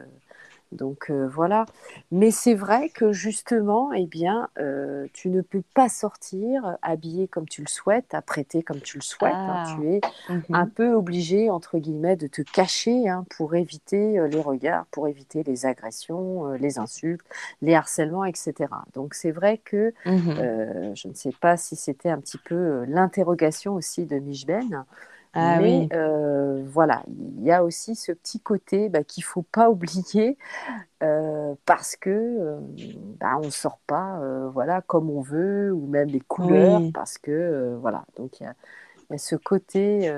Euh, 0.74 0.76
donc 0.76 1.10
euh, 1.10 1.28
voilà. 1.28 1.66
Mais 2.12 2.32
c'est 2.32 2.54
vrai 2.56 2.90
que 2.90 3.12
justement, 3.12 3.92
eh 3.94 4.06
bien, 4.06 4.50
euh, 4.60 5.08
tu 5.14 5.30
ne 5.30 5.42
peux 5.42 5.64
pas 5.74 5.90
sortir 5.90 6.78
habillé 6.82 7.28
comme 7.28 7.48
tu 7.48 7.62
le 7.62 7.68
souhaites, 7.68 8.14
apprêté 8.14 8.64
comme 8.64 8.82
tu 8.82 8.98
le 8.98 9.04
souhaites. 9.04 9.34
hein. 9.48 9.60
Ah. 9.64 9.64
tu 9.64 9.88
es 9.90 10.02
Mhm. 10.30 10.44
un 10.54 10.68
peu 10.68 10.94
obligé, 10.94 11.50
entre 11.50 11.78
guillemets, 11.80 12.16
de 12.16 12.28
te 12.28 12.42
cacher 12.42 13.08
hein, 13.10 13.26
pour 13.38 13.56
éviter 13.56 14.20
euh, 14.20 14.28
les 14.28 14.42
regards, 14.42 14.86
pour 14.92 15.08
éviter 15.08 15.44
les 15.44 15.66
agressions, 15.66 16.48
euh, 16.54 16.58
les 16.58 16.80
insultes, 16.80 17.26
les 17.62 17.74
harcèlements, 17.76 18.26
etc. 18.26 18.86
Donc 18.94 19.14
c'est 19.14 19.32
vrai 19.32 19.58
que 19.60 19.94
euh, 20.38 20.94
je 20.96 21.08
ne 21.08 21.14
sais 21.14 21.32
pas 21.32 21.58
si 21.58 21.76
c'était 21.76 22.10
un 22.10 22.20
petit 22.20 22.38
peu 22.38 22.56
euh, 22.56 22.86
l'interrogation 22.88 23.74
aussi 23.76 24.06
de 24.06 24.18
Michben. 24.20 24.86
Ah 25.38 25.62
mais 25.62 25.62
oui. 25.62 25.94
euh, 25.94 26.64
voilà, 26.68 27.04
il 27.08 27.44
y 27.44 27.52
a 27.52 27.64
aussi 27.64 27.96
ce 27.96 28.12
petit 28.12 28.40
côté 28.42 28.90
bah, 28.90 29.04
qu'il 29.04 29.22
ne 29.24 29.28
faut 29.28 29.44
pas 29.44 29.70
oublier 29.72 30.38
euh, 31.04 31.56
parce 31.66 31.96
que 31.98 32.10
euh, 32.12 32.60
bah, 33.20 33.38
on 33.40 33.46
ne 33.46 33.50
sort 33.52 33.80
pas 33.88 34.20
voilà, 34.54 34.82
comme 34.84 35.10
on 35.12 35.22
veut 35.22 35.74
ou 35.74 35.88
même 35.88 36.10
les 36.12 36.22
couleurs 36.22 36.84
Oui. 36.84 36.94
parce 36.94 37.18
que 37.20 37.78
voilà, 37.82 38.06
donc 38.18 38.40
il 38.40 38.44
y 38.44 38.48
a, 38.48 38.56
il 39.12 39.14
y 39.14 39.16
a 39.16 39.20
ce 39.20 39.36
côté 39.38 40.12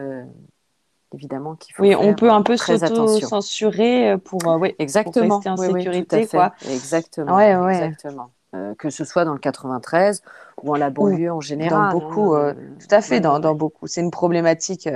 évidemment 1.13 1.55
qu'il 1.55 1.75
faut 1.75 1.87
Oui, 1.87 1.95
faire 1.95 2.09
on 2.09 2.13
peut 2.13 2.29
un 2.31 2.43
peu 2.43 2.57
s'auto-censurer 2.57 4.17
pour, 4.25 4.45
oui, 4.59 4.75
pour 5.01 5.17
rester 5.17 5.49
en 5.49 5.57
oui, 5.57 5.67
sécurité, 5.73 6.27
quoi. 6.27 6.53
Exactement, 6.61 7.37
Ouais, 7.37 7.55
ouais. 7.55 7.95
exactement. 7.95 8.33
Euh, 8.55 8.73
que 8.75 8.89
ce 8.89 9.05
soit 9.05 9.25
dans 9.25 9.33
le 9.33 9.39
93 9.39 10.23
ou 10.63 10.73
en 10.73 10.77
la 10.77 10.89
banlieue 10.89 11.31
en 11.31 11.41
Dans 11.57 11.81
général. 11.81 11.83
beaucoup, 11.83 12.33
hein, 12.35 12.35
euh, 12.35 12.53
euh, 12.57 12.75
tout 12.79 12.87
à 12.95 13.01
fait, 13.01 13.21
dans, 13.21 13.39
dans 13.39 13.53
beaucoup. 13.55 13.87
C'est 13.87 14.01
une 14.01 14.11
problématique 14.11 14.89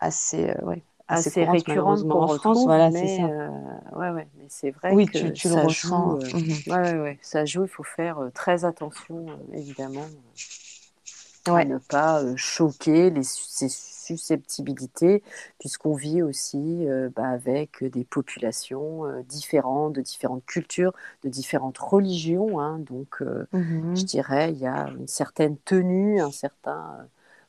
assez, 0.00 0.54
ouais, 0.62 0.84
assez, 1.08 1.32
assez 1.36 1.62
courante, 1.62 1.66
récurrente 1.66 2.04
qu'on 2.06 2.22
en 2.22 2.26
France. 2.26 2.64
retrouve, 2.64 2.64
Voilà, 2.64 2.90
c'est 2.92 3.08
ça. 3.08 3.34
ouais, 3.92 4.10
ouais, 4.10 4.28
mais 4.36 4.46
c'est 4.48 4.70
vrai 4.70 4.96
Oui, 4.96 5.10
que 5.10 5.18
tu, 5.18 5.32
tu 5.32 5.48
le 5.48 5.54
ça 5.54 5.66
ressens. 5.66 6.18
joue. 6.18 6.18
Mhm. 6.32 6.62
ouais, 6.66 6.76
ouais, 6.78 6.98
ouais, 7.00 7.18
ça 7.22 7.44
joue. 7.44 7.64
Il 7.64 7.68
faut 7.68 7.82
faire 7.84 8.18
très 8.34 8.64
attention, 8.64 9.26
évidemment, 9.52 10.06
à 11.46 11.64
ne 11.64 11.78
pas 11.78 12.22
choquer 12.36 13.10
les, 13.10 13.22
ces 13.22 13.68
susceptibilités, 14.04 15.22
puisqu'on 15.58 15.94
vit 15.94 16.22
aussi 16.22 16.86
euh, 16.88 17.10
bah, 17.14 17.28
avec 17.28 17.84
des 17.84 18.04
populations 18.04 19.06
euh, 19.06 19.22
différentes, 19.22 19.94
de 19.94 20.00
différentes 20.02 20.44
cultures, 20.46 20.92
de 21.22 21.28
différentes 21.28 21.78
religions. 21.78 22.60
hein. 22.60 22.78
donc, 22.80 23.22
euh, 23.22 23.46
Mhm. 23.52 23.94
je 23.94 24.04
dirais, 24.04 24.52
il 24.52 24.58
y 24.58 24.66
a 24.66 24.88
une 24.90 25.06
certaine 25.08 25.56
tenue, 25.58 26.20
un 26.20 26.30
certain 26.30 27.06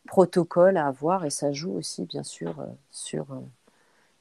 protocole 0.08 0.78
à 0.78 0.88
avoir, 0.88 1.26
et 1.26 1.30
ça 1.32 1.52
joue 1.52 1.74
aussi, 1.74 2.06
bien 2.06 2.24
sûr, 2.24 2.56
sur, 2.92 3.28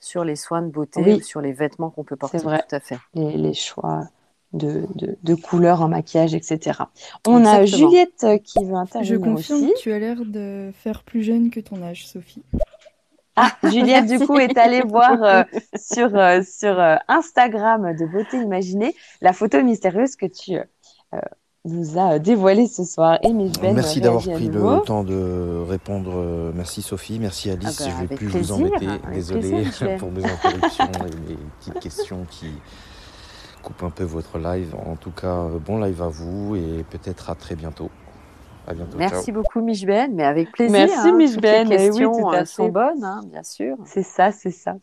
sur 0.00 0.24
les 0.24 0.36
soins 0.36 0.62
de 0.62 0.70
beauté 0.70 1.02
Oui. 1.02 1.20
sur 1.20 1.40
les 1.40 1.52
vêtements 1.52 1.90
qu'on 1.90 2.04
peut 2.04 2.16
porter. 2.16 2.38
vrai. 2.44 2.62
Tout 2.68 2.76
à 2.76 2.80
fait. 2.80 2.98
Les, 3.14 3.36
les 3.36 3.54
choix 3.54 4.08
de, 4.54 4.86
de, 4.94 5.16
de 5.22 5.34
couleurs 5.34 5.82
en 5.82 5.88
maquillage, 5.88 6.34
etc. 6.34 6.80
On 7.26 7.44
a. 7.44 7.64
Juliette 7.66 8.24
euh, 8.24 8.38
qui 8.38 8.64
veut 8.64 8.70
Je 8.70 8.74
intervenir 8.74 9.20
confirme 9.20 9.58
aussi. 9.64 9.72
que 9.74 9.78
tu 9.78 9.92
as 9.92 9.98
l'air 9.98 10.16
de 10.24 10.70
faire 10.72 11.02
plus 11.02 11.22
jeune 11.22 11.50
que 11.50 11.60
ton 11.60 11.82
âge, 11.82 12.06
Sophie. 12.06 12.42
Ah, 13.36 13.50
Juliette, 13.64 14.06
du 14.06 14.18
coup, 14.26 14.38
est 14.38 14.56
allée 14.56 14.82
voir 14.82 15.22
euh, 15.22 15.42
sur, 15.76 16.16
euh, 16.16 16.40
sur 16.42 16.78
euh, 16.78 16.96
Instagram 17.08 17.94
de 17.98 18.06
Beauté 18.06 18.36
Imaginée 18.38 18.94
la 19.20 19.32
photo 19.32 19.60
mystérieuse 19.62 20.16
que 20.16 20.26
tu 20.26 20.56
nous 21.64 21.98
as 21.98 22.18
dévoilée 22.18 22.66
ce 22.68 22.84
soir. 22.84 23.18
Et 23.22 23.32
Miss 23.32 23.52
Ben 23.52 23.74
Merci 23.74 24.00
d'avoir 24.00 24.22
pris 24.22 24.48
le 24.48 24.84
temps 24.84 25.02
de 25.02 25.64
répondre. 25.68 26.52
Merci 26.54 26.82
Sophie, 26.82 27.18
merci 27.18 27.50
Alice. 27.50 27.80
Ah 27.80 27.84
bah, 27.84 27.90
je 27.90 27.96
vais 27.96 28.04
avec 28.04 28.18
plus 28.18 28.28
plaisir, 28.28 28.56
vous 28.56 28.62
embêter. 28.66 28.86
avec 28.86 29.14
Désolé 29.14 29.40
plaisir, 29.40 29.58
Michel. 29.58 29.96
pour 29.98 30.12
mes 30.12 30.24
interruptions 30.24 30.84
et 30.84 31.30
mes 31.32 31.36
petites 31.58 31.80
questions 31.80 32.26
qui 32.30 32.46
coupent 33.64 33.82
un 33.84 33.90
peu 33.90 34.04
votre 34.04 34.38
live. 34.38 34.74
En 34.76 34.96
tout 34.96 35.12
cas, 35.12 35.44
euh, 35.44 35.58
bon 35.58 35.78
live 35.78 36.02
à 36.02 36.08
vous 36.08 36.56
et 36.56 36.84
peut-être 36.84 37.30
à 37.30 37.34
très 37.36 37.56
bientôt. 37.56 37.90
À 38.66 38.74
bientôt. 38.74 38.98
Merci 38.98 39.32
ciao. 39.32 39.32
beaucoup, 39.32 39.60
Michben, 39.62 40.14
mais 40.14 40.24
avec 40.24 40.52
plaisir. 40.52 40.86
Merci, 40.86 41.12
hein, 41.12 41.12
Michben, 41.12 41.66
Toutes 41.66 41.72
eh 41.72 41.78
les 41.78 41.90
oui, 41.90 42.04
questions 42.04 42.12
tout 42.12 42.30
à 42.30 42.42
euh, 42.42 42.44
sont 42.44 42.66
fait. 42.66 42.70
bonnes, 42.70 43.04
hein, 43.04 43.22
bien 43.26 43.42
sûr. 43.42 43.76
C'est 43.84 44.02
ça, 44.02 44.32
c'est 44.32 44.50
ça. 44.50 44.76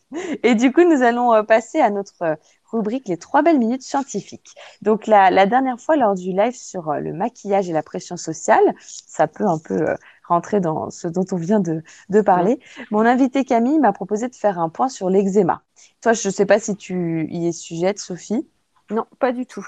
Et 0.44 0.56
du 0.56 0.72
coup, 0.72 0.84
nous 0.84 1.02
allons 1.04 1.34
euh, 1.34 1.44
passer 1.44 1.80
à 1.80 1.90
notre 1.90 2.38
rubrique 2.72 3.08
Les 3.08 3.18
trois 3.18 3.42
belles 3.42 3.60
minutes 3.60 3.82
scientifiques. 3.82 4.54
Donc, 4.82 5.08
la, 5.08 5.32
la 5.32 5.48
dernière 5.48 5.80
fois, 5.80 5.96
lors 5.98 6.16
du 6.16 6.32
live 6.32 6.54
sur 6.56 6.94
le 6.94 7.14
maquillage 7.14 7.70
et 7.70 7.74
la 7.74 7.84
pression 7.84 8.18
sociale, 8.18 8.64
ça 8.80 9.28
peut 9.28 9.46
un 9.48 9.60
peu 9.60 9.90
euh, 9.90 9.96
rentrer 10.28 10.60
dans 10.62 10.90
ce 10.92 11.08
dont 11.08 11.26
on 11.32 11.38
vient 11.38 11.60
de, 11.60 11.84
de 12.10 12.22
parler. 12.22 12.60
Mon 12.92 13.02
invité 13.02 13.46
Camille 13.46 13.80
m'a 13.80 13.94
proposé 13.94 14.28
de 14.30 14.36
faire 14.36 14.60
un 14.60 14.70
point 14.70 14.90
sur 14.90 15.10
l'eczéma. 15.10 15.64
Toi, 16.02 16.14
je 16.14 16.28
ne 16.28 16.34
sais 16.34 16.46
pas 16.46 16.60
si 16.60 16.76
tu 16.76 17.28
y 17.32 17.48
es 17.48 17.52
sujette, 17.52 18.00
Sophie. 18.00 18.48
Non, 18.92 19.06
pas 19.20 19.32
du 19.32 19.46
tout. 19.46 19.66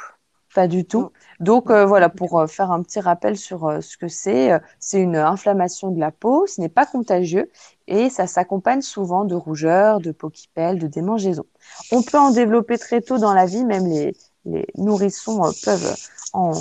Pas 0.54 0.68
du 0.68 0.86
tout. 0.86 1.12
Donc 1.40 1.72
euh, 1.72 1.84
voilà, 1.86 2.10
pour 2.10 2.40
euh, 2.40 2.46
faire 2.46 2.72
un 2.72 2.84
petit 2.84 3.00
rappel 3.00 3.38
sur 3.38 3.66
euh, 3.66 3.82
ce 3.82 3.98
que 3.98 4.08
c'est, 4.08 4.52
c'est 4.80 5.02
une 5.02 5.16
inflammation 5.16 5.90
de 5.90 6.00
la 6.00 6.12
peau, 6.12 6.46
ce 6.46 6.62
n'est 6.62 6.70
pas 6.70 6.86
contagieux 6.86 7.52
et 7.88 8.12
ça 8.12 8.28
s'accompagne 8.28 8.82
souvent 8.82 9.26
de 9.26 9.34
rougeur, 9.34 10.00
de 10.00 10.12
peau 10.12 10.30
qui 10.30 10.48
pèle, 10.54 10.78
de 10.78 10.86
démangeaisons. 10.86 11.46
On 11.92 12.04
peut 12.04 12.20
en 12.20 12.30
développer 12.32 12.78
très 12.78 13.02
tôt 13.02 13.18
dans 13.18 13.34
la 13.34 13.48
vie, 13.48 13.66
même 13.66 13.88
les, 13.88 14.16
les 14.46 14.68
nourrissons 14.78 15.42
peuvent 15.64 15.96
en, 16.34 16.52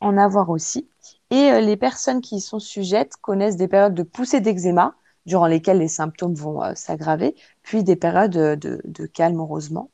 en 0.00 0.18
avoir 0.18 0.48
aussi. 0.50 0.88
Et 1.30 1.60
les 1.62 1.76
personnes 1.76 2.20
qui 2.20 2.36
y 2.36 2.40
sont 2.40 2.60
sujettes 2.60 3.16
connaissent 3.20 3.56
des 3.56 3.68
périodes 3.68 3.94
de 3.94 4.02
poussée 4.04 4.40
d'eczéma, 4.40 4.94
durant 5.26 5.46
lesquelles 5.46 5.78
les 5.78 5.88
symptômes 5.88 6.34
vont 6.34 6.60
s'aggraver, 6.74 7.34
puis 7.62 7.84
des 7.84 7.96
périodes 7.96 8.32
de, 8.32 8.80
de 8.84 9.06
calme, 9.06 9.38
heureusement. 9.40 9.90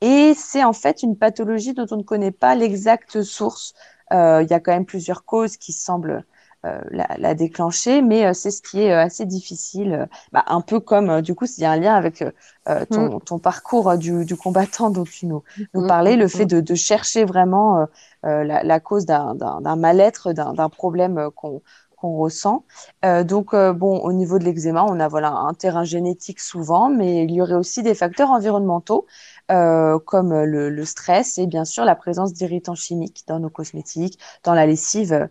Et 0.00 0.34
c'est 0.34 0.64
en 0.64 0.72
fait 0.72 1.02
une 1.02 1.16
pathologie 1.16 1.74
dont 1.74 1.86
on 1.90 1.96
ne 1.96 2.02
connaît 2.02 2.32
pas 2.32 2.54
l'exacte 2.54 3.22
source. 3.22 3.74
Euh, 4.12 4.42
il 4.42 4.50
y 4.50 4.54
a 4.54 4.60
quand 4.60 4.72
même 4.72 4.86
plusieurs 4.86 5.24
causes 5.24 5.56
qui 5.56 5.72
semblent 5.72 6.24
euh, 6.64 6.80
la, 6.90 7.06
la, 7.18 7.34
déclencher, 7.34 8.00
mais 8.00 8.24
euh, 8.24 8.32
c'est 8.32 8.50
ce 8.50 8.62
qui 8.62 8.80
est 8.80 8.92
assez 8.92 9.26
difficile. 9.26 10.08
Bah, 10.32 10.44
un 10.46 10.62
peu 10.62 10.80
comme, 10.80 11.20
du 11.20 11.34
coup, 11.34 11.44
il 11.44 11.60
y 11.60 11.66
a 11.66 11.70
un 11.70 11.76
lien 11.76 11.94
avec 11.94 12.22
euh, 12.68 12.84
ton, 12.86 13.20
ton, 13.20 13.38
parcours 13.38 13.98
du, 13.98 14.24
du, 14.24 14.34
combattant 14.34 14.88
dont 14.88 15.04
tu 15.04 15.26
nous, 15.26 15.42
nous 15.74 15.86
parlais, 15.86 16.16
le 16.16 16.26
fait 16.26 16.46
de, 16.46 16.60
de 16.60 16.74
chercher 16.74 17.26
vraiment 17.26 17.86
la, 18.22 18.62
la, 18.62 18.80
cause 18.80 19.04
d'un 19.04 19.76
mal-être, 19.76 20.32
d'un 20.32 20.68
problème 20.70 21.28
qu'on 21.34 21.60
qu'on 22.04 22.18
ressent. 22.18 22.64
Euh, 23.04 23.24
donc, 23.24 23.54
euh, 23.54 23.72
bon, 23.72 23.98
au 24.00 24.12
niveau 24.12 24.38
de 24.38 24.44
l'eczéma, 24.44 24.84
on 24.84 25.00
a 25.00 25.08
voilà, 25.08 25.30
un 25.32 25.54
terrain 25.54 25.84
génétique 25.84 26.40
souvent, 26.40 26.90
mais 26.90 27.24
il 27.24 27.30
y 27.30 27.40
aurait 27.40 27.54
aussi 27.54 27.82
des 27.82 27.94
facteurs 27.94 28.30
environnementaux 28.30 29.06
euh, 29.50 29.98
comme 29.98 30.32
le, 30.32 30.70
le, 30.70 30.84
stress 30.84 31.38
et 31.38 31.46
bien 31.46 31.64
sûr 31.64 31.84
la 31.84 31.94
présence 31.94 32.32
d'irritants 32.32 32.74
chimiques 32.74 33.24
dans 33.26 33.38
nos 33.38 33.50
cosmétiques, 33.50 34.18
dans 34.42 34.54
la 34.54 34.66
lessive 34.66 35.12
euh, 35.12 35.26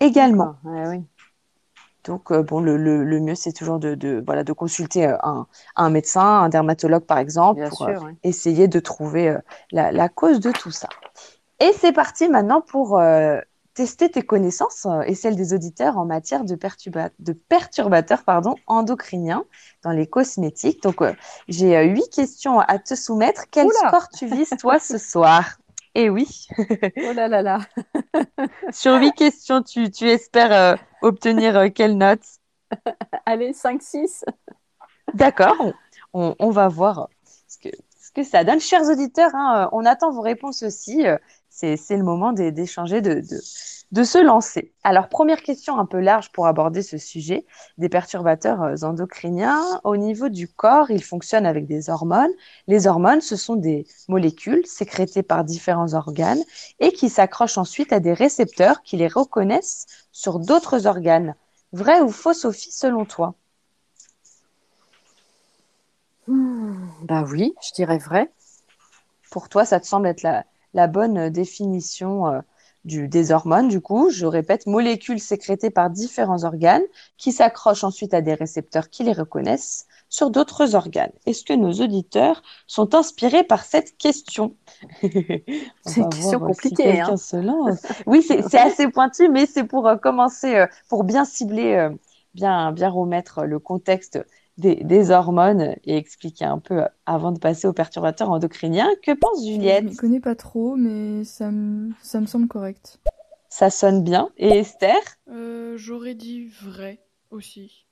également. 0.00 0.56
Oui. 0.64 1.04
Donc, 2.04 2.30
euh, 2.32 2.42
bon, 2.42 2.60
le, 2.60 2.76
le, 2.78 3.04
le 3.04 3.20
mieux, 3.20 3.34
c'est 3.34 3.52
toujours 3.52 3.78
de, 3.78 3.94
de, 3.94 4.22
voilà, 4.24 4.42
de 4.44 4.52
consulter 4.52 5.04
un, 5.06 5.46
un 5.76 5.90
médecin, 5.90 6.22
un 6.22 6.48
dermatologue, 6.48 7.04
par 7.04 7.18
exemple, 7.18 7.60
Bien 7.60 7.68
pour 7.68 7.78
sûr, 7.78 8.02
ouais. 8.04 8.14
essayer 8.22 8.68
de 8.68 8.80
trouver 8.80 9.36
la, 9.72 9.92
la 9.92 10.08
cause 10.08 10.40
de 10.40 10.50
tout 10.52 10.70
ça. 10.70 10.88
Et 11.60 11.72
c'est 11.78 11.92
parti 11.92 12.28
maintenant 12.28 12.62
pour 12.62 12.98
tester 13.78 14.10
tes 14.10 14.22
connaissances 14.22 14.86
euh, 14.86 15.02
et 15.06 15.14
celles 15.14 15.36
des 15.36 15.54
auditeurs 15.54 15.98
en 15.98 16.04
matière 16.04 16.44
de, 16.44 16.56
perturba- 16.56 17.10
de 17.20 17.32
perturbateurs 17.32 18.24
pardon, 18.24 18.56
endocriniens 18.66 19.44
dans 19.84 19.92
les 19.92 20.08
cosmétiques. 20.08 20.82
Donc, 20.82 21.00
euh, 21.00 21.12
j'ai 21.46 21.76
euh, 21.76 21.84
huit 21.84 22.10
questions 22.12 22.58
à 22.58 22.78
te 22.80 22.96
soumettre. 22.96 23.44
Quel 23.52 23.66
Oula 23.66 23.88
score 23.88 24.08
tu 24.08 24.26
vises, 24.26 24.50
toi, 24.58 24.80
ce 24.80 24.98
soir? 24.98 25.58
Eh 25.94 26.10
oui, 26.10 26.48
Oh 26.96 27.12
là 27.12 27.28
là 27.28 27.42
là. 27.42 27.60
sur 28.70 28.94
huit 28.98 29.12
questions, 29.14 29.62
tu, 29.62 29.90
tu 29.90 30.08
espères 30.08 30.52
euh, 30.52 30.76
obtenir 31.02 31.72
quelle 31.74 31.96
note 31.98 32.22
Allez, 33.26 33.52
5-6. 33.52 34.24
D'accord, 35.12 35.56
on, 35.60 35.74
on- 36.12 36.36
on 36.38 36.50
va 36.50 36.68
voir 36.68 37.08
ce 37.48 37.58
que, 37.58 37.68
ce 37.98 38.10
que 38.12 38.22
ça 38.22 38.44
donne. 38.44 38.60
Chers 38.60 38.88
auditeurs, 38.88 39.34
hein, 39.34 39.68
on 39.72 39.84
attend 39.86 40.10
vos 40.12 40.20
réponses 40.20 40.62
aussi. 40.62 41.04
C'est, 41.60 41.96
le 41.96 42.04
moment 42.04 42.32
d'é- 42.32 42.52
d'échanger, 42.52 43.00
de, 43.00 43.14
de, 43.14 43.40
de 43.92 44.02
se 44.04 44.18
lancer. 44.22 44.72
Alors, 44.84 45.08
première 45.08 45.42
question 45.42 45.78
un 45.78 45.86
peu 45.86 45.98
large 45.98 46.30
pour 46.30 46.46
aborder 46.46 46.82
ce 46.82 46.98
sujet 46.98 47.46
des 47.78 47.88
perturbateurs 47.88 48.62
euh, 48.62 48.76
endocriniens. 48.82 49.80
Au 49.84 49.96
niveau 49.96 50.28
du 50.28 50.46
corps, 50.46 50.90
ils 50.90 51.02
fonctionnent 51.02 51.46
avec 51.46 51.66
des 51.66 51.90
hormones. 51.90 52.30
Les 52.68 52.86
hormones, 52.86 53.20
ce 53.20 53.34
sont 53.36 53.56
des 53.56 53.86
molécules 54.08 54.64
sécrétées 54.66 55.24
par 55.24 55.42
différents 55.44 55.94
organes 55.94 56.42
et 56.78 56.92
qui 56.92 57.08
s'accrochent 57.08 57.58
ensuite 57.58 57.92
à 57.92 57.98
des 58.00 58.12
récepteurs 58.12 58.82
qui 58.82 58.96
les 58.96 59.08
reconnaissent 59.08 59.86
sur 60.12 60.38
d'autres 60.38 60.86
organes. 60.86 61.34
Vrai 61.72 62.00
ou 62.00 62.08
faux, 62.10 62.34
Sophie, 62.34 62.72
selon 62.72 63.04
toi? 63.04 63.34
Hmm, 66.28 66.86
Bah 67.02 67.24
oui, 67.28 67.54
je 67.66 67.72
dirais 67.74 67.98
vrai. 67.98 68.30
Pour 69.30 69.48
toi, 69.48 69.64
ça 69.64 69.80
te 69.80 69.86
semble 69.86 70.06
être 70.08 70.22
la, 70.22 70.44
la 70.74 70.86
bonne 70.86 71.18
euh, 71.18 71.30
définition 71.30 72.26
euh, 72.28 72.40
du, 72.84 73.08
des 73.08 73.32
hormones. 73.32 73.68
Du 73.68 73.80
coup, 73.80 74.10
je 74.10 74.26
répète, 74.26 74.66
molécules 74.66 75.20
sécrétées 75.20 75.70
par 75.70 75.90
différents 75.90 76.44
organes 76.44 76.82
qui 77.16 77.32
s'accrochent 77.32 77.84
ensuite 77.84 78.14
à 78.14 78.20
des 78.20 78.34
récepteurs 78.34 78.90
qui 78.90 79.04
les 79.04 79.12
reconnaissent 79.12 79.86
sur 80.08 80.30
d'autres 80.30 80.74
organes. 80.74 81.12
Est-ce 81.26 81.44
que 81.44 81.52
nos 81.52 81.72
auditeurs 81.72 82.42
sont 82.66 82.94
inspirés 82.94 83.44
par 83.44 83.64
cette 83.64 83.96
question? 83.98 84.56
On 85.02 85.08
C'est 85.84 86.00
une 86.00 86.08
question 86.08 86.40
compliquée, 86.40 87.00
hein. 87.00 87.16
se 87.16 87.36
lance. 87.36 87.80
Oui, 88.06 88.22
c'est 88.22 88.42
c'est 88.48 88.58
assez 88.58 88.88
pointu, 88.88 89.28
mais 89.28 89.46
c'est 89.46 89.64
pour 89.64 89.86
euh, 89.86 89.96
commencer, 89.96 90.56
euh, 90.56 90.66
pour 90.88 91.04
bien 91.04 91.24
cibler, 91.24 91.74
euh, 91.74 91.90
bien, 92.34 92.72
bien 92.72 92.88
remettre 92.88 93.44
le 93.44 93.58
contexte 93.58 94.18
des, 94.58 94.76
des 94.76 95.10
hormones 95.10 95.74
et 95.84 95.96
expliquer 95.96 96.44
un 96.44 96.58
peu 96.58 96.82
euh, 96.82 96.88
avant 97.06 97.32
de 97.32 97.38
passer 97.38 97.66
aux 97.66 97.72
perturbateurs 97.72 98.30
endocriniens. 98.30 98.88
Que 99.02 99.12
pense 99.12 99.44
Je 99.44 99.52
Juliette 99.52 99.84
m'y 99.84 99.96
connais 99.96 100.20
pas 100.20 100.34
trop, 100.34 100.76
mais 100.76 101.24
ça 101.24 101.50
me, 101.50 101.92
ça 102.02 102.20
me 102.20 102.26
semble 102.26 102.48
correct. 102.48 102.98
Ça 103.48 103.70
sonne 103.70 104.04
bien. 104.04 104.30
Et 104.36 104.58
Esther? 104.58 104.98
Euh, 105.30 105.76
J'aurais 105.76 106.14
dit 106.14 106.48
vrai 106.62 107.00
aussi. 107.30 107.86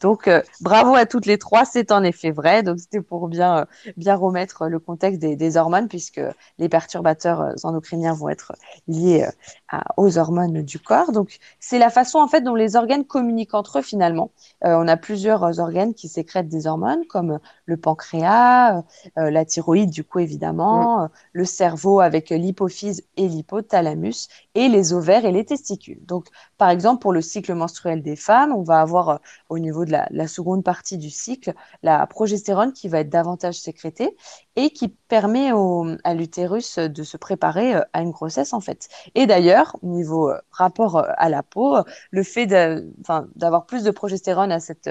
Donc, 0.00 0.28
euh, 0.28 0.42
bravo 0.60 0.94
à 0.94 1.06
toutes 1.06 1.26
les 1.26 1.38
trois, 1.38 1.64
c'est 1.64 1.90
en 1.92 2.02
effet 2.04 2.30
vrai. 2.30 2.62
Donc, 2.62 2.78
c'était 2.78 3.00
pour 3.00 3.28
bien, 3.28 3.58
euh, 3.60 3.64
bien 3.96 4.14
remettre 4.16 4.66
le 4.68 4.78
contexte 4.78 5.20
des, 5.20 5.36
des 5.36 5.56
hormones, 5.56 5.88
puisque 5.88 6.20
les 6.58 6.68
perturbateurs 6.68 7.40
euh, 7.40 7.52
endocriniens 7.64 8.14
vont 8.14 8.28
être 8.28 8.52
liés 8.86 9.24
euh, 9.26 9.30
à- 9.70 9.84
aux 9.96 10.18
hormones 10.18 10.62
du 10.62 10.78
corps. 10.78 11.12
Donc, 11.12 11.38
c'est 11.60 11.78
la 11.78 11.90
façon 11.90 12.18
en 12.18 12.28
fait 12.28 12.40
dont 12.42 12.54
les 12.54 12.76
organes 12.76 13.04
communiquent 13.04 13.54
entre 13.54 13.78
eux 13.78 13.82
finalement. 13.82 14.30
Euh, 14.64 14.76
on 14.78 14.88
a 14.88 14.96
plusieurs 14.96 15.44
euh, 15.44 15.58
organes 15.58 15.94
qui 15.94 16.08
sécrètent 16.08 16.48
des 16.48 16.66
hormones, 16.66 17.04
comme 17.08 17.38
le 17.66 17.76
pancréas, 17.76 18.82
euh, 19.18 19.30
la 19.30 19.44
thyroïde 19.44 19.90
du 19.90 20.04
coup 20.04 20.18
évidemment, 20.20 21.04
euh, 21.04 21.06
le 21.32 21.44
cerveau 21.44 22.00
avec 22.00 22.30
l'hypophyse 22.30 23.02
et 23.16 23.28
l'hypothalamus, 23.28 24.28
et 24.54 24.68
les 24.68 24.92
ovaires 24.92 25.24
et 25.24 25.32
les 25.32 25.44
testicules. 25.44 26.04
Donc, 26.06 26.26
par 26.56 26.70
exemple, 26.70 27.00
pour 27.00 27.12
le 27.12 27.20
cycle 27.22 27.54
menstruel 27.54 28.02
des 28.02 28.16
femmes, 28.16 28.52
on 28.52 28.62
va 28.62 28.80
avoir 28.80 29.08
euh, 29.08 29.16
au 29.48 29.58
niveau 29.58 29.84
la, 29.90 30.28
seconde 30.28 30.64
partie 30.64 30.98
du 30.98 31.10
cycle, 31.10 31.54
la 31.82 32.06
progestérone 32.06 32.72
qui 32.72 32.88
va 32.88 33.00
être 33.00 33.08
davantage 33.08 33.58
sécrétée 33.60 34.16
et 34.56 34.70
qui 34.70 34.88
permet 34.88 35.52
au, 35.52 35.86
à 36.04 36.14
l'utérus 36.14 36.78
de 36.78 37.02
se 37.02 37.16
préparer 37.16 37.76
euh, 37.76 37.82
à 37.92 38.02
une 38.02 38.10
grossesse 38.10 38.52
en 38.52 38.60
fait. 38.60 38.88
Et 39.14 39.26
d'ailleurs, 39.26 39.76
niveau 39.82 40.30
euh, 40.30 40.38
rapport 40.50 40.96
euh, 40.98 41.10
à 41.16 41.28
la 41.28 41.42
peau, 41.42 41.78
le 42.10 42.22
fait 42.22 42.46
d'avoir 42.46 43.66
plus 43.66 43.82
de 43.84 43.90
progestérone 43.90 44.52
à 44.52 44.60
cette 44.60 44.90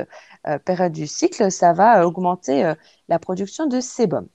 période 0.65 0.91
du 0.91 1.07
cycle, 1.07 1.51
ça 1.51 1.73
va 1.73 2.05
augmenter 2.07 2.73
la 3.09 3.19
production 3.19 3.67
de 3.67 3.79
sébum. 3.79 4.27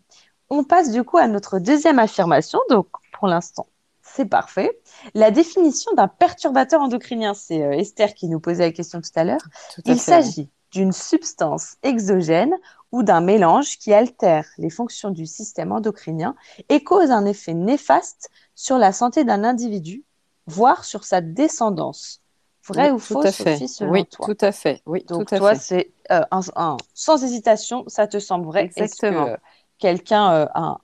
On 0.50 0.64
passe 0.64 0.92
du 0.92 1.02
coup 1.04 1.18
à 1.18 1.28
notre 1.28 1.58
deuxième 1.58 1.98
affirmation. 1.98 2.60
Donc, 2.68 2.88
pour 3.12 3.28
l'instant, 3.28 3.66
c'est 4.02 4.26
parfait. 4.26 4.80
La 5.14 5.30
définition 5.30 5.92
d'un 5.94 6.08
perturbateur 6.08 6.80
endocrinien, 6.80 7.34
c'est 7.34 7.62
euh, 7.62 7.72
Esther 7.72 8.14
qui 8.14 8.28
nous 8.28 8.40
posait 8.40 8.64
la 8.66 8.72
question 8.72 9.00
tout 9.00 9.10
à 9.14 9.24
l'heure. 9.24 9.48
Il 9.84 10.00
s'agit 10.00 10.50
d'une 10.72 10.92
substance 10.92 11.76
exogène 11.82 12.54
ou 12.92 13.02
d'un 13.02 13.20
mélange 13.20 13.78
qui 13.78 13.92
altère 13.92 14.46
les 14.58 14.70
fonctions 14.70 15.10
du 15.10 15.26
système 15.26 15.72
endocrinien 15.72 16.34
et 16.68 16.82
cause 16.82 17.10
un 17.10 17.24
effet 17.26 17.54
néfaste 17.54 18.30
sur 18.54 18.78
la 18.78 18.92
santé 18.92 19.24
d'un 19.24 19.44
individu, 19.44 20.04
voire 20.46 20.84
sur 20.84 21.04
sa 21.04 21.20
descendance. 21.20 22.22
Vrai 22.66 22.90
Oui, 22.90 22.90
ou 22.90 22.98
faux. 22.98 23.26
Sophie, 23.26 23.68
selon 23.68 23.90
Oui, 23.92 24.04
toi? 24.04 24.34
tout 24.34 24.36
à 24.40 24.52
fait. 24.52 24.82
Oui, 24.86 25.04
Donc 25.08 25.26
tout 25.26 25.34
à 25.34 25.40
toi, 25.40 25.54
c'est 25.54 25.92
euh, 26.10 26.22
un, 26.30 26.40
un- 26.56 26.76
sans 26.94 27.22
hésitation, 27.22 27.84
ça 27.88 28.06
te 28.06 28.18
semble 28.18 28.46
vrai? 28.46 28.72
Est-ce 28.76 29.02
que 29.02 29.14
Exactement. 29.14 29.26
euh, 29.28 29.36
quelqu'un 29.78 30.32
euh, 30.32 30.46
a 30.54 30.78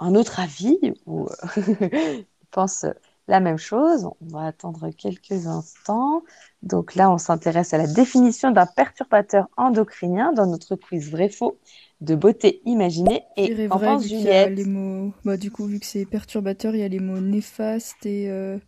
un, 0.00 0.14
autre 0.14 0.40
avis 0.40 0.78
ou 1.06 1.28
pense 2.54 2.86
la 3.28 3.40
même 3.40 3.58
chose? 3.58 4.06
On 4.20 4.26
va 4.28 4.46
attendre 4.46 4.90
quelques 4.90 5.46
instants. 5.46 6.22
Donc 6.62 6.94
là, 6.94 7.10
on 7.10 7.18
s'intéresse 7.18 7.74
à 7.74 7.78
la 7.78 7.86
définition 7.86 8.50
d'un 8.52 8.66
perturbateur 8.66 9.48
endocrinien 9.56 10.32
dans 10.32 10.46
notre 10.46 10.76
quiz 10.76 11.10
vrai-faux 11.10 11.58
de 12.00 12.14
beauté 12.14 12.62
imaginée. 12.66 13.24
Et 13.36 13.56
qu'en 13.68 13.80
vrai, 13.80 13.98
pense 13.98 14.08
Juliette? 14.08 14.54
les 14.56 14.64
mots. 14.64 15.12
Bah, 15.24 15.36
du 15.36 15.50
coup, 15.50 15.66
vu 15.66 15.80
que 15.80 15.86
c'est 15.86 16.06
perturbateur, 16.06 16.74
il 16.74 16.80
y 16.80 16.82
a 16.82 16.88
les 16.88 17.00
mots 17.00 17.20
néfastes 17.20 18.06
et. 18.06 18.28
euh, 18.30 18.58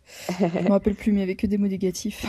Je 0.59 0.67
me 0.67 0.71
rappelle 0.73 0.95
plus, 0.95 1.11
mais 1.11 1.19
il 1.19 1.21
y 1.21 1.23
avait 1.23 1.35
que 1.35 1.47
des 1.47 1.57
mots 1.57 1.67
négatifs. 1.67 2.25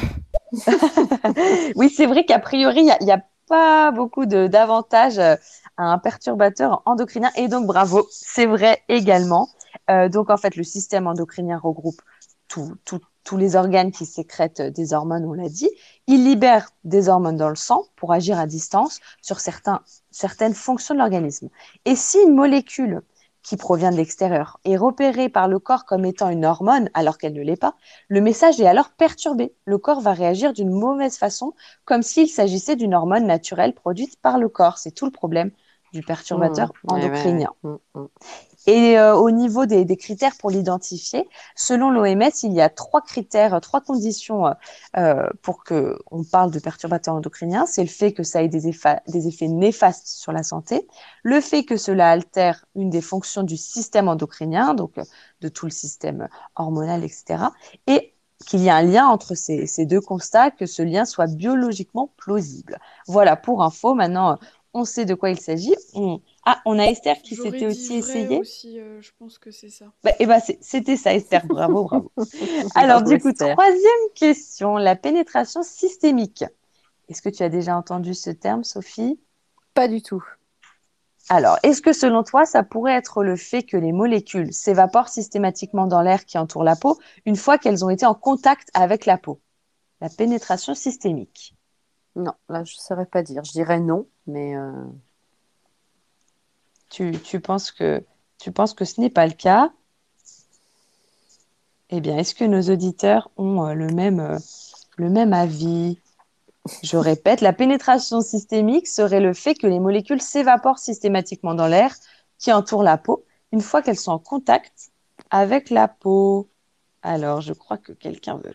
Oui, 1.77 1.91
c'est 1.91 2.07
vrai 2.07 2.25
qu'a 2.25 2.39
priori, 2.39 2.81
il 2.81 3.05
n'y 3.07 3.13
a, 3.13 3.17
a 3.17 3.21
pas 3.49 3.91
beaucoup 3.93 4.27
de- 4.27 4.47
d'avantages 4.47 5.19
euh, 5.19 5.37
à 5.77 5.85
un 5.93 5.99
perturbateur 5.99 6.83
endocrinien. 6.87 7.31
Et 7.37 7.49
donc, 7.49 7.67
bravo, 7.67 8.07
c'est 8.11 8.47
vrai 8.47 8.83
également. 8.89 9.49
Euh, 9.91 10.09
donc, 10.09 10.31
en 10.31 10.37
fait, 10.37 10.57
le 10.57 10.64
système 10.64 11.07
endocrinien 11.07 11.59
regroupe 11.59 12.01
tous 12.49 13.37
les 13.37 13.57
organes 13.57 13.93
qui 13.93 14.07
sécrètent 14.07 14.62
des 14.62 14.95
hormones, 14.95 15.27
on 15.27 15.35
l'a 15.35 15.49
dit. 15.49 15.71
Il 16.07 16.25
libère 16.25 16.71
des 16.85 17.09
hormones 17.09 17.37
dans 17.37 17.51
le 17.51 17.57
sang 17.57 17.85
pour 17.97 18.12
agir 18.12 18.39
à 18.39 18.47
distance 18.47 19.01
sur 19.21 19.41
certaines 19.41 20.55
fonctions 20.55 20.95
de 20.95 20.99
l'organisme. 21.01 21.51
Et 21.85 21.95
si 21.95 22.19
une 22.23 22.35
molécule 22.35 23.03
qui 23.43 23.57
provient 23.57 23.91
de 23.91 23.97
l'extérieur 23.97 24.61
est 24.64 24.77
repérée 24.77 25.29
par 25.29 25.49
le 25.49 25.59
corps 25.59 25.85
comme 25.85 26.05
étant 26.05 26.29
une 26.29 26.45
hormone 26.45 26.91
alors 26.95 27.19
qu'elle 27.19 27.35
ne 27.35 27.43
l'est 27.43 27.57
pas, 27.57 27.77
le 28.09 28.21
message 28.21 28.61
est 28.61 28.66
alors 28.66 28.91
perturbé. 28.91 29.55
Le 29.64 29.79
corps 29.79 30.01
va 30.01 30.12
réagir 30.12 30.53
d'une 30.53 30.71
mauvaise 30.71 31.16
façon, 31.16 31.55
comme 31.85 32.03
s'il 32.03 32.29
s'agissait 32.29 32.77
d'une 32.77 32.95
hormone 32.95 33.27
naturelle 33.27 33.75
produite 33.75 34.21
par 34.21 34.39
le 34.39 34.49
corps. 34.49 34.79
C'est 34.79 34.91
tout 34.91 35.07
le 35.07 35.12
problème 35.12 35.51
du 35.93 36.03
perturbateur 36.03 36.72
Mmh, 36.84 36.91
ouais, 36.91 36.93
endocrinien. 36.95 37.49
ouais. 37.62 37.70
Mmh, 37.70 37.76
mmh. 37.95 38.07
Et 38.66 38.99
euh, 38.99 39.14
au 39.16 39.30
niveau 39.30 39.64
des, 39.64 39.86
des 39.86 39.97
critères 39.97 40.36
pour 40.36 40.51
l'identifier, 40.51 41.26
selon 41.57 41.91
l'OMS, 41.91 42.43
il 42.43 42.53
y 42.53 42.61
a 42.61 42.68
trois 42.68 43.01
critères, 43.01 43.55
euh, 43.55 43.61
trois 43.61 43.80
conditions 43.80 44.45
euh, 44.97 45.28
pour 45.43 45.64
que 45.64 45.99
on 46.11 46.22
parle 46.22 46.51
de 46.51 46.59
perturbateur 46.59 47.14
endocrinien. 47.14 47.64
C'est 47.64 47.82
le 47.82 47.89
fait 47.89 48.12
que 48.12 48.22
ça 48.22 48.43
ait 48.43 48.49
des, 48.49 48.68
effa- 48.70 49.01
des 49.09 49.26
effets 49.26 49.49
néfastes 49.49 50.09
sur 50.09 50.32
la 50.32 50.43
santé, 50.43 50.86
le 51.22 51.41
fait 51.41 51.64
que 51.64 51.78
cela 51.78 52.11
altère 52.11 52.64
une 52.74 52.91
des 52.91 53.01
fonctions 53.01 53.43
du 53.43 53.57
système 53.57 54.07
endocrinien, 54.09 54.74
donc 54.74 54.99
euh, 54.99 55.05
de 55.41 55.49
tout 55.49 55.64
le 55.64 55.70
système 55.72 56.28
hormonal, 56.57 57.05
etc. 57.05 57.53
Et 57.86 58.14
qu'il 58.47 58.61
y 58.61 58.70
a 58.70 58.76
un 58.76 58.82
lien 58.82 59.07
entre 59.09 59.34
ces, 59.34 59.66
ces 59.66 59.84
deux 59.84 60.01
constats, 60.01 60.51
que 60.53 60.64
ce 60.66 60.82
lien 60.82 61.05
soit 61.05 61.26
biologiquement 61.26 62.12
plausible. 62.16 62.78
Voilà 63.09 63.34
pour 63.36 63.64
info. 63.64 63.95
Maintenant, 63.95 64.39
on 64.79 64.85
sait 64.85 65.05
de 65.05 65.14
quoi 65.14 65.31
il 65.31 65.41
s'agit. 65.41 65.74
On- 65.95 66.20
Ah, 66.45 66.61
on 66.64 66.79
a 66.79 66.85
Esther 66.85 67.20
qui 67.22 67.37
s'était 67.37 67.66
aussi 67.66 67.95
essayée. 67.97 68.39
aussi, 68.39 68.79
euh, 68.81 69.01
je 69.03 69.11
pense 69.18 69.39
que 69.39 69.51
c'est 69.51 69.68
ça. 69.70 69.87
Bah, 70.03 70.12
eh 70.18 70.26
ben, 70.26 70.41
c'était 70.61 70.97
ça, 70.97 71.12
Esther. 71.14 71.45
Bravo, 71.47 71.85
bravo. 71.85 72.12
Alors, 72.74 73.03
du 73.03 73.18
coup, 73.18 73.29
Esther. 73.29 73.55
troisième 73.57 74.09
question, 74.14 74.76
la 74.76 74.97
pénétration 74.97 75.62
systémique. 75.62 76.45
Est-ce 77.09 77.22
que 77.22 77.29
tu 77.29 77.43
as 77.43 77.49
déjà 77.49 77.76
entendu 77.76 78.14
ce 78.14 78.31
terme, 78.31 78.64
Sophie? 78.64 79.18
Pas 79.74 79.89
du 79.89 80.03
tout. 80.03 80.24
Alors, 81.31 81.59
est-ce 81.62 81.83
que 81.83 81.93
selon 81.93 82.22
toi, 82.22 82.47
ça 82.47 82.62
pourrait 82.62 82.95
être 82.95 83.22
le 83.22 83.37
fait 83.37 83.62
que 83.62 83.76
les 83.76 83.93
molécules 83.93 84.53
s'évaporent 84.53 85.09
systématiquement 85.11 85.87
dans 85.87 86.01
l'air 86.01 86.24
qui 86.24 86.39
entoure 86.39 86.64
la 86.64 86.74
peau 86.76 86.99
une 87.26 87.37
fois 87.37 87.59
qu'elles 87.59 87.85
ont 87.85 87.91
été 87.91 88.07
en 88.07 88.14
contact 88.14 88.70
avec 88.72 89.05
la 89.05 89.18
peau? 89.18 89.41
La 90.01 90.09
pénétration 90.09 90.74
systémique. 90.74 91.55
Non, 92.17 92.33
là, 92.49 92.65
je 92.65 92.75
ne 92.75 92.81
saurais 92.81 93.07
pas 93.07 93.23
dire. 93.23 93.45
Je 93.45 93.53
dirais 93.53 93.81
non, 93.81 94.07
mais 94.27 94.57
euh, 94.57 94.73
Tu, 96.91 97.41
penses 97.41 97.71
que, 97.71 98.05
tu 98.39 98.51
penses 98.51 98.75
que 98.75 98.85
ce 98.85 99.01
n'est 99.01 99.11
pas 99.11 99.27
le 99.27 99.33
cas? 99.33 99.71
Eh 101.91 102.01
bien, 102.01 102.19
est-ce 102.19 102.35
que 102.35 102.45
nos 102.45 102.63
auditeurs 102.63 103.31
ont 103.37 103.65
euh, 103.67 103.75
le 103.75 103.89
même, 103.89 104.21
euh, 104.21 104.39
le 104.97 105.11
même 105.11 105.33
avis? 105.33 105.99
Je 106.83 106.97
répète, 106.97 107.41
la 107.41 107.53
pénétration 107.53 108.21
systémique 108.21 108.87
serait 108.89 109.21
le 109.21 109.33
fait 109.33 109.55
que 109.55 109.67
les 109.67 109.81
molécules 109.81 110.21
s'évaporent 110.21 110.79
systématiquement 110.79 111.55
dans 111.55 111.67
l'air 111.67 111.95
qui 112.39 112.53
entoure 112.53 112.83
la 112.83 112.99
peau 112.99 113.25
une 113.53 113.63
fois 113.63 113.81
qu'elles 113.81 113.99
sont 113.99 114.13
en 114.13 114.19
contact 114.19 114.91
avec 115.31 115.71
la 115.71 115.89
peau. 115.89 116.51
Alors, 117.03 117.41
je 117.41 117.53
crois 117.53 117.79
que 117.79 117.93
quelqu'un 117.93 118.37
veut, 118.37 118.55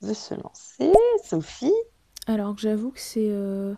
veut 0.00 0.14
se 0.14 0.34
lancer. 0.34 0.92
Sophie? 1.24 1.72
Alors 2.30 2.54
que 2.54 2.60
j'avoue 2.62 2.90
que 2.92 3.00
c'est. 3.00 3.28
euh, 3.30 3.74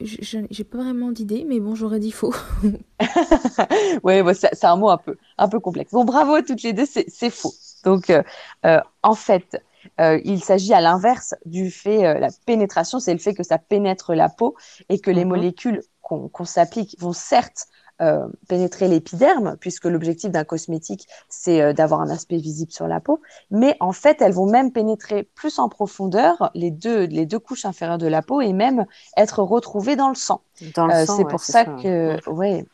J'ai 0.00 0.64
pas 0.64 0.78
vraiment 0.78 1.12
d'idée, 1.12 1.44
mais 1.48 1.60
bon, 1.60 1.74
j'aurais 1.74 2.00
dit 2.00 2.12
faux. 2.12 2.34
Oui, 4.02 4.14
c'est 4.34 4.54
c'est 4.54 4.66
un 4.66 4.76
mot 4.76 4.90
un 4.90 4.96
peu, 4.98 5.16
un 5.38 5.48
peu 5.48 5.60
complexe. 5.60 5.92
Bon, 5.92 6.04
bravo 6.04 6.34
à 6.34 6.42
toutes 6.42 6.62
les 6.62 6.72
deux, 6.72 6.86
c'est 6.86 7.30
faux. 7.30 7.52
Donc, 7.84 8.10
euh, 8.10 8.22
euh, 8.64 8.80
en 9.02 9.14
fait, 9.14 9.62
euh, 10.00 10.20
il 10.24 10.42
s'agit 10.42 10.72
à 10.74 10.80
l'inverse 10.80 11.34
du 11.44 11.70
fait, 11.70 12.06
euh, 12.06 12.18
la 12.18 12.28
pénétration, 12.46 13.00
c'est 13.00 13.12
le 13.12 13.18
fait 13.18 13.34
que 13.34 13.42
ça 13.42 13.58
pénètre 13.58 14.14
la 14.14 14.28
peau 14.28 14.56
et 14.88 15.00
que 15.00 15.10
les 15.10 15.24
Mhm. 15.24 15.24
molécules 15.24 15.82
qu'on 16.02 16.28
qu'on 16.28 16.44
s'applique 16.44 16.96
vont 17.00 17.12
certes 17.12 17.66
euh, 18.02 18.26
pénétrer 18.48 18.88
l'épiderme, 18.88 19.56
puisque 19.60 19.84
l'objectif 19.84 20.30
d'un 20.30 20.44
cosmétique, 20.44 21.06
c'est 21.28 21.60
euh, 21.62 21.72
d'avoir 21.72 22.00
un 22.00 22.10
aspect 22.10 22.38
visible 22.38 22.72
sur 22.72 22.88
la 22.88 23.00
peau, 23.00 23.20
mais 23.50 23.76
en 23.80 23.92
fait, 23.92 24.20
elles 24.20 24.32
vont 24.32 24.46
même 24.50 24.72
pénétrer 24.72 25.22
plus 25.34 25.58
en 25.58 25.68
profondeur 25.68 26.50
les 26.54 26.70
deux, 26.70 27.04
les 27.04 27.26
deux 27.26 27.38
couches 27.38 27.64
inférieures 27.64 27.98
de 27.98 28.06
la 28.08 28.22
peau 28.22 28.40
et 28.40 28.52
même 28.52 28.86
être 29.16 29.42
retrouvées 29.42 29.96
dans 29.96 30.08
le 30.08 30.14
sang. 30.16 30.40
dans 30.60 30.86
le 30.88 30.92
Euh, 30.92 31.06
sang, 31.06 31.18
c'est 31.18 31.24
ouais, 31.24 31.30
pour 31.30 31.44
ça 31.44 31.64
ça. 31.64 31.64
que, 31.64 32.18
ouais, 32.28 32.66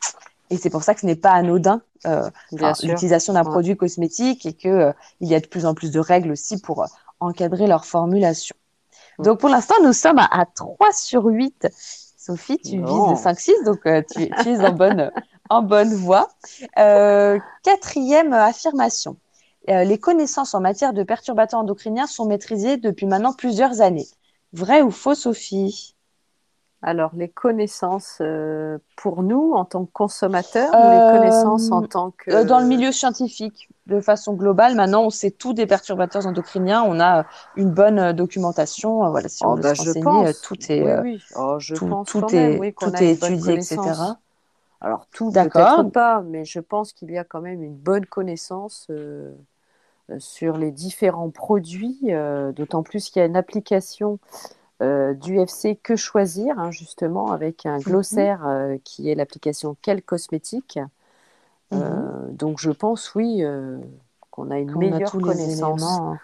et 0.49 0.57
c'est 0.57 0.69
pour 0.69 0.83
ça 0.83 0.93
que 0.93 1.01
ce 1.01 1.05
n'est 1.05 1.15
pas 1.15 1.31
anodin 1.31 1.81
euh, 2.07 2.29
l'utilisation 2.81 3.33
d'un 3.33 3.45
Ouais. 3.45 3.51
produit 3.51 3.77
cosmétique 3.77 4.45
et 4.45 4.53
que 4.53 4.67
euh, 4.67 4.93
il 5.21 5.29
y 5.29 5.35
a 5.35 5.39
de 5.39 5.47
plus 5.47 5.65
en 5.65 5.73
plus 5.73 5.91
de 5.91 5.99
règles 5.99 6.31
aussi 6.31 6.59
pour 6.59 6.83
euh, 6.83 6.87
encadrer 7.19 7.67
leur 7.67 7.85
formulation. 7.85 8.55
Mm. 9.17 9.23
Donc 9.23 9.39
pour 9.39 9.49
l'instant, 9.49 9.75
nous 9.83 9.93
sommes 9.93 10.19
à, 10.19 10.25
à 10.31 10.45
3 10.45 10.93
sur 10.93 11.25
8. 11.25 11.67
Sophie, 12.21 12.59
tu 12.59 12.77
Non. 12.77 13.13
vises 13.13 13.23
5-6, 13.23 13.65
donc 13.65 13.79
euh, 13.87 14.03
tu, 14.07 14.29
tu 14.43 14.49
es 14.49 14.63
en 14.63 14.73
bonne, 14.73 15.11
en 15.49 15.63
bonne 15.63 15.91
voie. 15.91 16.29
Euh, 16.77 17.39
quatrième 17.63 18.31
affirmation. 18.31 19.17
Euh, 19.69 19.83
les 19.83 19.97
connaissances 19.97 20.53
en 20.53 20.61
matière 20.61 20.93
de 20.93 21.01
perturbateurs 21.01 21.61
endocriniens 21.61 22.05
sont 22.05 22.27
maîtrisées 22.27 22.77
depuis 22.77 23.07
maintenant 23.07 23.33
plusieurs 23.33 23.81
années. 23.81 24.05
Vrai 24.53 24.83
ou 24.83 24.91
faux, 24.91 25.15
Sophie? 25.15 25.95
Alors, 26.83 27.09
les 27.15 27.29
connaissances 27.29 28.21
pour 28.97 29.23
nous 29.23 29.53
en 29.53 29.65
tant 29.65 29.85
que 29.85 29.91
consommateurs 29.91 30.71
ou 30.73 30.91
les 30.91 31.19
connaissances 31.19 31.71
en 31.71 31.81
tant 31.81 32.11
que... 32.11 32.43
Dans 32.43 32.59
le 32.59 32.67
milieu 32.67 32.91
scientifique, 32.91 33.67
de 33.91 34.01
façon 34.01 34.33
globale, 34.33 34.75
maintenant, 34.75 35.03
on 35.03 35.09
sait 35.09 35.31
tout 35.31 35.53
des 35.53 35.67
perturbateurs 35.67 36.25
endocriniens. 36.25 36.83
On 36.83 36.99
a 36.99 37.25
une 37.55 37.69
bonne 37.69 37.99
euh, 37.99 38.13
documentation. 38.13 39.05
Euh, 39.05 39.09
Voilà, 39.09 39.29
si 39.29 39.45
on 39.45 39.55
veut 39.55 39.63
se 39.63 39.69
renseigner, 39.69 40.27
euh, 40.27 40.31
tout 40.43 40.55
est, 40.69 40.81
Oui, 40.81 40.89
euh, 40.89 41.01
oui. 41.01 41.23
Oh, 41.35 41.55
je 41.59 41.75
tout, 41.75 41.87
pense 41.87 42.07
tout 42.07 42.21
quand 42.21 42.33
est, 42.33 42.59
oui, 42.59 42.73
tout 42.73 42.95
étudié, 42.95 43.53
etc. 43.53 43.79
Alors, 44.79 45.05
tout 45.11 45.29
D'accord. 45.29 45.75
peut-être 45.75 45.91
pas, 45.91 46.21
mais 46.21 46.43
je 46.43 46.59
pense 46.59 46.91
qu'il 46.93 47.11
y 47.11 47.17
a 47.17 47.23
quand 47.23 47.41
même 47.41 47.61
une 47.61 47.75
bonne 47.75 48.05
connaissance 48.05 48.87
euh, 48.89 49.31
euh, 50.09 50.15
sur 50.17 50.57
les 50.57 50.71
différents 50.71 51.29
produits, 51.29 51.99
euh, 52.05 52.51
d'autant 52.51 52.81
plus 52.81 53.09
qu'il 53.09 53.19
y 53.19 53.23
a 53.23 53.27
une 53.27 53.35
application 53.35 54.17
euh, 54.81 55.13
d'UFC 55.13 55.77
Que 55.83 55.95
Choisir, 55.95 56.57
hein, 56.57 56.71
justement, 56.71 57.31
avec 57.31 57.67
un 57.67 57.77
glossaire 57.77 58.47
euh, 58.47 58.77
qui 58.83 59.09
est 59.11 59.15
l'application 59.15 59.75
Quel 59.83 60.01
Cosmétique. 60.01 60.79
Mhm. 61.71 61.79
Euh, 61.79 62.27
donc, 62.31 62.59
je 62.59 62.71
pense, 62.71 63.13
oui, 63.15 63.43
euh, 63.43 63.77
qu'on 64.29 64.51
a 64.51 64.59
une 64.59 64.71
Qu'on 64.73 64.91
a 64.91 64.99
meilleure 64.99 65.17
les 65.17 65.23
connaissance. 65.25 65.53
éléments. 65.53 66.17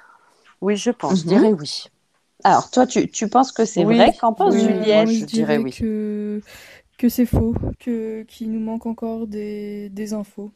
Oui, 0.61 0.75
je 0.77 0.91
pense, 0.91 1.21
je 1.21 1.25
Mhm. 1.25 1.27
dirais 1.27 1.53
oui. 1.53 1.85
Alors, 2.43 2.69
toi, 2.71 2.85
tu, 2.87 3.09
tu 3.09 3.27
penses 3.29 3.51
que 3.51 3.65
c'est 3.65 3.83
Oui, 3.83 3.97
vrai? 3.97 4.13
Qu'en 4.19 4.33
pense 4.33 4.53
oui, 4.53 4.63
Juliette? 4.63 4.93
moi, 4.95 5.05
je 5.05 5.19
je 5.19 5.25
dirais 5.25 5.57
oui. 5.57 5.71
que, 5.77 6.41
que 6.97 7.09
c'est 7.09 7.25
faux, 7.25 7.55
que, 7.79 8.23
qu'il 8.23 8.51
nous 8.51 8.59
manque 8.59 8.85
encore 8.85 9.27
des, 9.27 9.89
des 9.89 10.13
infos. 10.13 10.51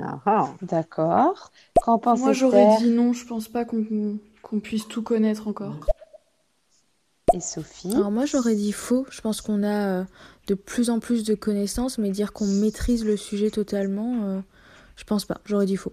Ah, 0.00 0.20
ah. 0.26 0.54
D'accord. 0.62 1.50
Qu'en 1.82 1.98
pense 1.98 2.20
Moi, 2.20 2.32
j'aurais 2.32 2.66
dit 2.66 2.90
non, 2.90 3.12
je 3.12 3.24
pense 3.26 3.48
pas 3.48 3.64
qu'on 3.64 4.18
qu'on 4.42 4.60
puisse 4.60 4.86
tout 4.88 5.02
connaître 5.02 5.48
encore. 5.48 5.86
Et 7.34 7.40
Sophie? 7.40 7.94
Alors 7.94 8.10
moi, 8.10 8.24
j'aurais 8.26 8.54
dit 8.56 8.72
faux. 8.72 9.06
Je 9.10 9.20
pense 9.20 9.40
qu'on 9.40 9.62
a 9.62 10.00
euh, 10.00 10.04
de 10.46 10.54
plus 10.54 10.90
en 10.90 11.00
plus 11.00 11.24
de 11.24 11.34
connaissances, 11.34 11.98
mais 11.98 12.10
dire 12.10 12.32
qu'on 12.32 12.46
maîtrise 12.46 13.04
le 13.04 13.16
sujet 13.16 13.50
totalement, 13.50 14.24
euh, 14.24 14.40
je 14.96 15.04
pense 15.04 15.24
pas. 15.24 15.40
J'aurais 15.44 15.66
dit 15.66 15.76
faux. 15.76 15.92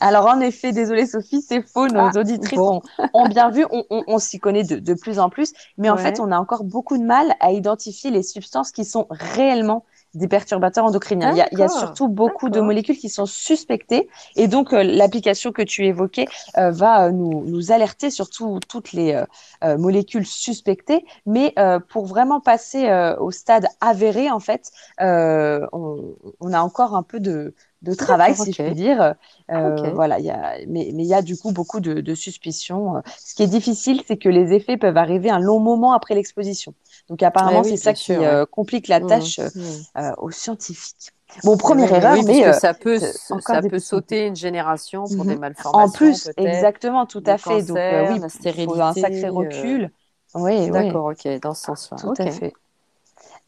Alors, 0.00 0.26
en 0.26 0.40
effet, 0.40 0.72
désolée 0.72 1.06
Sophie, 1.06 1.42
c'est 1.42 1.62
faux. 1.62 1.88
Nos 1.88 2.08
Ah, 2.08 2.12
auditrices 2.16 2.62
bon. 2.62 2.68
ont, 2.68 2.82
ont 3.12 3.26
bien 3.26 3.50
vu, 3.50 3.64
on, 3.70 3.84
on- 3.90 4.04
on 4.06 4.18
s'y 4.18 4.40
connaît 4.40 4.64
de, 4.64 4.76
de 4.78 4.94
plus 4.94 5.18
en 5.18 5.30
plus, 5.30 5.52
mais 5.78 5.90
en 5.90 5.96
fait, 5.96 6.18
on 6.18 6.32
a 6.32 6.38
encore 6.38 6.64
beaucoup 6.64 6.98
de 6.98 7.04
mal 7.04 7.34
à 7.40 7.52
identifier 7.52 8.10
les 8.10 8.22
substances 8.22 8.72
qui 8.72 8.84
sont 8.84 9.06
réellement 9.10 9.84
des 10.14 10.28
perturbateurs 10.28 10.84
endocriniens. 10.84 11.30
Il 11.30 11.36
y 11.36 11.40
a, 11.40 11.48
il 11.52 11.58
y 11.58 11.62
a 11.62 11.68
surtout 11.68 12.08
beaucoup 12.08 12.50
de 12.50 12.60
molécules 12.60 12.96
qui 12.98 13.08
sont 13.08 13.26
suspectées, 13.26 14.08
et 14.36 14.48
donc 14.48 14.72
euh, 14.72 14.82
l'application 14.82 15.52
que 15.52 15.62
tu 15.62 15.86
évoquais 15.86 16.26
euh, 16.58 16.70
va 16.70 17.06
euh, 17.06 17.10
nous, 17.12 17.44
nous 17.46 17.72
alerter 17.72 18.10
sur 18.10 18.28
tout- 18.30 18.60
toutes 18.68 18.92
les 18.92 19.14
euh, 19.14 19.24
euh, 19.64 19.78
molécules 19.78 20.26
suspectées, 20.26 21.04
mais 21.26 21.52
euh, 21.58 21.78
pour 21.80 22.06
vraiment 22.06 22.40
passer 22.40 22.88
euh, 22.88 23.16
au 23.18 23.30
stade 23.30 23.66
avéré, 23.80 24.30
en 24.30 24.40
fait, 24.40 24.70
euh, 25.00 25.66
on, 25.72 26.14
on 26.40 26.52
a 26.52 26.60
encore 26.60 26.94
un 26.96 27.02
peu 27.02 27.20
de, 27.20 27.54
de 27.82 27.94
travail, 27.94 28.34
si 28.36 28.52
je 28.52 28.60
puis 28.62 28.72
dire. 28.74 29.14
Euh. 29.50 29.90
Voilà, 29.92 30.18
il 30.18 30.24
y 30.24 30.30
a, 30.30 30.56
mais, 30.68 30.90
mais 30.94 31.04
il 31.04 31.08
y 31.08 31.14
a 31.14 31.22
du 31.22 31.36
coup 31.36 31.52
beaucoup 31.52 31.80
de, 31.80 31.94
de 32.00 32.14
suspicions. 32.14 32.96
Euh, 32.96 33.00
Ce 33.24 33.34
qui 33.34 33.42
est 33.42 33.46
difficile, 33.48 34.02
c'est 34.06 34.16
que 34.16 34.28
les 34.28 34.52
effets 34.54 34.76
peuvent 34.76 34.96
arriver 34.96 35.30
un 35.30 35.38
long 35.40 35.60
moment 35.60 35.92
après 35.92 36.14
l'exposition. 36.14 36.74
Donc 37.08 37.22
apparemment, 37.22 37.62
oui, 37.62 37.64
c'est 37.64 37.76
ça 37.76 37.94
qui 37.94 38.24
ouais. 38.24 38.24
euh, 38.24 38.46
complique 38.46 38.88
la 38.88 39.00
Mmh, 39.00 39.02
tâche 39.02 39.40
mmh. 39.54 39.84
euh, 39.98 40.12
aux 40.18 40.30
scientifiques. 40.30 41.12
Bon, 41.44 41.56
première 41.56 41.92
Oui, 41.92 41.92
erreur, 41.92 42.22
oui, 42.22 42.24
mais 42.24 42.44
euh, 42.46 42.52
ça 42.52 42.74
peut, 42.74 42.98
ça 43.40 43.62
peut 43.62 43.78
sauter 43.78 44.26
une 44.26 44.36
génération 44.36 45.08
pour 45.10 45.24
des 45.24 45.36
Mhm. 45.36 45.36
malformations. 45.36 45.72
en 45.72 45.90
plus, 45.90 46.30
exactement, 46.36 47.06
tout 47.06 47.22
à 47.26 47.38
fait. 47.38 47.62
Donc 47.62 47.82
oui, 47.90 48.18
la 48.18 48.28
faut 48.28 48.80
un 48.80 48.94
sacré 48.94 49.28
recul. 49.28 49.90
Oui, 50.34 50.70
oui, 50.70 50.72
D'accord, 50.72 51.06
ok, 51.12 51.28
dans 51.42 51.54
ce 51.54 51.64
sens-là. 51.64 51.98
tout 51.98 52.12
à 52.18 52.28
fait. 52.28 52.54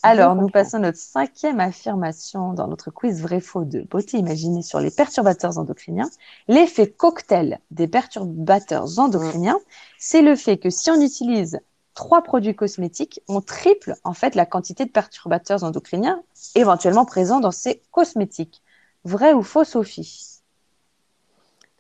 Alors, 0.07 0.35
nous 0.35 0.51
passons 0.51 0.77
à 0.77 0.81
notre 0.81 0.99
cinquième 0.99 1.61
affirmation 1.61 2.53
dans 2.53 2.69
notre 2.69 2.91
quiz 2.91 3.23
vrai-faux 3.23 3.65
de 3.65 3.81
beauté 3.81 4.19
imaginée 4.19 4.61
sur 4.61 4.79
les 4.79 4.91
perturbateurs 4.91 5.57
endocriniens. 5.57 6.11
L'effet 6.47 6.91
cocktail 6.91 7.59
des 7.71 7.89
perturbateurs 7.89 8.99
endocriniens, 8.99 9.59
c'est 9.99 10.21
le 10.21 10.37
fait 10.37 10.59
que 10.59 10.69
si 10.69 10.91
on 10.91 11.01
utilise 11.01 11.59
trois 11.95 12.23
produits 12.23 12.55
cosmétiques, 12.55 13.23
on 13.29 13.41
triple 13.41 13.95
en 14.05 14.13
fait 14.13 14.35
la 14.35 14.45
quantité 14.45 14.85
de 14.85 14.91
perturbateurs 14.91 15.65
endocriniens 15.65 16.23
éventuellement 16.55 17.07
présents 17.07 17.41
dans 17.41 17.51
ces 17.51 17.81
cosmétiques. 17.91 18.63
Vrai 19.05 19.33
ou 19.33 19.43
faux, 19.43 19.65
Sophie? 19.65 20.43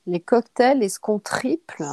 Les 0.06 0.20
cocktails, 0.20 0.82
est-ce 0.82 0.98
qu'on 0.98 1.18
triple? 1.18 1.84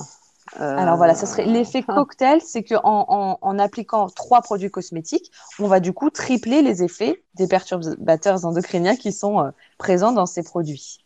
Alors 0.57 0.97
voilà, 0.97 1.15
ça 1.15 1.25
serait 1.25 1.45
l'effet 1.45 1.83
ah. 1.87 1.95
cocktail, 1.95 2.41
c'est 2.41 2.63
qu'en 2.63 3.05
en, 3.07 3.37
en 3.41 3.59
appliquant 3.59 4.07
trois 4.09 4.41
produits 4.41 4.69
cosmétiques, 4.69 5.31
on 5.59 5.67
va 5.67 5.79
du 5.79 5.93
coup 5.93 6.09
tripler 6.09 6.61
les 6.61 6.83
effets 6.83 7.23
des 7.35 7.47
perturbateurs 7.47 8.45
endocriniens 8.45 8.95
qui 8.95 9.13
sont 9.13 9.39
euh, 9.39 9.51
présents 9.77 10.11
dans 10.11 10.25
ces 10.25 10.43
produits. 10.43 10.99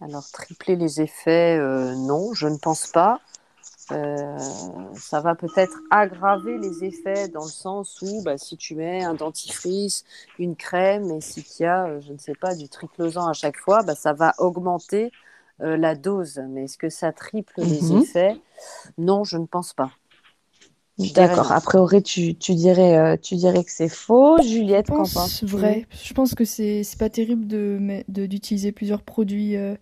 Alors, 0.00 0.28
tripler 0.30 0.76
les 0.76 1.00
effets, 1.00 1.56
euh, 1.58 1.94
non, 1.94 2.34
je 2.34 2.48
ne 2.48 2.58
pense 2.58 2.88
pas. 2.88 3.20
Euh, 3.92 4.36
ça 4.94 5.20
va 5.20 5.36
peut-être 5.36 5.78
aggraver 5.90 6.58
les 6.58 6.84
effets 6.84 7.28
dans 7.28 7.44
le 7.44 7.50
sens 7.50 8.02
où 8.02 8.20
bah, 8.22 8.36
si 8.36 8.56
tu 8.56 8.74
mets 8.74 9.04
un 9.04 9.14
dentifrice, 9.14 10.04
une 10.40 10.56
crème 10.56 11.10
et 11.12 11.20
si 11.20 11.44
tu 11.44 11.64
as, 11.64 11.86
euh, 11.86 12.00
je 12.00 12.12
ne 12.12 12.18
sais 12.18 12.34
pas, 12.34 12.54
du 12.54 12.68
triclosan 12.68 13.28
à 13.28 13.32
chaque 13.32 13.56
fois, 13.56 13.82
bah, 13.84 13.94
ça 13.94 14.12
va 14.12 14.34
augmenter 14.38 15.12
euh, 15.62 15.76
la 15.76 15.94
dose. 15.94 16.42
Mais 16.48 16.64
est-ce 16.64 16.78
que 16.78 16.88
ça 16.90 17.12
triple 17.12 17.62
les 17.62 17.92
Mhm. 17.92 17.92
effets? 17.94 18.36
Non, 18.98 19.24
je 19.24 19.38
ne 19.38 19.46
pense 19.46 19.74
pas. 19.74 19.92
D'accord. 20.98 21.52
A 21.52 21.60
priori, 21.62 22.02
tu, 22.02 22.36
tu 22.36 22.54
dirais, 22.54 22.96
euh, 22.98 23.16
tu 23.16 23.36
dirais 23.36 23.64
que 23.64 23.70
c'est 23.70 23.88
faux. 23.88 24.40
Juliette, 24.42 24.90
Je 24.90 24.92
qu'en 24.92 25.08
pense 25.08 25.42
penses-tu? 25.44 25.44
vrai. 25.44 25.86
Je 26.04 26.12
pense 26.14 26.34
que 26.34 26.44
c'est 26.44 26.82
pas 26.98 27.10
terrible 27.10 27.46
de 27.46 27.78
met- 27.80 28.04
de- 28.08 28.26
d'utiliser 28.26 28.72
plusieurs 28.72 29.02
produits 29.02 29.56
euh, 29.56 29.74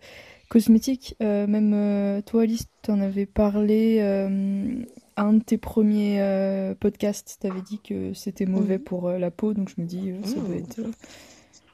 cosmétiques. 0.49 1.17
Euh, 1.23 1.47
même 1.49 1.75
euh, 1.75 2.23
toi, 2.23 2.43
Alice, 2.43 2.67
tu 2.83 2.91
en 2.93 3.01
avais 3.01 3.27
parlé 3.27 3.99
euh, 4.01 4.85
à 5.17 5.25
un 5.25 5.35
de 5.35 5.45
tes 5.45 5.59
premiers 5.59 6.23
euh, 6.23 6.75
podcasts. 6.77 7.39
Tu 7.41 7.47
avais 7.49 7.63
dit 7.63 7.81
que 7.81 8.15
c'était 8.15 8.47
mauvais 8.47 8.79
Mhm. 8.79 8.81
pour 8.81 9.09
euh, 9.09 9.19
la 9.19 9.31
peau, 9.33 9.55
donc 9.55 9.71
je 9.71 9.81
me 9.83 9.87
dis, 9.87 10.11
euh, 10.11 10.23
ça 10.25 10.41
doit 10.43 10.57
Mhm. 10.57 10.59
être. 10.59 10.81
euh, 10.81 10.93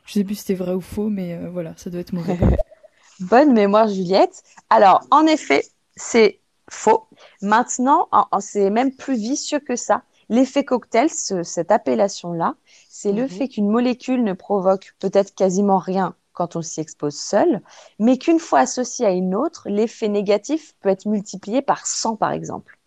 Je 0.06 0.14
sais 0.14 0.24
plus 0.24 0.36
si 0.36 0.42
c'était 0.42 0.54
vrai 0.54 0.74
ou 0.74 0.80
faux, 0.82 1.10
mais 1.10 1.34
euh, 1.34 1.50
voilà, 1.50 1.74
ça 1.78 1.90
doit 1.90 2.00
être 2.00 2.14
mauvais. 2.14 2.38
Bonne 3.20 3.52
mémoire, 3.52 3.88
Juliette. 3.88 4.42
Alors, 4.70 5.02
en 5.10 5.26
effet, 5.26 5.62
c'est 5.96 6.40
faux. 6.70 7.06
Maintenant, 7.42 8.08
en- 8.12 8.26
en- 8.32 8.40
c'est 8.40 8.70
même 8.70 8.94
plus 8.94 9.14
vicieux 9.16 9.60
que 9.60 9.76
ça. 9.76 10.02
L'effet 10.28 10.64
cocktail, 10.64 11.10
ce- 11.10 11.42
cette 11.42 11.70
appellation-là, 11.72 12.54
c'est 12.88 13.12
le 13.12 13.22
Mhm. 13.22 13.28
fait 13.28 13.48
qu'une 13.48 13.68
molécule 13.68 14.22
ne 14.22 14.32
provoque 14.32 14.94
peut-être 15.00 15.34
quasiment 15.34 15.78
rien 15.78 16.14
quand 16.32 16.56
on 16.56 16.62
s'y 16.62 16.80
expose 16.80 17.16
seul, 17.16 17.60
mais 17.98 18.16
qu'une 18.16 18.38
fois 18.38 18.60
associée 18.60 19.04
à 19.06 19.10
une 19.10 19.34
autre, 19.34 19.68
l'effet 19.68 20.08
négatif 20.08 20.74
peut 20.80 20.88
être 20.88 21.06
multiplié 21.06 21.60
par 21.62 21.86
100, 21.86 22.16
par 22.16 22.32
exemple. 22.32 22.78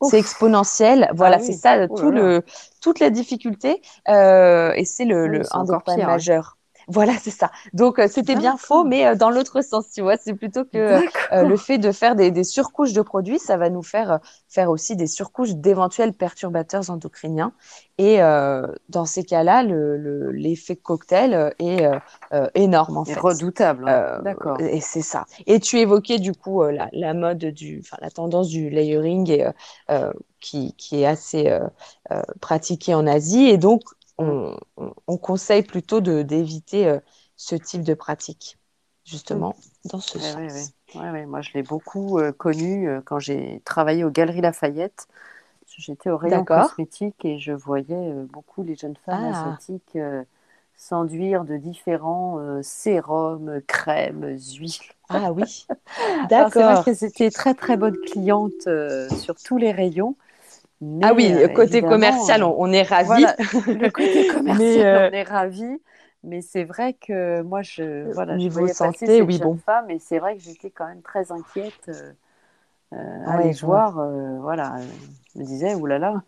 C'est 0.00 0.18
exponentiel. 0.18 1.10
Voilà, 1.14 1.38
oui. 1.38 1.44
c'est 1.44 1.52
ça, 1.52 1.76
Oh 1.76 1.78
là 1.80 1.88
tout 1.88 2.10
là. 2.10 2.20
le, 2.22 2.44
toute 2.80 2.98
la 3.00 3.10
difficulté. 3.10 3.82
euh, 4.08 4.72
et 4.74 4.84
c'est 4.84 5.04
le, 5.04 5.28
Oui, 5.28 5.38
le- 5.38 5.56
un 5.56 5.64
des 5.64 5.72
ouais. 5.72 6.04
majeurs. 6.06 6.56
Voilà, 6.92 7.14
c'est 7.20 7.30
ça. 7.30 7.50
Donc, 7.72 7.98
euh, 7.98 8.06
c'était 8.08 8.36
bien 8.36 8.56
faux, 8.56 8.84
mais 8.84 9.06
euh, 9.06 9.14
dans 9.14 9.30
l'autre 9.30 9.62
sens, 9.62 9.90
tu 9.90 10.02
vois. 10.02 10.16
C'est 10.16 10.34
plutôt 10.34 10.64
que 10.64 11.00
euh, 11.32 11.44
le 11.44 11.56
fait 11.56 11.78
de 11.78 11.90
faire 11.92 12.14
des, 12.16 12.30
des 12.30 12.44
surcouches 12.44 12.92
de 12.92 13.02
produits, 13.02 13.38
ça 13.38 13.56
va 13.56 13.70
nous 13.70 13.82
faire 13.82 14.12
euh, 14.12 14.18
faire 14.48 14.70
aussi 14.70 14.96
des 14.96 15.06
surcouches 15.06 15.54
d'éventuels 15.54 16.12
perturbateurs 16.12 16.90
endocriniens. 16.90 17.52
Et 17.98 18.22
euh, 18.22 18.66
dans 18.88 19.04
ces 19.04 19.24
cas-là, 19.24 19.62
le- 19.62 19.96
le- 19.96 20.30
l'effet 20.32 20.76
cocktail 20.76 21.54
est 21.58 21.86
énorme, 22.54 22.96
en 22.98 23.04
C'est 23.04 23.14
fait. 23.14 23.20
redoutable. 23.20 23.88
hein. 23.88 24.20
D'accord. 24.22 24.60
et 24.60 24.80
c'est 24.80 25.02
ça. 25.02 25.24
Et 25.46 25.60
tu 25.60 25.78
évoquais 25.78 26.18
du 26.18 26.32
coup 26.32 26.62
la, 26.64 26.88
la 26.92 27.14
mode 27.14 27.38
du, 27.44 27.80
enfin 27.84 27.96
la 28.00 28.10
tendance 28.10 28.48
du 28.48 28.70
layering 28.70 29.30
et, 29.30 29.46
qui, 30.40 30.74
qui 30.76 31.02
est 31.02 31.06
assez 31.06 31.58
pratiquée 32.40 32.94
en 32.94 33.06
Asie. 33.06 33.44
Et 33.48 33.58
donc, 33.58 33.82
on, 34.22 34.58
on- 34.76 34.94
on 35.06 35.18
conseille 35.18 35.62
plutôt 35.62 36.00
d'éviter 36.00 36.88
euh, 36.88 37.00
ce 37.36 37.54
type 37.56 37.82
de 37.82 37.94
pratique, 37.94 38.58
justement, 39.04 39.56
dans 39.84 40.00
ce 40.00 40.18
Ouais, 40.18 40.20
sens. 40.20 40.74
ouais, 40.94 41.10
ouais. 41.10 41.26
Moi, 41.26 41.40
je 41.40 41.52
l'ai 41.54 41.62
beaucoup 41.62 42.18
euh, 42.18 42.32
connu 42.32 42.88
euh, 42.88 43.00
quand 43.04 43.18
j'ai 43.18 43.60
travaillé 43.64 44.04
aux 44.04 44.10
Galeries 44.10 44.40
Lafayette. 44.42 45.08
J'étais 45.78 46.10
au 46.10 46.16
rayon 46.18 46.44
D'accord. 46.44 46.72
cosmétique 46.86 47.24
et 47.24 47.38
je 47.38 47.52
voyais 47.52 48.12
beaucoup 48.32 48.62
les 48.64 48.76
jeunes 48.76 48.96
femmes 48.96 49.24
Ah. 49.24 49.62
asiatiques 49.64 49.96
euh, 49.96 50.24
s'enduire 50.76 51.44
de 51.44 51.56
différents 51.58 52.38
euh, 52.40 52.62
sérums, 52.62 53.60
crèmes, 53.66 54.36
huiles. 54.58 54.72
Ah 55.08 55.32
oui, 55.32 55.66
Alors, 56.36 56.50
c'est 56.52 56.62
vrai 56.62 56.78
d'accord. 56.78 56.84
que 56.84 56.94
c'était 56.94 57.30
très 57.30 57.54
très 57.54 57.76
bonne 57.76 57.96
cliente 57.98 58.66
euh, 58.66 59.12
sur 59.14 59.40
tous 59.40 59.56
les 59.58 59.72
rayons. 59.72 60.16
Mais, 60.82 61.04
Ah 61.04 61.14
oui, 61.14 61.32
euh, 61.42 61.48
côté 61.48 61.82
commercial, 61.84 62.42
on, 62.44 62.54
on 62.58 62.72
est 62.72 62.82
ravis. 62.82 63.26
voilà, 63.26 63.36
le 63.74 63.90
côté 63.90 64.24
commercial, 64.26 64.84
Mais, 64.84 64.84
euh, 64.84 65.10
on 65.10 65.12
est 65.12 65.22
ravis. 65.22 65.80
Mais 66.24 66.40
c'est 66.40 66.64
vrai 66.64 66.94
que 66.94 67.42
moi, 67.42 67.62
je, 67.62 68.12
voilà, 68.12 68.38
je 68.38 68.48
niveau 68.48 68.50
voyais 68.50 68.74
passer 68.74 69.08
santé, 69.08 69.22
oui, 69.22 69.38
bon. 69.38 69.60
femme 69.66 69.90
et 69.90 69.98
c'est 69.98 70.18
vrai 70.20 70.36
que 70.36 70.42
j'étais 70.42 70.70
quand 70.70 70.86
même 70.86 71.02
très 71.02 71.32
inquiète 71.32 71.86
euh, 71.88 72.12
euh, 72.94 73.26
à 73.28 73.36
Ouais, 73.36 73.38
les 73.38 73.52
je 73.52 73.64
voir. 73.64 73.98
euh, 73.98 74.38
voilà, 74.40 74.76
je 75.34 75.40
me 75.40 75.44
disais, 75.46 75.74
oulala, 75.74 76.22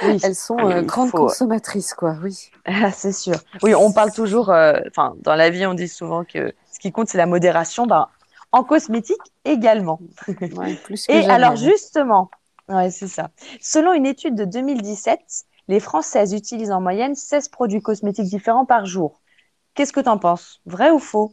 Oui, 0.00 0.18
elles 0.22 0.34
sont 0.34 0.66
euh, 0.68 0.82
il 0.82 0.84
grandes 0.84 1.12
faut- 1.12 1.34
consommatrices, 1.34 1.94
quoi, 1.94 2.16
oui. 2.22 2.50
Ah, 2.64 2.90
c'est 2.92 3.12
sûr. 3.12 3.42
Oui, 3.62 3.74
on 3.74 3.92
parle 3.92 4.12
toujours, 4.12 4.48
enfin, 4.88 5.14
dans 5.20 5.34
la 5.34 5.50
vie, 5.50 5.66
on 5.66 5.74
dit 5.74 5.88
souvent 5.88 6.24
que 6.24 6.54
ce 6.72 6.78
qui 6.78 6.92
compte, 6.92 7.08
c'est 7.08 7.18
la 7.18 7.26
modération. 7.26 7.86
Ben, 7.86 8.08
en 8.52 8.64
cosmétique 8.64 9.20
également. 9.44 10.02
Ouais, 10.50 10.74
plus 10.76 11.06
que 11.08 11.18
Et 11.18 11.26
alors, 11.28 11.56
justement, 11.56 12.30
ouais, 12.68 12.90
c'est 12.90 13.08
ça. 13.08 13.30
Selon 13.60 13.92
une 13.92 14.06
étude 14.06 14.34
de 14.34 14.44
2017, 14.44 15.20
les 15.68 15.80
Françaises 15.80 16.32
utilisent 16.32 16.70
en 16.70 16.80
moyenne 16.80 17.14
16 17.14 17.48
produits 17.48 17.82
cosmétiques 17.82 18.26
différents 18.26 18.66
par 18.66 18.86
jour. 18.86 19.20
Qu'est-ce 19.74 19.92
que 19.92 20.00
tu 20.00 20.08
en 20.08 20.18
penses? 20.18 20.60
Vrai 20.66 20.90
ou 20.90 20.98
faux? 20.98 21.32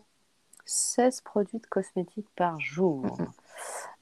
16 0.65 1.21
produits 1.21 1.59
de 1.59 1.67
cosmétiques 1.67 2.29
par 2.35 2.59
jour. 2.59 3.17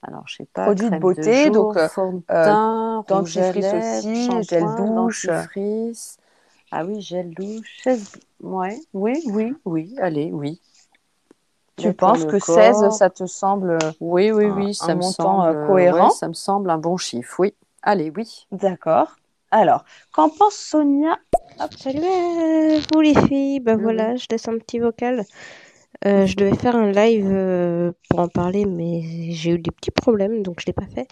Alors, 0.03 0.27
je 0.27 0.37
sais 0.37 0.45
pas, 0.45 0.65
Produits 0.65 0.89
de 0.89 0.99
beauté, 0.99 1.43
jour, 1.45 1.53
donc, 1.53 1.77
euh, 1.77 1.87
fond 1.87 2.13
de 2.13 2.23
teint, 2.43 3.05
rouge 3.07 3.37
à 3.37 3.51
lèvres, 3.51 3.77
aussi, 3.77 4.43
gel 4.43 4.65
douche. 4.75 5.29
Ah 6.71 6.85
oui, 6.85 7.01
gel 7.01 7.33
douche. 7.33 7.81
16... 7.83 8.19
Ouais, 8.41 8.79
oui, 8.93 9.21
oui, 9.27 9.53
oui, 9.65 9.95
allez, 9.99 10.31
oui. 10.31 10.59
Tu 11.75 11.93
penses 11.93 12.23
que 12.23 12.39
16, 12.39 12.87
corps, 12.87 12.91
ça 12.91 13.09
te 13.09 13.25
semble 13.25 13.93
Oui, 13.99 14.31
oui, 14.31 14.49
oui, 14.51 14.73
un 14.79 14.89
ça 14.89 14.95
me 14.95 15.01
montant, 15.01 15.43
semble 15.43 15.45
euh, 15.45 15.53
euh, 15.53 15.55
cohérent? 15.55 16.09
ouais, 16.09 16.09
ça 16.09 16.27
me 16.29 16.33
semble 16.33 16.69
un 16.69 16.77
bon 16.77 16.97
chiffre, 16.97 17.39
oui. 17.39 17.53
Allez, 17.83 18.09
oui. 18.09 18.47
d'accord? 18.51 19.17
Alors, 19.51 19.83
qu'en 20.11 20.29
pense 20.29 20.55
Sonia? 20.55 21.17
Salut 21.79 22.03
à 22.05 22.79
vous 22.93 23.01
les 23.01 23.13
filles, 23.27 23.59
bah 23.59 23.75
Oui, 23.75 23.75
voilà, 23.77 24.15
je 24.15 24.25
laisse 24.31 24.47
un 24.47 24.57
petit 24.57 24.79
vocal. 24.79 25.25
Euh, 26.05 26.25
je 26.27 26.35
devais 26.35 26.55
faire 26.57 26.75
un 26.75 26.91
live 26.91 27.27
euh, 27.29 27.91
pour 28.09 28.19
en 28.19 28.29
parler, 28.29 28.65
mais 28.65 29.01
j'ai 29.31 29.51
eu 29.53 29.59
des 29.59 29.71
petits 29.71 29.91
problèmes, 29.91 30.43
donc 30.43 30.59
je 30.61 30.65
l'ai 30.67 30.73
pas 30.73 30.87
fait. 30.87 31.07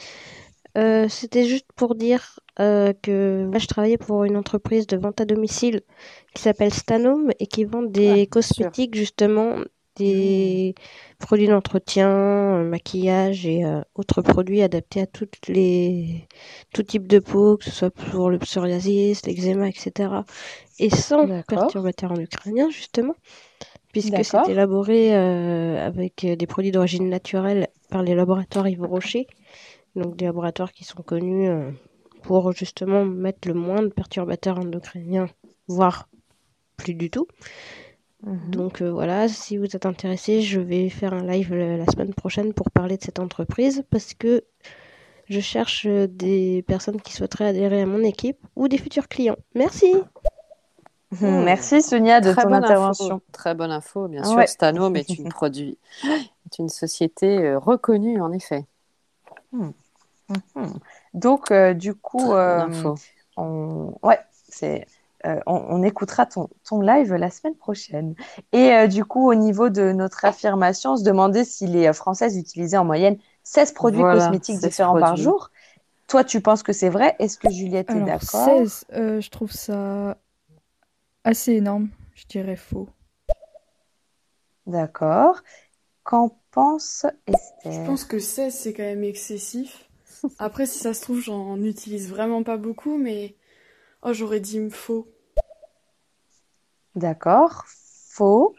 Euh, 0.77 1.07
C'était 1.09 1.45
juste 1.45 1.67
pour 1.75 1.95
dire 1.95 2.39
euh, 2.59 2.93
que 3.03 3.49
là, 3.51 3.59
je 3.59 3.67
travaillais 3.67 3.97
pour 3.97 4.25
une 4.25 4.37
entreprise 4.37 4.87
de 4.87 4.97
vente 4.97 5.21
à 5.21 5.25
domicile 5.25 5.81
qui 6.35 6.43
s'appelle 6.43 6.73
Stanome 6.73 7.31
et 7.39 7.47
qui 7.47 7.65
vend 7.65 7.83
des 7.83 8.27
Ouais, 8.27 8.27
bien 8.31 8.41
sûr. 8.41 8.71
cosmétiques, 8.71 8.95
justement, 8.95 9.55
des 9.99 10.75
produits 11.19 11.47
d'entretien, 11.47 12.09
euh, 12.09 12.63
maquillage 12.63 13.45
et 13.45 13.65
euh, 13.65 13.81
autres 13.95 14.21
produits 14.21 14.61
adaptés 14.61 15.01
à 15.01 15.05
toutes 15.07 15.47
les 15.47 16.27
tout 16.73 16.83
type 16.83 17.07
de 17.07 17.19
peau, 17.19 17.57
que 17.57 17.65
ce 17.65 17.71
soit 17.71 17.91
pour 17.91 18.29
le 18.29 18.39
psoriasis, 18.39 19.25
l'eczéma, 19.25 19.67
etc. 19.67 20.09
Et 20.79 20.89
sans 20.89 21.27
perturbateurs 21.43 22.13
endocriniens, 22.13 22.69
justement, 22.69 23.15
puisque 23.91 24.23
c'est 24.23 24.49
élaboré 24.49 25.15
euh, 25.15 25.85
avec 25.85 26.25
des 26.25 26.47
produits 26.47 26.71
d'origine 26.71 27.09
naturelle 27.09 27.67
par 27.89 28.03
les 28.03 28.15
laboratoires 28.15 28.67
Yves 28.67 28.83
Rocher, 28.83 29.27
donc 29.95 30.15
des 30.15 30.25
laboratoires 30.25 30.71
qui 30.71 30.83
sont 30.83 31.01
connus 31.01 31.49
euh, 31.49 31.71
pour 32.23 32.51
justement 32.53 33.05
mettre 33.05 33.47
le 33.47 33.53
moins 33.53 33.81
de 33.81 33.89
perturbateurs 33.89 34.59
endocriniens, 34.59 35.27
voire 35.67 36.07
plus 36.77 36.93
du 36.93 37.09
tout. 37.09 37.27
Mhm. 38.23 38.51
Donc 38.51 38.81
euh, 38.81 38.91
voilà, 38.91 39.27
si 39.27 39.57
vous 39.57 39.75
êtes 39.75 39.85
intéressé, 39.85 40.41
je 40.41 40.59
vais 40.59 40.89
faire 40.89 41.13
un 41.13 41.23
live 41.23 41.53
euh, 41.53 41.77
la 41.77 41.85
semaine 41.85 42.13
prochaine 42.13 42.53
pour 42.53 42.69
parler 42.71 42.97
de 42.97 43.03
cette 43.03 43.19
entreprise 43.19 43.83
parce 43.89 44.13
que 44.13 44.43
je 45.29 45.39
cherche 45.39 45.85
euh, 45.85 46.07
des 46.07 46.63
personnes 46.67 46.99
qui 47.01 47.13
souhaiteraient 47.13 47.47
adhérer 47.47 47.81
à 47.81 47.85
mon 47.85 48.03
équipe 48.03 48.37
ou 48.55 48.67
des 48.67 48.77
futurs 48.77 49.07
clients. 49.07 49.37
Merci. 49.55 49.93
Mhm. 51.11 51.43
Merci 51.43 51.81
Sonia 51.81 52.21
de 52.21 52.31
Très 52.31 52.43
ton 52.43 52.49
bonne 52.49 52.63
intervention. 52.63 53.15
info. 53.15 53.23
Très 53.31 53.55
bonne 53.55 53.71
info, 53.71 54.07
bien 54.07 54.21
Ouais. 54.35 54.45
sûr. 54.45 54.47
Stanome 54.47 54.95
est 54.95 55.09
une 55.09 55.29
produit, 55.29 55.75
est 56.05 56.59
une 56.59 56.69
société 56.69 57.55
reconnue 57.55 58.21
en 58.21 58.31
effet. 58.31 58.65
Mhm. 59.51 59.73
Donc, 61.15 61.49
euh, 61.49 61.73
du 61.73 61.95
coup, 61.95 62.19
Très 62.19 62.27
bonne 62.27 62.37
euh, 62.37 62.61
info. 62.61 62.95
on... 63.37 63.95
Ouais, 64.03 64.19
c'est... 64.49 64.85
euh, 65.25 65.39
on, 65.45 65.55
on 65.69 65.83
écoutera 65.83 66.25
ton, 66.25 66.49
ton 66.63 66.81
live 66.81 67.13
la 67.13 67.29
semaine 67.29 67.55
prochaine. 67.55 68.15
Et 68.51 68.71
euh, 68.73 68.87
du 68.87 69.05
coup, 69.05 69.29
au 69.29 69.35
niveau 69.35 69.69
de 69.69 69.91
notre 69.91 70.25
affirmation, 70.25 70.93
on 70.93 70.97
se 70.97 71.03
demandait 71.03 71.43
si 71.45 71.67
les 71.67 71.87
euh, 71.87 71.93
Françaises 71.93 72.37
utilisaient 72.37 72.77
en 72.77 72.85
moyenne 72.85 73.17
16 73.43 73.73
produits 73.73 74.01
Voilà, 74.01 74.05
cosmétiques 74.05 74.55
16 74.55 74.61
différents 74.61 74.97
par 74.97 75.15
jour. 75.15 75.51
Toi, 76.07 76.23
tu 76.23 76.41
penses 76.41 76.63
que 76.63 76.73
c'est 76.73 76.89
vrai? 76.89 77.15
Est-ce 77.19 77.37
que 77.37 77.49
Juliette 77.49 77.95
est 77.95 78.01
d'accord? 78.01 78.65
16, 78.65 78.85
euh, 78.93 79.21
je 79.21 79.29
trouve 79.29 79.51
ça 79.51 80.17
assez 81.23 81.53
énorme. 81.53 81.91
Je 82.13 82.25
dirais 82.27 82.57
faux. 82.57 82.89
D'accord. 84.67 85.41
Qu'en 86.03 86.39
pense 86.51 87.05
Je 87.69 87.79
Esther? 87.79 87.81
pense 87.81 88.03
que 88.05 88.19
16, 88.19 88.53
c'est 88.53 88.73
quand 88.73 88.83
même 88.83 89.03
excessif. 89.03 89.89
Après, 90.39 90.65
si 90.65 90.79
ça 90.79 90.93
se 90.93 91.01
trouve, 91.01 91.21
j'en 91.21 91.61
utilise 91.63 92.09
vraiment 92.09 92.43
pas 92.43 92.57
beaucoup, 92.57 92.97
mais 92.97 93.35
oh, 94.03 94.13
j'aurais 94.13 94.39
dit 94.39 94.69
faux. 94.69 95.07
D'accord. 96.95 97.65
Faux. 97.67 98.55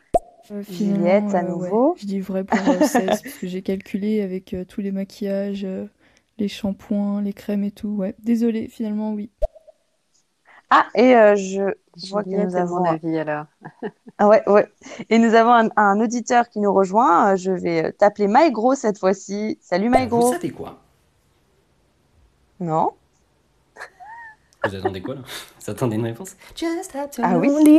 Euh, 0.51 0.62
Juliette, 0.68 1.34
à 1.34 1.43
euh, 1.43 1.43
ouais, 1.43 1.49
nouveau. 1.49 1.95
je 1.99 2.07
dis 2.07 2.20
vrai 2.20 2.45
pour 2.45 2.59
euh, 2.68 2.80
16 2.84 3.22
parce 3.22 3.38
que 3.38 3.47
j'ai 3.47 3.62
calculé 3.62 4.20
avec 4.22 4.53
euh, 4.55 4.64
tous 4.64 4.80
les 4.80 4.91
maquillages, 4.93 5.64
euh, 5.64 5.86
les 6.38 6.49
shampoings, 6.49 7.22
les 7.22 7.32
crèmes 7.32 7.64
et 7.64 7.70
tout. 7.70 7.88
Ouais, 7.91 8.14
désolée, 8.18 8.66
finalement, 8.68 9.12
oui. 9.14 9.30
Ah, 10.70 10.86
et 10.95 11.16
euh, 11.16 11.34
je 11.36 11.62
vois 12.11 12.24
que 12.24 12.30
Juliette, 12.30 12.49
nous 12.51 12.57
à 12.57 12.61
avons 12.61 12.80
mon 12.80 12.84
avis, 12.84 13.18
alors. 13.18 13.47
Ah 14.18 14.28
ouais, 14.28 14.43
ouais. 14.49 14.70
Et 15.09 15.18
nous 15.18 15.34
avons 15.34 15.53
un, 15.53 15.68
un 15.76 15.99
auditeur 16.01 16.49
qui 16.51 16.61
nous 16.61 16.72
rejoint. 16.72 17.36
Je 17.36 17.53
vais 17.53 17.93
t'appeler 17.93 18.28
Maïgro 18.28 18.74
cette 18.74 18.99
fois-ci. 18.99 19.59
Salut 19.62 19.88
Vous 19.88 19.93
Maïgro. 19.93 20.32
savez 20.32 20.51
quoi? 20.51 20.78
Non? 22.61 22.93
Vous 24.65 24.75
attendez 24.75 25.01
quoi 25.03 25.15
là 25.15 25.21
Vous 25.61 25.71
attendez 25.71 25.97
une 25.97 26.05
réponse 26.07 26.37
Just 26.57 26.97
Ah 27.23 27.39
oui. 27.39 27.79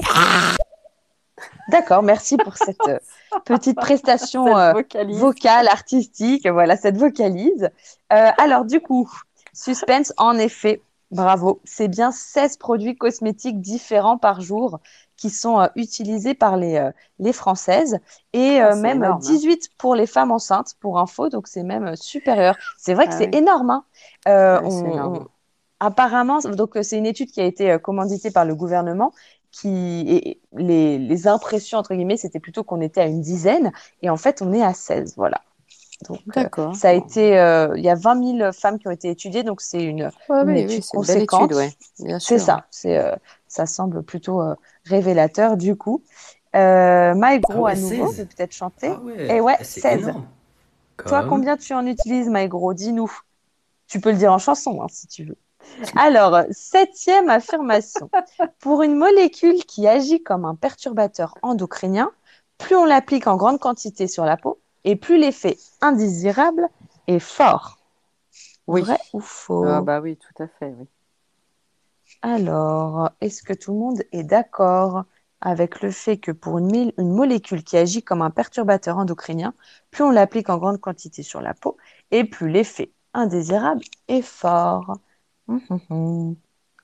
D'accord, 1.70 2.04
merci 2.04 2.38
pour 2.38 2.56
cette 2.58 2.88
euh, 2.88 3.00
petite 3.46 3.78
prestation 3.78 4.46
Cette 4.46 4.96
euh, 4.96 5.06
vocale, 5.18 5.68
artistique, 5.68 6.48
voilà, 6.48 6.78
cette 6.78 6.98
vocalise. 6.98 7.70
Euh, 8.14 8.30
alors, 8.38 8.66
du 8.66 8.80
coup, 8.80 9.10
suspense, 9.54 10.14
en 10.18 10.38
effet, 10.38 10.82
bravo, 11.10 11.60
c'est 11.64 11.88
bien 11.88 12.12
16 12.12 12.58
produits 12.58 12.96
cosmétiques 12.96 13.60
différents 13.60 14.18
par 14.18 14.42
jour 14.42 14.80
qui 15.18 15.30
sont 15.30 15.68
utilisés 15.76 16.34
par 16.36 16.58
les, 16.58 16.90
les 17.20 17.34
Françaises 17.34 18.00
et 18.34 18.60
Ah, 18.60 18.76
même 18.76 18.98
énorme, 19.04 19.14
hein. 19.14 19.20
18 19.20 19.70
pour 19.78 19.96
les 19.96 20.08
femmes 20.08 20.32
enceintes, 20.32 20.74
pour 20.80 21.00
info, 21.00 21.30
donc 21.30 21.48
c'est 21.48 21.64
même 21.64 21.96
supérieur. 21.96 22.56
C'est 22.78 22.94
vrai 22.94 23.08
que 23.08 23.14
Ah 23.14 23.18
c'est 23.18 23.36
énorme. 23.36 23.70
hein. 23.70 23.86
Ouais, 24.26 24.60
on- 24.68 24.92
énorme. 24.94 25.28
Apparemment, 25.82 26.40
donc 26.42 26.78
euh, 26.78 26.84
c'est 26.84 26.98
une 26.98 27.08
étude 27.08 27.32
qui 27.32 27.42
a 27.42 27.46
été 27.46 27.72
euh, 27.72 27.80
commanditée 27.80 28.32
par 28.32 28.46
le 28.46 28.56
gouvernement 28.56 29.14
qui 29.52 29.70
et 30.10 30.42
les, 30.56 31.00
les 31.00 31.28
impressions 31.28 31.80
entre 31.80 31.94
guillemets 31.96 32.18
c'était 32.18 32.40
plutôt 32.40 32.64
qu'on 32.64 32.82
était 32.82 33.02
à 33.02 33.08
une 33.08 33.22
dizaine 33.22 33.74
et 34.02 34.10
en 34.10 34.18
fait 34.18 34.42
on 34.42 34.54
est 34.54 34.64
à 34.64 34.74
16 34.74 35.16
voilà. 35.18 35.42
Donc 36.08 36.22
euh, 36.38 36.50
D'accord. 36.50 36.72
ça 36.72 36.90
a 36.90 36.94
été 36.94 37.40
euh, 37.40 37.74
il 37.78 37.84
y 37.84 37.90
a 37.90 37.96
20 37.96 38.16
000 38.16 38.54
femmes 38.54 38.80
qui 38.80 38.88
ont 38.88 38.92
été 38.92 39.10
étudiées 39.10 39.44
donc 39.44 39.62
c'est 39.62 39.84
une, 39.84 40.12
Ouais, 40.30 40.42
une 40.42 40.58
oui, 40.58 40.58
étude 40.58 40.86
oui, 40.94 40.94
conséquente 40.94 41.52
étude, 41.52 41.54
ouais, 41.54 41.74
bien 42.00 42.20
c'est 42.20 42.40
ça 42.40 42.68
c'est 42.72 42.98
euh, 42.98 43.16
ça 43.48 43.66
semble 43.66 44.04
plutôt 44.04 44.42
euh, 44.42 44.56
révélateur 44.86 45.58
du 45.58 45.76
coup. 45.76 46.04
Euh, 46.56 47.16
Maïgro 47.16 47.66
Ah 47.66 47.66
ouais, 47.66 47.76
à 47.76 47.76
nouveau 47.76 48.14
16. 48.14 48.14
peut 48.14 48.26
peut-être 48.26 48.54
chanter. 48.54 48.92
Ah 48.92 49.00
ouais, 49.02 49.18
et 49.30 49.42
ouais 49.42 49.58
c'est 49.62 49.82
16 49.82 49.92
énorme. 49.92 50.28
toi 51.06 51.24
Comme- 51.24 51.26
combien 51.26 51.58
tu 51.58 51.74
en 51.74 51.86
utilises 51.88 52.30
Maïgro 52.30 52.74
dis-nous. 52.74 53.12
Tu 53.88 54.02
peux 54.02 54.12
le 54.12 54.18
dire 54.18 54.34
en 54.34 54.40
chanson 54.40 54.82
hein, 54.82 54.88
si 54.90 55.08
tu 55.08 55.26
veux 55.26 55.38
alors, 55.95 56.43
septième 56.51 57.30
affirmation. 57.30 58.09
Pour 58.59 58.84
une 58.84 58.95
molécule 58.95 59.64
qui 59.66 59.88
agit 59.88 60.22
comme 60.22 60.45
un 60.45 60.55
perturbateur 60.55 61.36
endocrinien, 61.41 62.12
plus 62.57 62.76
on 62.76 62.86
l'applique 62.86 63.28
en 63.28 63.38
grande 63.38 63.59
quantité 63.59 64.07
sur 64.07 64.26
la 64.26 64.38
peau, 64.38 64.59
et 64.84 64.95
plus 64.95 65.18
l'effet 65.18 65.57
indésirable 65.82 66.68
est 67.07 67.20
fort. 67.20 67.78
Oui. 68.68 68.82
Vrai 68.82 68.99
ou 69.14 69.20
faux? 69.20 69.66
Ah 69.66 69.82
bah 69.82 69.99
oui, 69.99 70.18
tout 70.18 70.43
à 70.43 70.47
fait, 70.47 70.74
oui. 70.78 70.88
Alors, 72.22 73.09
est-ce 73.22 73.41
que 73.41 73.53
tout 73.53 73.72
le 73.74 73.80
monde 73.80 74.03
est 74.12 74.24
d'accord 74.24 75.05
avec 75.41 75.82
le 75.82 75.89
fait 75.89 76.18
que 76.18 76.32
pour 76.32 76.59
une, 76.59 76.91
molécule 76.99 77.64
qui 77.64 77.78
agit 77.78 78.03
comme 78.03 78.22
un 78.22 78.30
perturbateur 78.30 78.97
endocrinien, 78.97 79.55
plus 79.89 80.03
on 80.03 80.12
l'applique 80.12 80.49
en 80.49 80.59
grande 80.59 80.80
quantité 80.80 81.24
sur 81.24 81.41
la 81.41 81.55
peau, 81.55 81.78
et 82.12 82.24
plus 82.24 82.49
l'effet 82.49 82.91
indésirable 83.14 83.82
est 84.07 84.22
fort? 84.22 84.99
Hum, 85.48 85.62
hum, 85.70 85.80
hum. 85.89 86.36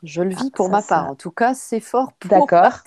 Je 0.03 0.22
le 0.24 0.34
vis 0.34 0.49
Ah, 0.51 0.51
pour 0.51 0.70
ça, 0.70 0.70
ma 0.70 0.82
ça- 0.82 0.99
part. 0.99 1.10
En 1.10 1.16
tout 1.16 1.32
cas, 1.32 1.53
c'est 1.53 1.80
fort 1.80 2.14
pour 2.14 2.49
D'accord. 2.49 2.84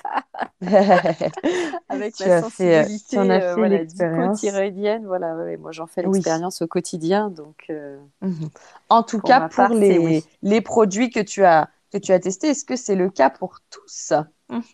avec 1.89 2.19
Tu 2.19 2.29
la 2.29 2.31
as 2.31 2.43
fait, 2.45 2.85
euh, 2.87 2.89
sensibilité 2.89 3.37
euh, 3.37 3.57
voilà. 3.57 3.85
Voilà, 5.05 5.37
ouais, 5.37 5.57
moi 5.57 5.73
j'en 5.73 5.87
fais 5.87 6.03
Oui. 6.05 6.23
l'expérience 6.23 6.63
au 6.63 6.67
quotidien, 6.67 7.31
donc 7.31 7.67
euh. 7.71 7.99
En 8.91 9.03
tout 9.03 9.21
Pour 9.21 9.23
cas, 9.23 9.41
pour 9.41 9.73
oui. 9.99 10.25
les 10.43 10.61
produits 10.61 11.11
que 11.11 11.21
tu 11.21 11.45
as, 11.45 11.71
que 11.93 11.99
tu 11.99 12.13
as 12.13 12.21
testés, 12.21 12.49
est-ce 12.49 12.65
que 12.65 12.77
c'est 12.77 12.97
le 12.97 13.11
cas 13.11 13.31
pour 13.31 13.61
tous? 13.71 14.13
Mhm. 14.51 14.65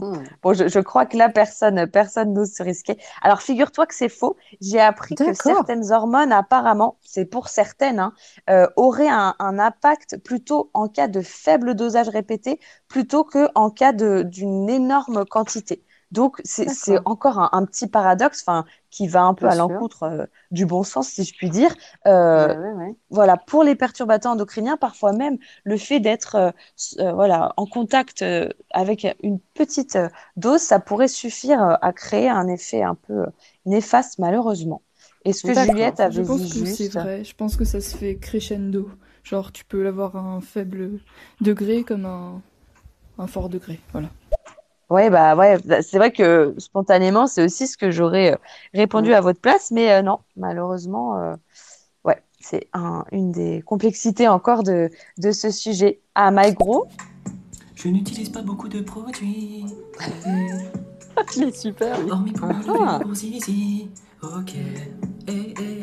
mhm. 0.00 0.24
Bon, 0.42 0.54
je, 0.54 0.68
je 0.68 0.78
crois 0.80 1.06
que 1.06 1.16
là, 1.16 1.28
personne, 1.28 1.86
personne 1.88 2.32
n'ose 2.32 2.52
se 2.52 2.62
risquer. 2.62 2.96
Alors, 3.20 3.42
figure-toi 3.42 3.86
que 3.86 3.94
c'est 3.94 4.08
faux. 4.08 4.36
J'ai 4.60 4.80
appris 4.80 5.18
que 5.18 5.32
certaines 5.34 5.90
hormones, 5.92 6.32
apparemment, 6.32 6.98
c'est 7.02 7.24
pour 7.26 7.48
certaines, 7.48 7.98
hein, 7.98 8.14
euh, 8.48 8.68
auraient 8.76 9.08
un, 9.08 9.34
un 9.40 9.58
impact 9.58 10.18
plutôt 10.18 10.70
en 10.72 10.88
cas 10.88 11.08
de 11.08 11.20
faible 11.20 11.74
dosage 11.74 12.08
répété, 12.08 12.60
plutôt 12.88 13.24
que 13.24 13.48
en 13.56 13.70
cas 13.70 13.92
de, 13.92 14.22
d'une 14.22 14.70
énorme 14.70 15.24
quantité. 15.26 15.84
Donc, 16.14 16.40
c'est, 16.44 16.66
encore 17.04 17.38
un, 17.38 17.50
un 17.52 17.64
petit 17.66 17.86
paradoxe, 17.88 18.42
enfin, 18.46 18.64
qui 18.90 19.08
va 19.08 19.22
un 19.24 19.34
peu 19.34 19.46
Bien 19.46 19.54
à 19.54 19.54
l'encontre 19.56 20.04
euh, 20.04 20.26
du 20.50 20.64
bon 20.66 20.82
sens, 20.84 21.08
si 21.08 21.24
je 21.24 21.34
puis 21.36 21.50
dire. 21.50 21.74
Euh, 22.06 22.48
Ouais, 22.48 22.56
ouais, 22.56 22.72
ouais. 22.72 22.96
voilà, 23.10 23.36
pour 23.36 23.64
les 23.64 23.74
perturbateurs 23.74 24.32
endocriniens, 24.32 24.76
parfois 24.76 25.12
même 25.12 25.38
le 25.64 25.76
fait 25.76 26.00
d'être 26.00 26.34
euh, 26.36 26.50
euh, 27.00 27.12
voilà, 27.12 27.52
en 27.56 27.66
contact 27.66 28.22
euh, 28.22 28.48
avec 28.70 29.06
une 29.22 29.38
petite 29.54 29.96
euh, 29.96 30.08
dose, 30.36 30.60
ça 30.60 30.78
pourrait 30.80 31.08
suffire 31.08 31.62
euh, 31.62 31.74
à 31.82 31.92
créer 31.92 32.28
un 32.28 32.48
effet 32.48 32.82
un 32.82 32.94
peu 32.94 33.12
euh, 33.24 33.26
néfaste, 33.66 34.18
malheureusement. 34.18 34.82
Est-ce 35.24 35.42
que. 35.44 35.54
Juliette 35.54 36.00
Je 36.10 36.20
avait 36.20 36.22
pense 36.22 36.40
dit 36.42 36.62
que 36.62 36.66
c'est 36.66 36.88
vrai. 36.88 37.24
Je 37.24 37.34
pense 37.34 37.56
que 37.56 37.64
ça 37.64 37.80
se 37.80 37.96
fait 37.96 38.16
crescendo. 38.16 38.90
Genre, 39.22 39.52
tu 39.52 39.64
peux 39.64 39.82
l'avoir 39.82 40.16
à 40.16 40.20
un 40.20 40.40
faible 40.40 41.00
degré 41.40 41.82
comme 41.84 42.04
un, 42.06 42.42
un 43.18 43.26
fort 43.26 43.48
degré. 43.48 43.80
Voilà. 43.92 44.10
Ouais, 44.90 45.10
bah 45.10 45.34
ouais, 45.34 45.58
bah, 45.64 45.82
c'est 45.82 45.96
vrai 45.98 46.12
que 46.12 46.54
spontanément, 46.58 47.26
c'est 47.26 47.42
aussi 47.44 47.66
ce 47.66 47.76
que 47.76 47.90
j'aurais 47.90 48.32
euh, 48.34 48.36
répondu 48.74 49.10
Mm. 49.10 49.14
à 49.14 49.20
votre 49.20 49.40
place, 49.40 49.70
mais 49.70 49.90
euh, 49.92 50.02
non, 50.02 50.18
malheureusement, 50.36 51.18
euh, 51.18 51.34
ouais, 52.04 52.22
c'est 52.40 52.68
un, 52.74 53.04
une 53.10 53.32
des 53.32 53.62
complexités 53.62 54.28
encore 54.28 54.62
de, 54.62 54.90
de 55.18 55.32
ce 55.32 55.50
sujet. 55.50 56.00
Ah, 56.14 56.30
Maïgro, 56.30 56.86
Je 57.74 57.88
n'utilise 57.88 58.28
pas 58.28 58.42
beaucoup 58.42 58.68
de 58.68 58.80
produits. 58.82 59.64
Il 61.36 61.42
est 61.44 61.56
super. 61.56 62.00
lui. 62.00 62.10
Hormis 62.10 62.32
pour 62.32 62.48
Ah. 62.86 63.00
zizi. 63.14 63.88
Ok. 64.22 64.54
Eh, 65.28 65.54
eh. 65.58 65.80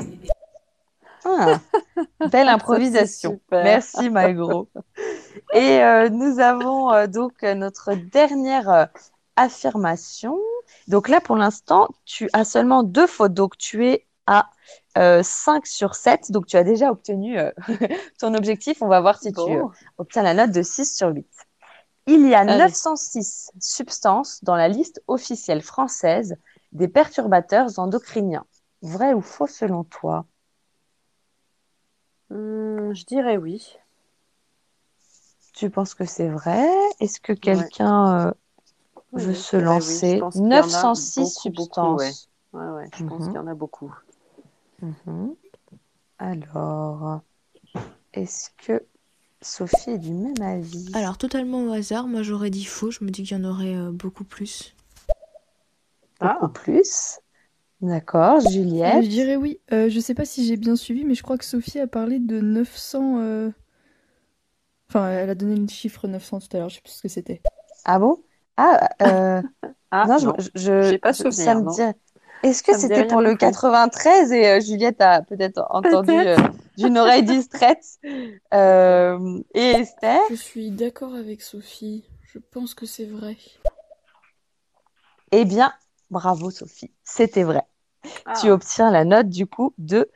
Ah, 1.25 1.59
belle 2.31 2.47
improvisation. 2.49 3.39
Merci 3.51 4.09
Maïgro. 4.09 4.69
Et 5.53 5.83
euh, 5.83 6.09
nous 6.09 6.39
avons 6.39 6.91
euh, 6.91 7.07
donc 7.07 7.41
notre 7.43 7.93
dernière 7.93 8.69
euh, 8.69 8.85
affirmation. 9.35 10.39
Donc 10.87 11.09
là, 11.09 11.21
pour 11.21 11.35
l'instant, 11.35 11.89
tu 12.05 12.29
as 12.33 12.43
seulement 12.43 12.83
deux 12.83 13.07
fautes. 13.07 13.33
Donc 13.33 13.57
tu 13.57 13.87
es 13.87 14.07
à 14.27 14.49
euh, 14.97 15.23
5 15.23 15.65
sur 15.65 15.95
7. 15.95 16.31
Donc 16.31 16.45
tu 16.45 16.57
as 16.57 16.63
déjà 16.63 16.91
obtenu 16.91 17.37
ton 18.19 18.33
objectif. 18.33 18.81
On 18.81 18.87
va 18.87 19.01
voir 19.01 19.19
si 19.19 19.31
tu 19.31 19.59
obtiens 19.97 20.23
la 20.23 20.33
note 20.33 20.51
de 20.51 20.61
6 20.61 20.95
sur 20.95 21.09
8. 21.09 21.27
Il 22.07 22.27
y 22.27 22.33
a 22.33 22.39
Allez. 22.39 22.57
906 22.57 23.51
substances 23.59 24.43
dans 24.43 24.55
la 24.55 24.67
liste 24.67 25.03
officielle 25.07 25.61
française 25.61 26.35
des 26.71 26.87
perturbateurs 26.87 27.77
endocriniens. 27.77 28.45
Vrai 28.81 29.13
ou 29.13 29.21
faux 29.21 29.47
selon 29.47 29.83
toi? 29.83 30.25
Hum, 32.31 32.93
je 32.95 33.05
dirais 33.05 33.37
oui. 33.37 33.77
Tu 35.61 35.69
penses 35.69 35.93
que 35.93 36.05
c'est 36.05 36.27
vrai? 36.27 36.67
Est-ce 36.99 37.19
que 37.19 37.33
quelqu'un 37.33 38.29
euh, 38.29 38.31
Oui, 39.13 39.21
veut 39.21 39.35
oui, 39.35 39.35
se 39.35 39.57
oui. 39.57 39.63
lancer? 39.63 40.15
Je 40.15 40.17
pense 40.17 40.35
qu'il 40.41 40.57
y 40.57 40.59
en 40.59 40.73
a 40.73 40.87
906 40.87 41.13
beaucoup, 41.15 41.49
beaucoup, 41.51 41.97
ouais. 41.97 42.15
substances. 42.15 42.29
Ouais, 42.51 42.65
ouais, 42.65 42.89
je 42.97 43.03
pense 43.03 43.27
qu'il 43.27 43.35
y 43.35 43.37
en 43.37 43.45
a 43.45 43.53
beaucoup. 43.53 43.93
Alors, 46.17 47.21
est-ce 48.13 48.49
que 48.57 48.83
Sophie 49.43 49.91
est 49.91 49.99
du 49.99 50.13
même 50.13 50.41
avis? 50.41 50.87
Alors, 50.95 51.19
totalement 51.19 51.63
au 51.65 51.71
hasard, 51.71 52.07
moi 52.07 52.23
j'aurais 52.23 52.49
dit 52.49 52.65
faux, 52.65 52.89
je 52.89 53.03
me 53.03 53.11
dis 53.11 53.21
qu'il 53.21 53.37
y 53.37 53.39
en 53.39 53.43
aurait 53.43 53.75
euh, 53.75 53.91
beaucoup 53.91 54.23
plus. 54.23 54.73
Beaucoup 56.19 56.47
plus? 56.49 57.19
D'accord, 57.81 58.39
Euh, 58.45 58.49
Juliette? 58.49 59.03
je 59.03 59.07
dirais 59.07 59.35
oui. 59.35 59.59
Euh, 59.71 59.89
je 59.89 59.99
sais 59.99 60.13
pas 60.13 60.25
si 60.25 60.45
j'ai 60.45 60.57
bien 60.57 60.75
suivi, 60.75 61.05
mais 61.05 61.15
je 61.15 61.23
crois 61.23 61.37
que 61.37 61.45
Sophie 61.45 61.79
a 61.79 61.87
parlé 61.87 62.19
de 62.19 62.39
900. 62.41 63.51
Enfin, 64.91 65.09
elle 65.09 65.29
a 65.29 65.35
donné 65.35 65.55
le 65.55 65.69
chiffre 65.69 66.05
900 66.05 66.39
tout 66.39 66.47
à 66.51 66.59
l'heure, 66.59 66.67
je 66.67 66.75
sais 66.75 66.81
plus 66.81 66.91
ce 66.91 67.01
que 67.01 67.07
c'était. 67.07 67.41
Ah 67.85 67.97
bon? 67.97 68.21
Ah, 68.57 68.89
euh, 69.03 69.41
Ah, 69.91 70.05
non, 70.05 70.17
je, 70.17 70.25
non. 70.25 70.35
je, 70.53 70.81
J'ai 70.81 70.97
pas 70.97 71.13
souvenir, 71.13 71.33
ça 71.33 71.55
me 71.55 71.61
non. 71.61 71.71
dit. 71.71 71.81
Est-ce 72.43 72.61
que 72.61 72.77
c'était 72.77 73.05
pour 73.05 73.21
le 73.21 73.29
plus. 73.29 73.37
93 73.37 74.33
et 74.33 74.47
euh, 74.47 74.59
Juliette 74.59 74.99
a 74.99 75.21
peut-être 75.21 75.65
entendu 75.69 76.11
euh, 76.11 76.35
d'une 76.77 76.97
oreille 76.97 77.23
distraite? 77.23 77.85
Euh, 78.53 79.39
et 79.53 79.71
Esther? 79.71 80.19
Je 80.29 80.35
suis 80.35 80.71
d'accord 80.71 81.13
avec 81.15 81.41
Sophie. 81.41 82.03
Je 82.25 82.39
pense 82.39 82.73
que 82.73 82.85
c'est 82.85 83.05
vrai. 83.05 83.37
Eh 85.31 85.45
bien, 85.45 85.71
bravo 86.09 86.51
Sophie, 86.51 86.91
c'était 87.03 87.43
vrai. 87.43 87.63
Ah. 88.25 88.33
Tu 88.41 88.49
obtiens 88.49 88.91
la 88.91 89.05
note 89.05 89.29
du 89.29 89.45
coup 89.47 89.73
de 89.77 90.09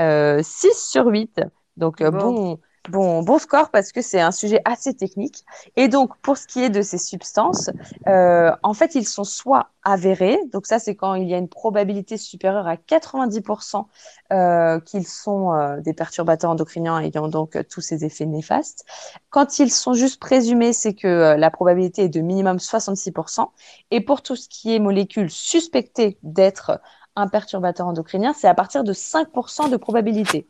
euh, 0.00 0.40
6 0.42 0.72
sur 0.74 1.06
8. 1.06 1.40
Donc 1.76 2.00
euh, 2.00 2.10
Bon. 2.10 2.32
bon, 2.32 2.60
bon, 2.88 3.22
bon 3.22 3.38
score 3.38 3.70
parce 3.70 3.92
que 3.92 4.02
c'est 4.02 4.20
un 4.20 4.32
sujet 4.32 4.60
assez 4.64 4.94
technique. 4.94 5.44
Et 5.76 5.88
donc 5.88 6.16
pour 6.18 6.36
ce 6.36 6.46
qui 6.46 6.62
est 6.62 6.70
de 6.70 6.82
ces 6.82 6.98
substances, 6.98 7.70
euh, 8.08 8.52
en 8.62 8.74
fait 8.74 8.94
ils 8.94 9.06
sont 9.06 9.24
soit 9.24 9.70
avérés, 9.84 10.38
donc 10.52 10.66
ça 10.66 10.78
c'est 10.78 10.94
quand 10.94 11.14
il 11.14 11.28
y 11.28 11.34
a 11.34 11.38
une 11.38 11.48
probabilité 11.48 12.16
supérieure 12.16 12.68
à 12.68 12.76
90% 12.76 13.86
euh, 14.32 14.80
qu'ils 14.80 15.06
sont 15.06 15.52
euh, 15.52 15.80
des 15.80 15.92
perturbateurs 15.92 16.50
endocriniens 16.50 17.00
ayant 17.00 17.28
donc 17.28 17.58
tous 17.68 17.80
ces 17.80 18.04
effets 18.04 18.26
néfastes. 18.26 18.84
Quand 19.30 19.58
ils 19.58 19.70
sont 19.70 19.94
juste 19.94 20.20
présumés, 20.20 20.72
c'est 20.72 20.94
que 20.94 21.06
euh, 21.06 21.36
la 21.36 21.50
probabilité 21.50 22.02
est 22.04 22.08
de 22.08 22.20
minimum 22.20 22.58
66%. 22.58 23.48
Et 23.90 24.00
pour 24.00 24.22
tout 24.22 24.36
ce 24.36 24.48
qui 24.48 24.74
est 24.74 24.78
molécules 24.78 25.30
suspectées 25.30 26.18
d'être 26.22 26.80
un 27.16 27.28
perturbateur 27.28 27.86
endocrinien, 27.86 28.32
c'est 28.32 28.48
à 28.48 28.54
partir 28.54 28.84
de 28.84 28.92
5% 28.92 29.70
de 29.70 29.76
probabilité. 29.76 30.48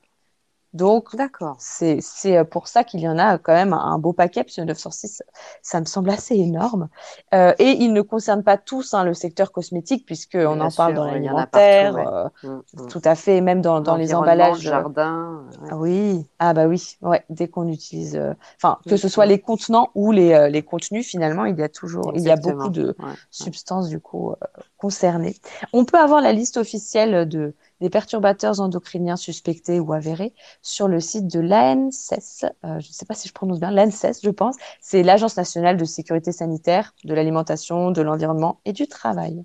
Donc, 0.72 1.14
D'accord. 1.16 1.56
c'est 1.58 1.98
c'est, 2.00 2.36
euh, 2.38 2.44
pour 2.44 2.68
ça 2.68 2.84
qu'il 2.84 3.00
y 3.00 3.08
en 3.08 3.18
a 3.18 3.38
quand 3.38 3.52
même 3.52 3.72
un 3.72 3.98
beau 3.98 4.12
paquet, 4.12 4.44
puisque 4.44 4.60
906, 4.60 5.22
ça 5.62 5.80
me 5.80 5.84
semble 5.86 6.10
assez 6.10 6.34
énorme. 6.36 6.88
Euh, 7.34 7.54
et 7.58 7.70
ils 7.70 7.92
ne 7.92 8.02
concernent 8.02 8.44
pas 8.44 8.56
tous 8.58 8.94
hein, 8.94 9.04
le 9.04 9.14
secteur 9.14 9.52
cosmétique, 9.52 10.06
puisqu'on 10.06 10.60
en 10.60 10.70
parle 10.70 10.94
dans 10.94 11.06
il 11.06 11.14
l'alimentaire, 11.14 11.94
ouais. 11.94 12.06
euh, 12.06 12.28
Mm, 12.42 12.60
mm. 12.74 12.86
tout 12.88 13.00
à 13.04 13.14
fait, 13.14 13.40
même 13.40 13.60
dans, 13.60 13.80
dans 13.80 13.96
les 13.96 14.14
emballages. 14.14 14.56
le 14.56 14.62
jardin. 14.62 15.44
ouais. 15.62 15.68
Ah 15.70 15.76
oui, 15.76 16.26
ah 16.38 16.54
bah 16.54 16.66
oui, 16.66 16.96
ouais, 17.02 17.24
dès 17.30 17.48
qu'on 17.48 17.68
utilise, 17.68 18.16
euh, 18.16 18.34
enfin, 18.56 18.78
que 18.88 18.96
ce 18.96 19.08
soit 19.08 19.26
mm. 19.26 19.28
les 19.28 19.40
contenants 19.40 19.90
ou 19.94 20.12
les, 20.12 20.32
euh, 20.32 20.48
les 20.48 20.62
contenus, 20.62 21.06
finalement, 21.06 21.44
il 21.44 21.58
y 21.58 21.62
a 21.62 21.68
toujours, 21.68 22.12
il 22.14 22.22
y 22.22 22.30
a 22.30 22.36
beaucoup 22.36 22.70
de 22.70 22.96
substances, 23.30 23.88
du 23.88 24.00
coup, 24.00 24.32
euh, 24.32 24.36
concernées. 24.76 25.36
On 25.72 25.84
peut 25.84 25.98
avoir 25.98 26.20
la 26.20 26.32
liste 26.32 26.56
officielle 26.56 27.28
de, 27.28 27.54
des 27.82 27.90
perturbateurs 27.90 28.60
endocriniens 28.60 29.16
suspectés 29.16 29.80
ou 29.80 29.92
avérés 29.92 30.34
sur 30.62 30.88
le 30.88 31.00
site 31.00 31.26
de 31.26 31.40
l'ANSES, 31.40 32.44
euh, 32.64 32.80
je 32.80 32.88
ne 32.88 32.92
sais 32.92 33.04
pas 33.06 33.14
si 33.14 33.28
je 33.28 33.34
prononce 33.34 33.60
bien, 33.60 33.70
l'ANSES, 33.70 34.20
je 34.22 34.30
pense, 34.30 34.56
c'est 34.80 35.02
l'Agence 35.02 35.36
nationale 35.36 35.76
de 35.76 35.84
sécurité 35.84 36.32
sanitaire, 36.32 36.94
de 37.04 37.14
l'alimentation, 37.14 37.90
de 37.90 38.00
l'environnement 38.02 38.60
et 38.64 38.72
du 38.72 38.86
travail. 38.88 39.44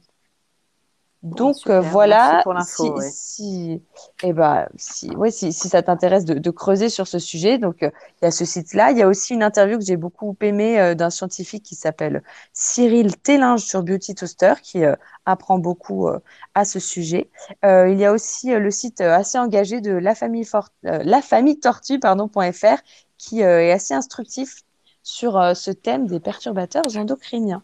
Donc 1.23 1.55
super, 1.55 1.75
euh, 1.75 1.81
voilà, 1.81 2.41
pour 2.43 2.61
si, 2.61 2.83
ouais. 2.83 3.09
si, 3.11 3.81
eh 4.23 4.33
ben, 4.33 4.67
si, 4.77 5.09
ouais, 5.09 5.31
si, 5.31 5.51
si 5.51 5.67
ça 5.67 5.81
t'intéresse 5.81 6.25
de, 6.25 6.35
de 6.35 6.51
creuser 6.51 6.89
sur 6.89 7.07
ce 7.07 7.19
sujet, 7.19 7.57
donc 7.57 7.83
euh, 7.83 7.89
il 8.21 8.25
y 8.25 8.27
a 8.27 8.31
ce 8.31 8.45
site-là. 8.45 8.91
Il 8.91 8.97
y 8.97 9.01
a 9.01 9.07
aussi 9.07 9.33
une 9.33 9.43
interview 9.43 9.77
que 9.77 9.83
j'ai 9.83 9.97
beaucoup 9.97 10.37
aimée 10.41 10.79
euh, 10.79 10.93
d'un 10.95 11.09
scientifique 11.09 11.63
qui 11.63 11.75
s'appelle 11.75 12.23
Cyril 12.53 13.17
Tellinge 13.17 13.61
sur 13.61 13.83
Beauty 13.83 14.15
Toaster, 14.15 14.53
qui 14.61 14.85
euh, 14.85 14.95
apprend 15.25 15.57
beaucoup 15.57 16.07
à 16.55 16.63
ce 16.63 16.79
sujet. 16.79 17.29
Il 17.63 17.97
y 17.97 18.05
a 18.05 18.13
aussi 18.13 18.51
le 18.51 18.71
site 18.71 19.01
assez 19.01 19.37
engagé 19.37 19.81
de 19.81 19.91
la 19.91 20.15
famille, 20.15 20.45
For- 20.45 20.69
la 20.83 21.21
famille 21.21 21.59
tortue, 21.59 21.99
pardon, 21.99 22.29
.fr, 22.29 22.77
qui 23.17 23.41
est 23.41 23.71
assez 23.73 23.93
instructif 23.93 24.61
sur 25.03 25.33
ce 25.53 25.71
thème 25.71 26.07
des 26.07 26.21
perturbateurs 26.21 26.95
endocriniens. 26.95 27.61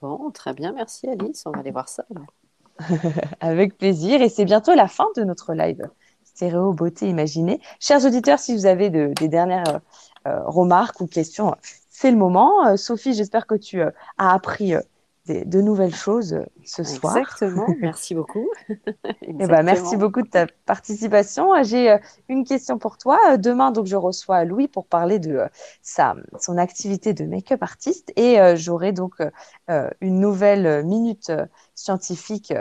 Bon, 0.00 0.30
très 0.30 0.54
bien, 0.54 0.72
merci 0.72 1.06
Alice. 1.06 1.42
On 1.44 1.50
va 1.50 1.60
aller 1.60 1.70
voir 1.70 1.90
ça. 1.90 2.06
Avec 3.40 3.76
plaisir. 3.78 4.22
Et 4.22 4.28
c'est 4.28 4.44
bientôt 4.44 4.74
la 4.74 4.88
fin 4.88 5.06
de 5.16 5.24
notre 5.24 5.54
live 5.54 5.88
Stéréo 6.24 6.72
Beauté 6.72 7.08
Imaginée. 7.08 7.60
Chers 7.80 8.04
auditeurs, 8.04 8.38
si 8.38 8.54
vous 8.54 8.66
avez 8.66 8.90
de- 8.90 9.12
des 9.18 9.28
dernières 9.28 9.68
euh, 9.68 9.78
euh, 10.28 10.40
remarques 10.46 11.00
ou 11.00 11.06
questions, 11.06 11.54
c'est 11.90 12.10
le 12.10 12.16
moment. 12.16 12.66
Euh, 12.66 12.76
Sophie, 12.76 13.14
j'espère 13.14 13.46
que 13.46 13.54
tu 13.54 13.80
as 13.82 13.92
appris 14.18 14.74
des- 15.26 15.44
de 15.44 15.60
nouvelles 15.60 15.94
choses 15.94 16.34
euh, 16.34 16.44
ce 16.64 16.84
soir. 16.84 17.16
Exactement, 17.16 17.66
merci 17.80 18.14
beaucoup. 18.14 18.48
Eh 19.38 19.46
ben, 19.46 19.62
merci 19.62 19.96
beaucoup 19.96 20.22
de 20.22 20.28
ta 20.28 20.46
participation. 20.66 21.50
J'ai 21.62 21.90
euh, 21.90 21.98
une 22.28 22.44
question 22.44 22.78
pour 22.78 22.98
toi. 22.98 23.18
Euh, 23.32 23.36
Demain, 23.38 23.70
donc, 23.72 23.86
je 23.86 23.96
reçois 23.96 24.44
Louis 24.44 24.68
pour 24.68 24.86
parler 24.86 25.18
de 25.18 25.30
euh, 25.32 25.48
sa, 25.82 26.14
son 26.40 26.58
activité 26.58 27.14
de 27.14 27.24
make-up 27.24 27.62
artiste 27.62 28.12
et 28.16 28.38
euh, 28.40 28.54
j'aurai 28.54 28.92
donc 28.92 29.14
euh, 29.70 29.90
une 30.00 30.20
nouvelle 30.20 30.84
minute 30.84 31.32
scientifique 31.74 32.52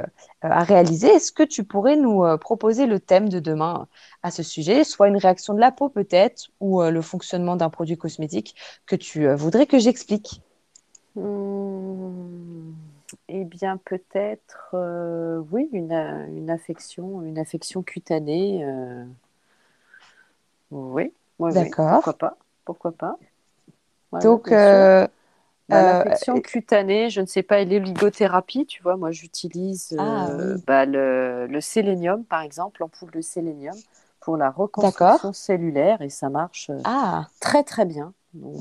à 0.41 0.63
réaliser. 0.63 1.07
Est-ce 1.07 1.31
que 1.31 1.43
tu 1.43 1.63
pourrais 1.63 1.95
nous 1.97 2.23
proposer 2.39 2.85
le 2.87 2.99
thème 2.99 3.29
de 3.29 3.39
demain 3.39 3.87
à 4.23 4.31
ce 4.31 4.41
sujet, 4.41 4.83
soit 4.83 5.07
une 5.09 5.17
réaction 5.17 5.53
de 5.53 5.59
la 5.59 5.71
peau 5.71 5.89
peut-être 5.89 6.49
ou 6.59 6.81
le 6.81 7.01
fonctionnement 7.01 7.55
d'un 7.55 7.69
produit 7.69 7.97
cosmétique 7.97 8.55
que 8.87 8.95
tu 8.95 9.31
voudrais 9.35 9.67
que 9.67 9.77
j'explique? 9.79 10.41
Hmm, 11.15 12.73
Eh 13.27 13.43
bien, 13.45 13.77
peut-être, 13.77 14.69
euh, 14.73 15.39
oui, 15.51 15.69
une, 15.71 15.91
une 15.91 16.49
affection, 16.49 17.21
une 17.21 17.37
affection 17.37 17.83
cutanée. 17.83 18.63
euh, 18.65 19.05
Oui, 20.71 21.13
D'accord. 21.39 21.93
pourquoi 21.93 22.13
pas, 22.17 22.37
pourquoi 22.65 22.91
pas. 22.91 23.17
Ouais, 24.11 24.21
Donc, 24.21 24.51
euh, 24.51 25.07
Bah, 25.69 25.81
euh, 25.81 25.83
l'affection 25.83 26.41
cutanée, 26.41 27.09
je 27.09 27.21
ne 27.21 27.25
sais 27.25 27.43
pas, 27.43 27.59
et 27.61 27.65
l'oligothérapie, 27.65 28.65
tu 28.65 28.81
vois, 28.83 28.97
moi 28.97 29.11
j'utilise 29.11 29.95
Ah, 29.97 30.27
oui. 30.37 30.63
bah, 30.67 30.85
le, 30.85 31.47
le 31.47 31.61
sélénium, 31.61 32.23
par 32.25 32.41
exemple, 32.41 32.81
l'ampoule 32.81 33.11
de 33.11 33.21
sélénium, 33.21 33.75
pour 34.19 34.37
la 34.37 34.49
reconstruction 34.51 35.31
cellulaire, 35.33 36.01
et 36.01 36.09
ça 36.09 36.29
marche 36.29 36.71
Ah. 36.83 37.27
très 37.39 37.63
très 37.63 37.85
bien. 37.85 38.13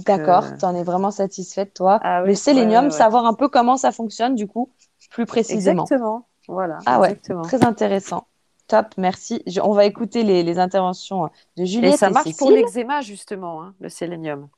D'accord, 0.06 0.54
euh, 0.54 0.56
tu 0.56 0.64
en 0.64 0.74
es 0.74 0.82
vraiment 0.84 1.10
satisfaite, 1.10 1.74
toi. 1.74 2.00
Ah 2.00 2.22
Le 2.24 2.34
oui, 2.34 2.34
sélénium, 2.34 2.90
ouais, 2.90 2.90
ouais. 2.90 3.06
savoir 3.06 3.26
un 3.26 3.34
peu 3.34 3.48
comment 3.48 3.76
ça 3.76 3.92
fonctionne, 3.92 4.34
du 4.34 4.46
coup, 4.46 4.72
plus 5.10 5.26
précisément. 5.26 5.92
Exactement, 5.92 6.28
voilà, 6.48 6.86
Ah 6.86 7.00
ouais, 7.00 7.14
exactement. 7.14 7.42
très 7.42 7.64
intéressant. 7.64 8.28
Top, 8.68 8.94
merci. 8.98 9.42
Je- 9.46 9.60
on 9.60 9.72
va 9.74 9.86
écouter 9.86 10.24
les, 10.24 10.42
les 10.44 10.58
interventions 10.58 11.30
de 11.56 11.64
Et 11.82 11.92
Juliette 11.92 11.92
ça 11.92 12.08
et 12.08 12.10
marche 12.10 12.34
pour 12.34 12.50
l'eczéma, 12.50 13.02
justement, 13.02 13.62
hein, 13.62 13.74
le 13.80 13.90
sélénium. 13.90 14.48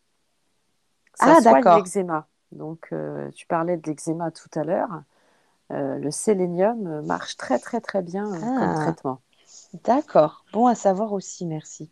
Ça 1.15 1.35
Ah, 1.35 1.41
d'accord. 1.41 1.91
l'eczéma. 1.91 2.29
Donc, 2.53 2.89
euh, 2.93 3.31
tu 3.33 3.47
parlais 3.47 3.77
de 3.77 3.89
l'eczéma 3.91 4.31
tout 4.31 4.49
à 4.59 4.65
l'heure. 4.65 5.03
Euh, 5.73 5.99
le 5.99 6.11
sélénium 6.12 6.87
euh, 6.87 7.03
marche 7.03 7.37
très, 7.39 7.59
très, 7.61 7.81
très 7.83 8.03
bien 8.03 8.51
comme 8.55 8.75
Ah, 8.75 8.75
traitement. 8.75 9.23
d'accord. 9.85 10.47
Bon 10.53 10.67
à 10.67 10.75
savoir 10.77 11.12
aussi, 11.12 11.47
merci. 11.47 11.91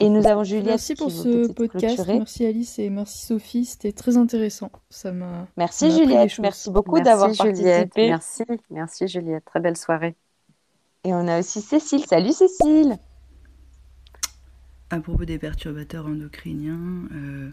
Et 0.00 0.08
nous 0.08 0.26
avons 0.26 0.44
Juliette 0.44 0.66
Merci 0.66 0.94
pour 0.94 1.10
ce 1.10 1.52
podcast. 1.52 1.94
clôturer. 1.94 2.18
Merci 2.18 2.46
Alice 2.46 2.78
et 2.78 2.90
merci 2.90 3.26
Sophie. 3.26 3.64
C'était 3.64 3.92
très 3.92 4.16
intéressant. 4.16 4.70
Ça 4.90 5.12
m'a 5.12 5.46
Merci 5.56 5.90
Juliette, 5.90 6.38
merci 6.40 6.70
beaucoup 6.70 7.00
d'avoir 7.00 7.34
participé. 7.36 8.08
merci, 8.08 8.42
merci 8.70 9.06
Juliette. 9.06 9.44
Très 9.44 9.60
belle 9.60 9.76
soirée. 9.76 10.16
Et 11.04 11.14
on 11.14 11.28
a 11.28 11.38
aussi 11.38 11.60
Cécile. 11.60 12.04
Salut 12.06 12.32
Cécile. 12.32 12.98
À 14.90 15.00
propos 15.00 15.24
des 15.24 15.38
perturbateurs 15.38 16.06
endocriniens, 16.06 17.08
euh, 17.12 17.50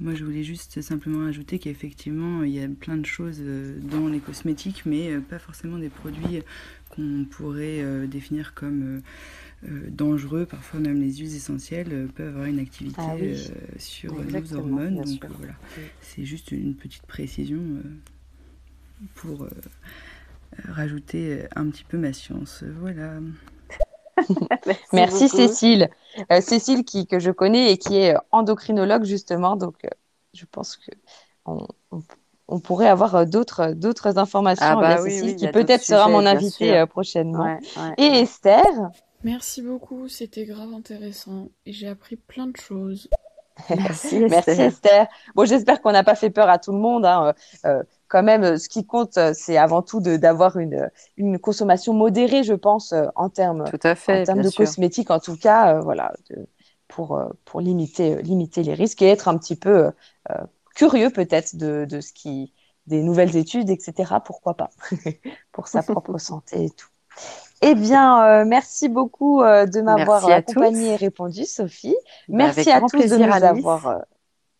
moi 0.00 0.14
je 0.14 0.24
voulais 0.24 0.42
juste 0.42 0.80
simplement 0.80 1.26
ajouter 1.26 1.58
qu'effectivement 1.58 2.42
il 2.44 2.52
y 2.52 2.62
a 2.62 2.68
plein 2.68 2.96
de 2.96 3.06
choses 3.06 3.38
euh, 3.40 3.78
dans 3.80 4.08
les 4.08 4.20
cosmétiques, 4.20 4.82
mais 4.86 5.10
euh, 5.12 5.20
pas 5.20 5.38
forcément 5.38 5.78
des 5.78 5.90
produits 5.90 6.42
qu'on 6.88 7.26
pourrait 7.30 7.82
euh, 7.82 8.06
définir 8.06 8.54
comme 8.54 9.02
euh, 9.64 9.88
dangereux. 9.90 10.46
Parfois 10.46 10.80
même 10.80 11.00
les 11.00 11.16
huiles 11.16 11.34
essentielles 11.34 11.88
euh, 11.92 12.06
peuvent 12.14 12.28
avoir 12.28 12.46
une 12.46 12.58
activité 12.58 13.10
Ah 13.10 13.16
oui, 13.16 13.34
euh, 13.46 13.54
sur 13.78 14.14
nos 14.14 14.20
Exactement, 14.20 14.54
hormones. 14.54 14.94
bien 14.94 15.02
Donc 15.02 15.24
euh, 15.30 15.34
voilà, 15.38 15.54
c'est 16.02 16.24
juste 16.24 16.52
une 16.52 16.74
petite 16.74 17.06
précision 17.06 17.58
euh, 17.60 17.82
pour 19.14 19.42
euh, 19.44 19.50
rajouter 20.68 21.44
un 21.56 21.68
petit 21.70 21.84
peu 21.84 21.98
ma 21.98 22.12
science. 22.12 22.62
Voilà. 22.80 23.20
Merci. 24.92 25.28
Cécile. 25.28 25.90
Euh, 26.32 26.40
Cécile 26.40 26.84
qui, 26.84 27.06
que 27.06 27.18
je 27.18 27.30
connais 27.30 27.72
et 27.72 27.78
qui 27.78 27.96
est 27.96 28.14
endocrinologue 28.32 29.04
justement, 29.04 29.56
donc 29.56 29.84
euh, 29.84 29.88
je 30.34 30.44
pense 30.46 30.76
que 30.76 30.90
on, 31.46 31.66
on- 31.90 32.02
on 32.50 32.60
pourrait 32.60 32.88
avoir 32.88 33.26
d'autres 33.26 33.72
d'autres 33.74 34.16
informations 34.18 34.74
Ah 34.74 34.76
bah 34.76 34.86
via 34.86 34.96
oui, 35.02 35.20
Cécile 35.20 35.34
oui, 35.34 35.36
qui 35.36 35.48
peut-être 35.48 35.84
sera 35.84 36.08
mon 36.08 36.26
invitée 36.26 36.84
prochainement. 36.86 37.44
Ouais, 37.44 37.58
ouais, 37.76 37.96
Et 37.96 38.04
ouais. 38.08 38.22
Esther, 38.22 38.62
Merci 39.24 39.62
beaucoup, 39.62 40.08
c'était 40.08 40.44
grave 40.46 40.72
intéressant 40.72 41.50
et 41.66 41.72
j'ai 41.72 41.88
appris 41.88 42.16
plein 42.16 42.46
de 42.46 42.56
choses. 42.56 43.08
Merci 43.70 44.20
merci 44.28 44.60
Esther. 44.60 44.60
Esther. 44.60 45.06
Bon, 45.34 45.44
j'espère 45.44 45.82
qu'on 45.82 45.90
n'a 45.90 46.04
pas 46.04 46.14
fait 46.14 46.30
peur 46.30 46.48
à 46.48 46.58
tout 46.58 46.70
le 46.72 46.78
monde. 46.78 47.04
hein. 47.04 47.34
Euh, 47.66 47.82
quand 48.06 48.22
même, 48.22 48.44
euh, 48.44 48.56
ce 48.56 48.68
qui 48.68 48.86
compte, 48.86 49.18
euh, 49.18 49.32
c'est 49.34 49.56
avant 49.56 49.82
tout 49.82 50.00
d'avoir 50.00 50.58
une, 50.58 50.88
une 51.16 51.38
consommation 51.40 51.92
modérée, 51.92 52.44
je 52.44 52.54
pense, 52.54 52.92
euh, 52.92 53.06
en 53.16 53.28
termes 53.28 53.64
Tout 53.64 53.78
à 53.84 53.94
en 54.06 54.22
termes 54.22 54.42
de 54.42 54.48
sûr. 54.48 54.58
cosmétiques, 54.58 55.10
en 55.10 55.18
tout 55.18 55.36
cas, 55.36 55.74
euh, 55.76 55.80
voilà, 55.80 56.12
de- 56.30 56.46
pour, 56.86 57.16
euh, 57.16 57.28
pour 57.44 57.60
limiter, 57.60 58.14
euh, 58.16 58.20
limiter 58.22 58.62
les 58.62 58.74
risques 58.74 59.02
et 59.02 59.08
être 59.08 59.26
un 59.28 59.36
petit 59.36 59.56
peu 59.56 59.86
euh, 59.86 59.90
euh, 60.30 60.34
curieux 60.76 61.10
peut-être 61.10 61.56
de, 61.56 61.84
de 61.84 62.00
ce 62.00 62.12
qui, 62.12 62.52
des 62.86 63.02
nouvelles 63.02 63.36
études, 63.36 63.68
etc. 63.70 64.20
Pourquoi 64.24 64.54
pas, 64.54 64.70
pour 65.52 65.66
sa 65.68 65.82
propre 65.82 66.16
santé 66.18 66.64
et 66.64 66.70
tout. 66.70 66.88
Eh 67.60 67.74
bien, 67.74 68.24
euh, 68.24 68.44
merci 68.46 68.88
beaucoup 68.88 69.42
euh, 69.42 69.66
de 69.66 69.80
m'avoir 69.80 70.24
à 70.28 70.34
accompagnée 70.34 70.92
et 70.92 70.96
répondu, 70.96 71.44
Sophie. 71.44 71.96
Bah, 72.28 72.52
Merci 72.54 72.70
à 72.70 72.80
tous 72.82 73.08
de 73.08 73.16
nous 73.16 73.42
avoir, 73.44 73.86
euh, 73.88 73.98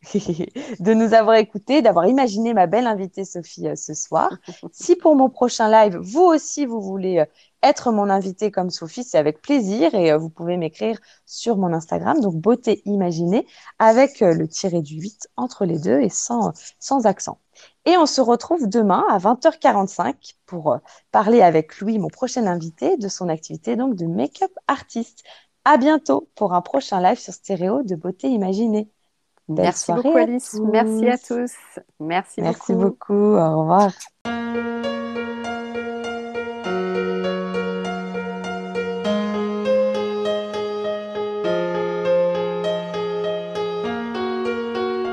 de 0.80 0.94
nous 0.94 1.14
avoir 1.14 1.36
écoutés, 1.36 1.82
d'avoir 1.82 2.06
imaginé 2.06 2.54
ma 2.54 2.66
belle 2.66 2.86
invitée 2.86 3.24
Sophie 3.24 3.68
euh, 3.68 3.76
ce 3.76 3.94
soir. 3.94 4.30
Si 4.72 4.96
pour 4.96 5.16
mon 5.16 5.30
prochain 5.30 5.70
live, 5.70 5.96
vous 5.98 6.22
aussi, 6.22 6.66
vous 6.66 6.80
voulez 6.80 7.18
euh, 7.18 7.24
être 7.62 7.92
mon 7.92 8.10
invité 8.10 8.50
comme 8.50 8.70
Sophie, 8.70 9.04
c'est 9.04 9.18
avec 9.18 9.42
plaisir 9.42 9.94
et 9.94 10.12
euh, 10.12 10.18
vous 10.18 10.30
pouvez 10.30 10.56
m'écrire 10.56 10.98
sur 11.26 11.56
mon 11.56 11.72
Instagram, 11.72 12.20
donc 12.20 12.34
beauté 12.36 12.82
imaginée, 12.84 13.46
avec 13.78 14.22
euh, 14.22 14.34
le 14.34 14.48
tiré 14.48 14.82
du 14.82 15.00
8 15.00 15.28
entre 15.36 15.64
les 15.64 15.78
deux 15.78 16.00
et 16.00 16.08
sans, 16.08 16.52
sans 16.78 17.06
accent. 17.06 17.38
Et 17.84 17.96
on 17.96 18.06
se 18.06 18.20
retrouve 18.20 18.68
demain 18.68 19.04
à 19.08 19.18
20h45 19.18 20.34
pour 20.46 20.72
euh, 20.72 20.78
parler 21.10 21.42
avec 21.42 21.80
Louis, 21.80 21.98
mon 21.98 22.08
prochain 22.08 22.46
invité, 22.46 22.96
de 22.96 23.08
son 23.08 23.28
activité 23.28 23.76
donc 23.76 23.94
de 23.94 24.06
make-up 24.06 24.52
artiste. 24.66 25.24
À 25.64 25.76
bientôt 25.76 26.28
pour 26.34 26.54
un 26.54 26.60
prochain 26.60 27.00
live 27.00 27.18
sur 27.18 27.32
Stéréo 27.32 27.82
de 27.82 27.94
beauté 27.94 28.28
imaginée. 28.28 28.88
Belle 29.48 29.66
Merci 29.66 29.92
beaucoup 29.92 30.16
à 30.16 30.20
Alice. 30.22 30.54
Merci 30.54 31.08
à 31.08 31.18
tous. 31.18 31.26
tous. 31.26 31.82
Merci, 32.00 32.42
Merci 32.42 32.74
beaucoup. 32.74 33.12
beaucoup. 33.14 33.36
Au 33.36 33.60
revoir. 33.60 34.97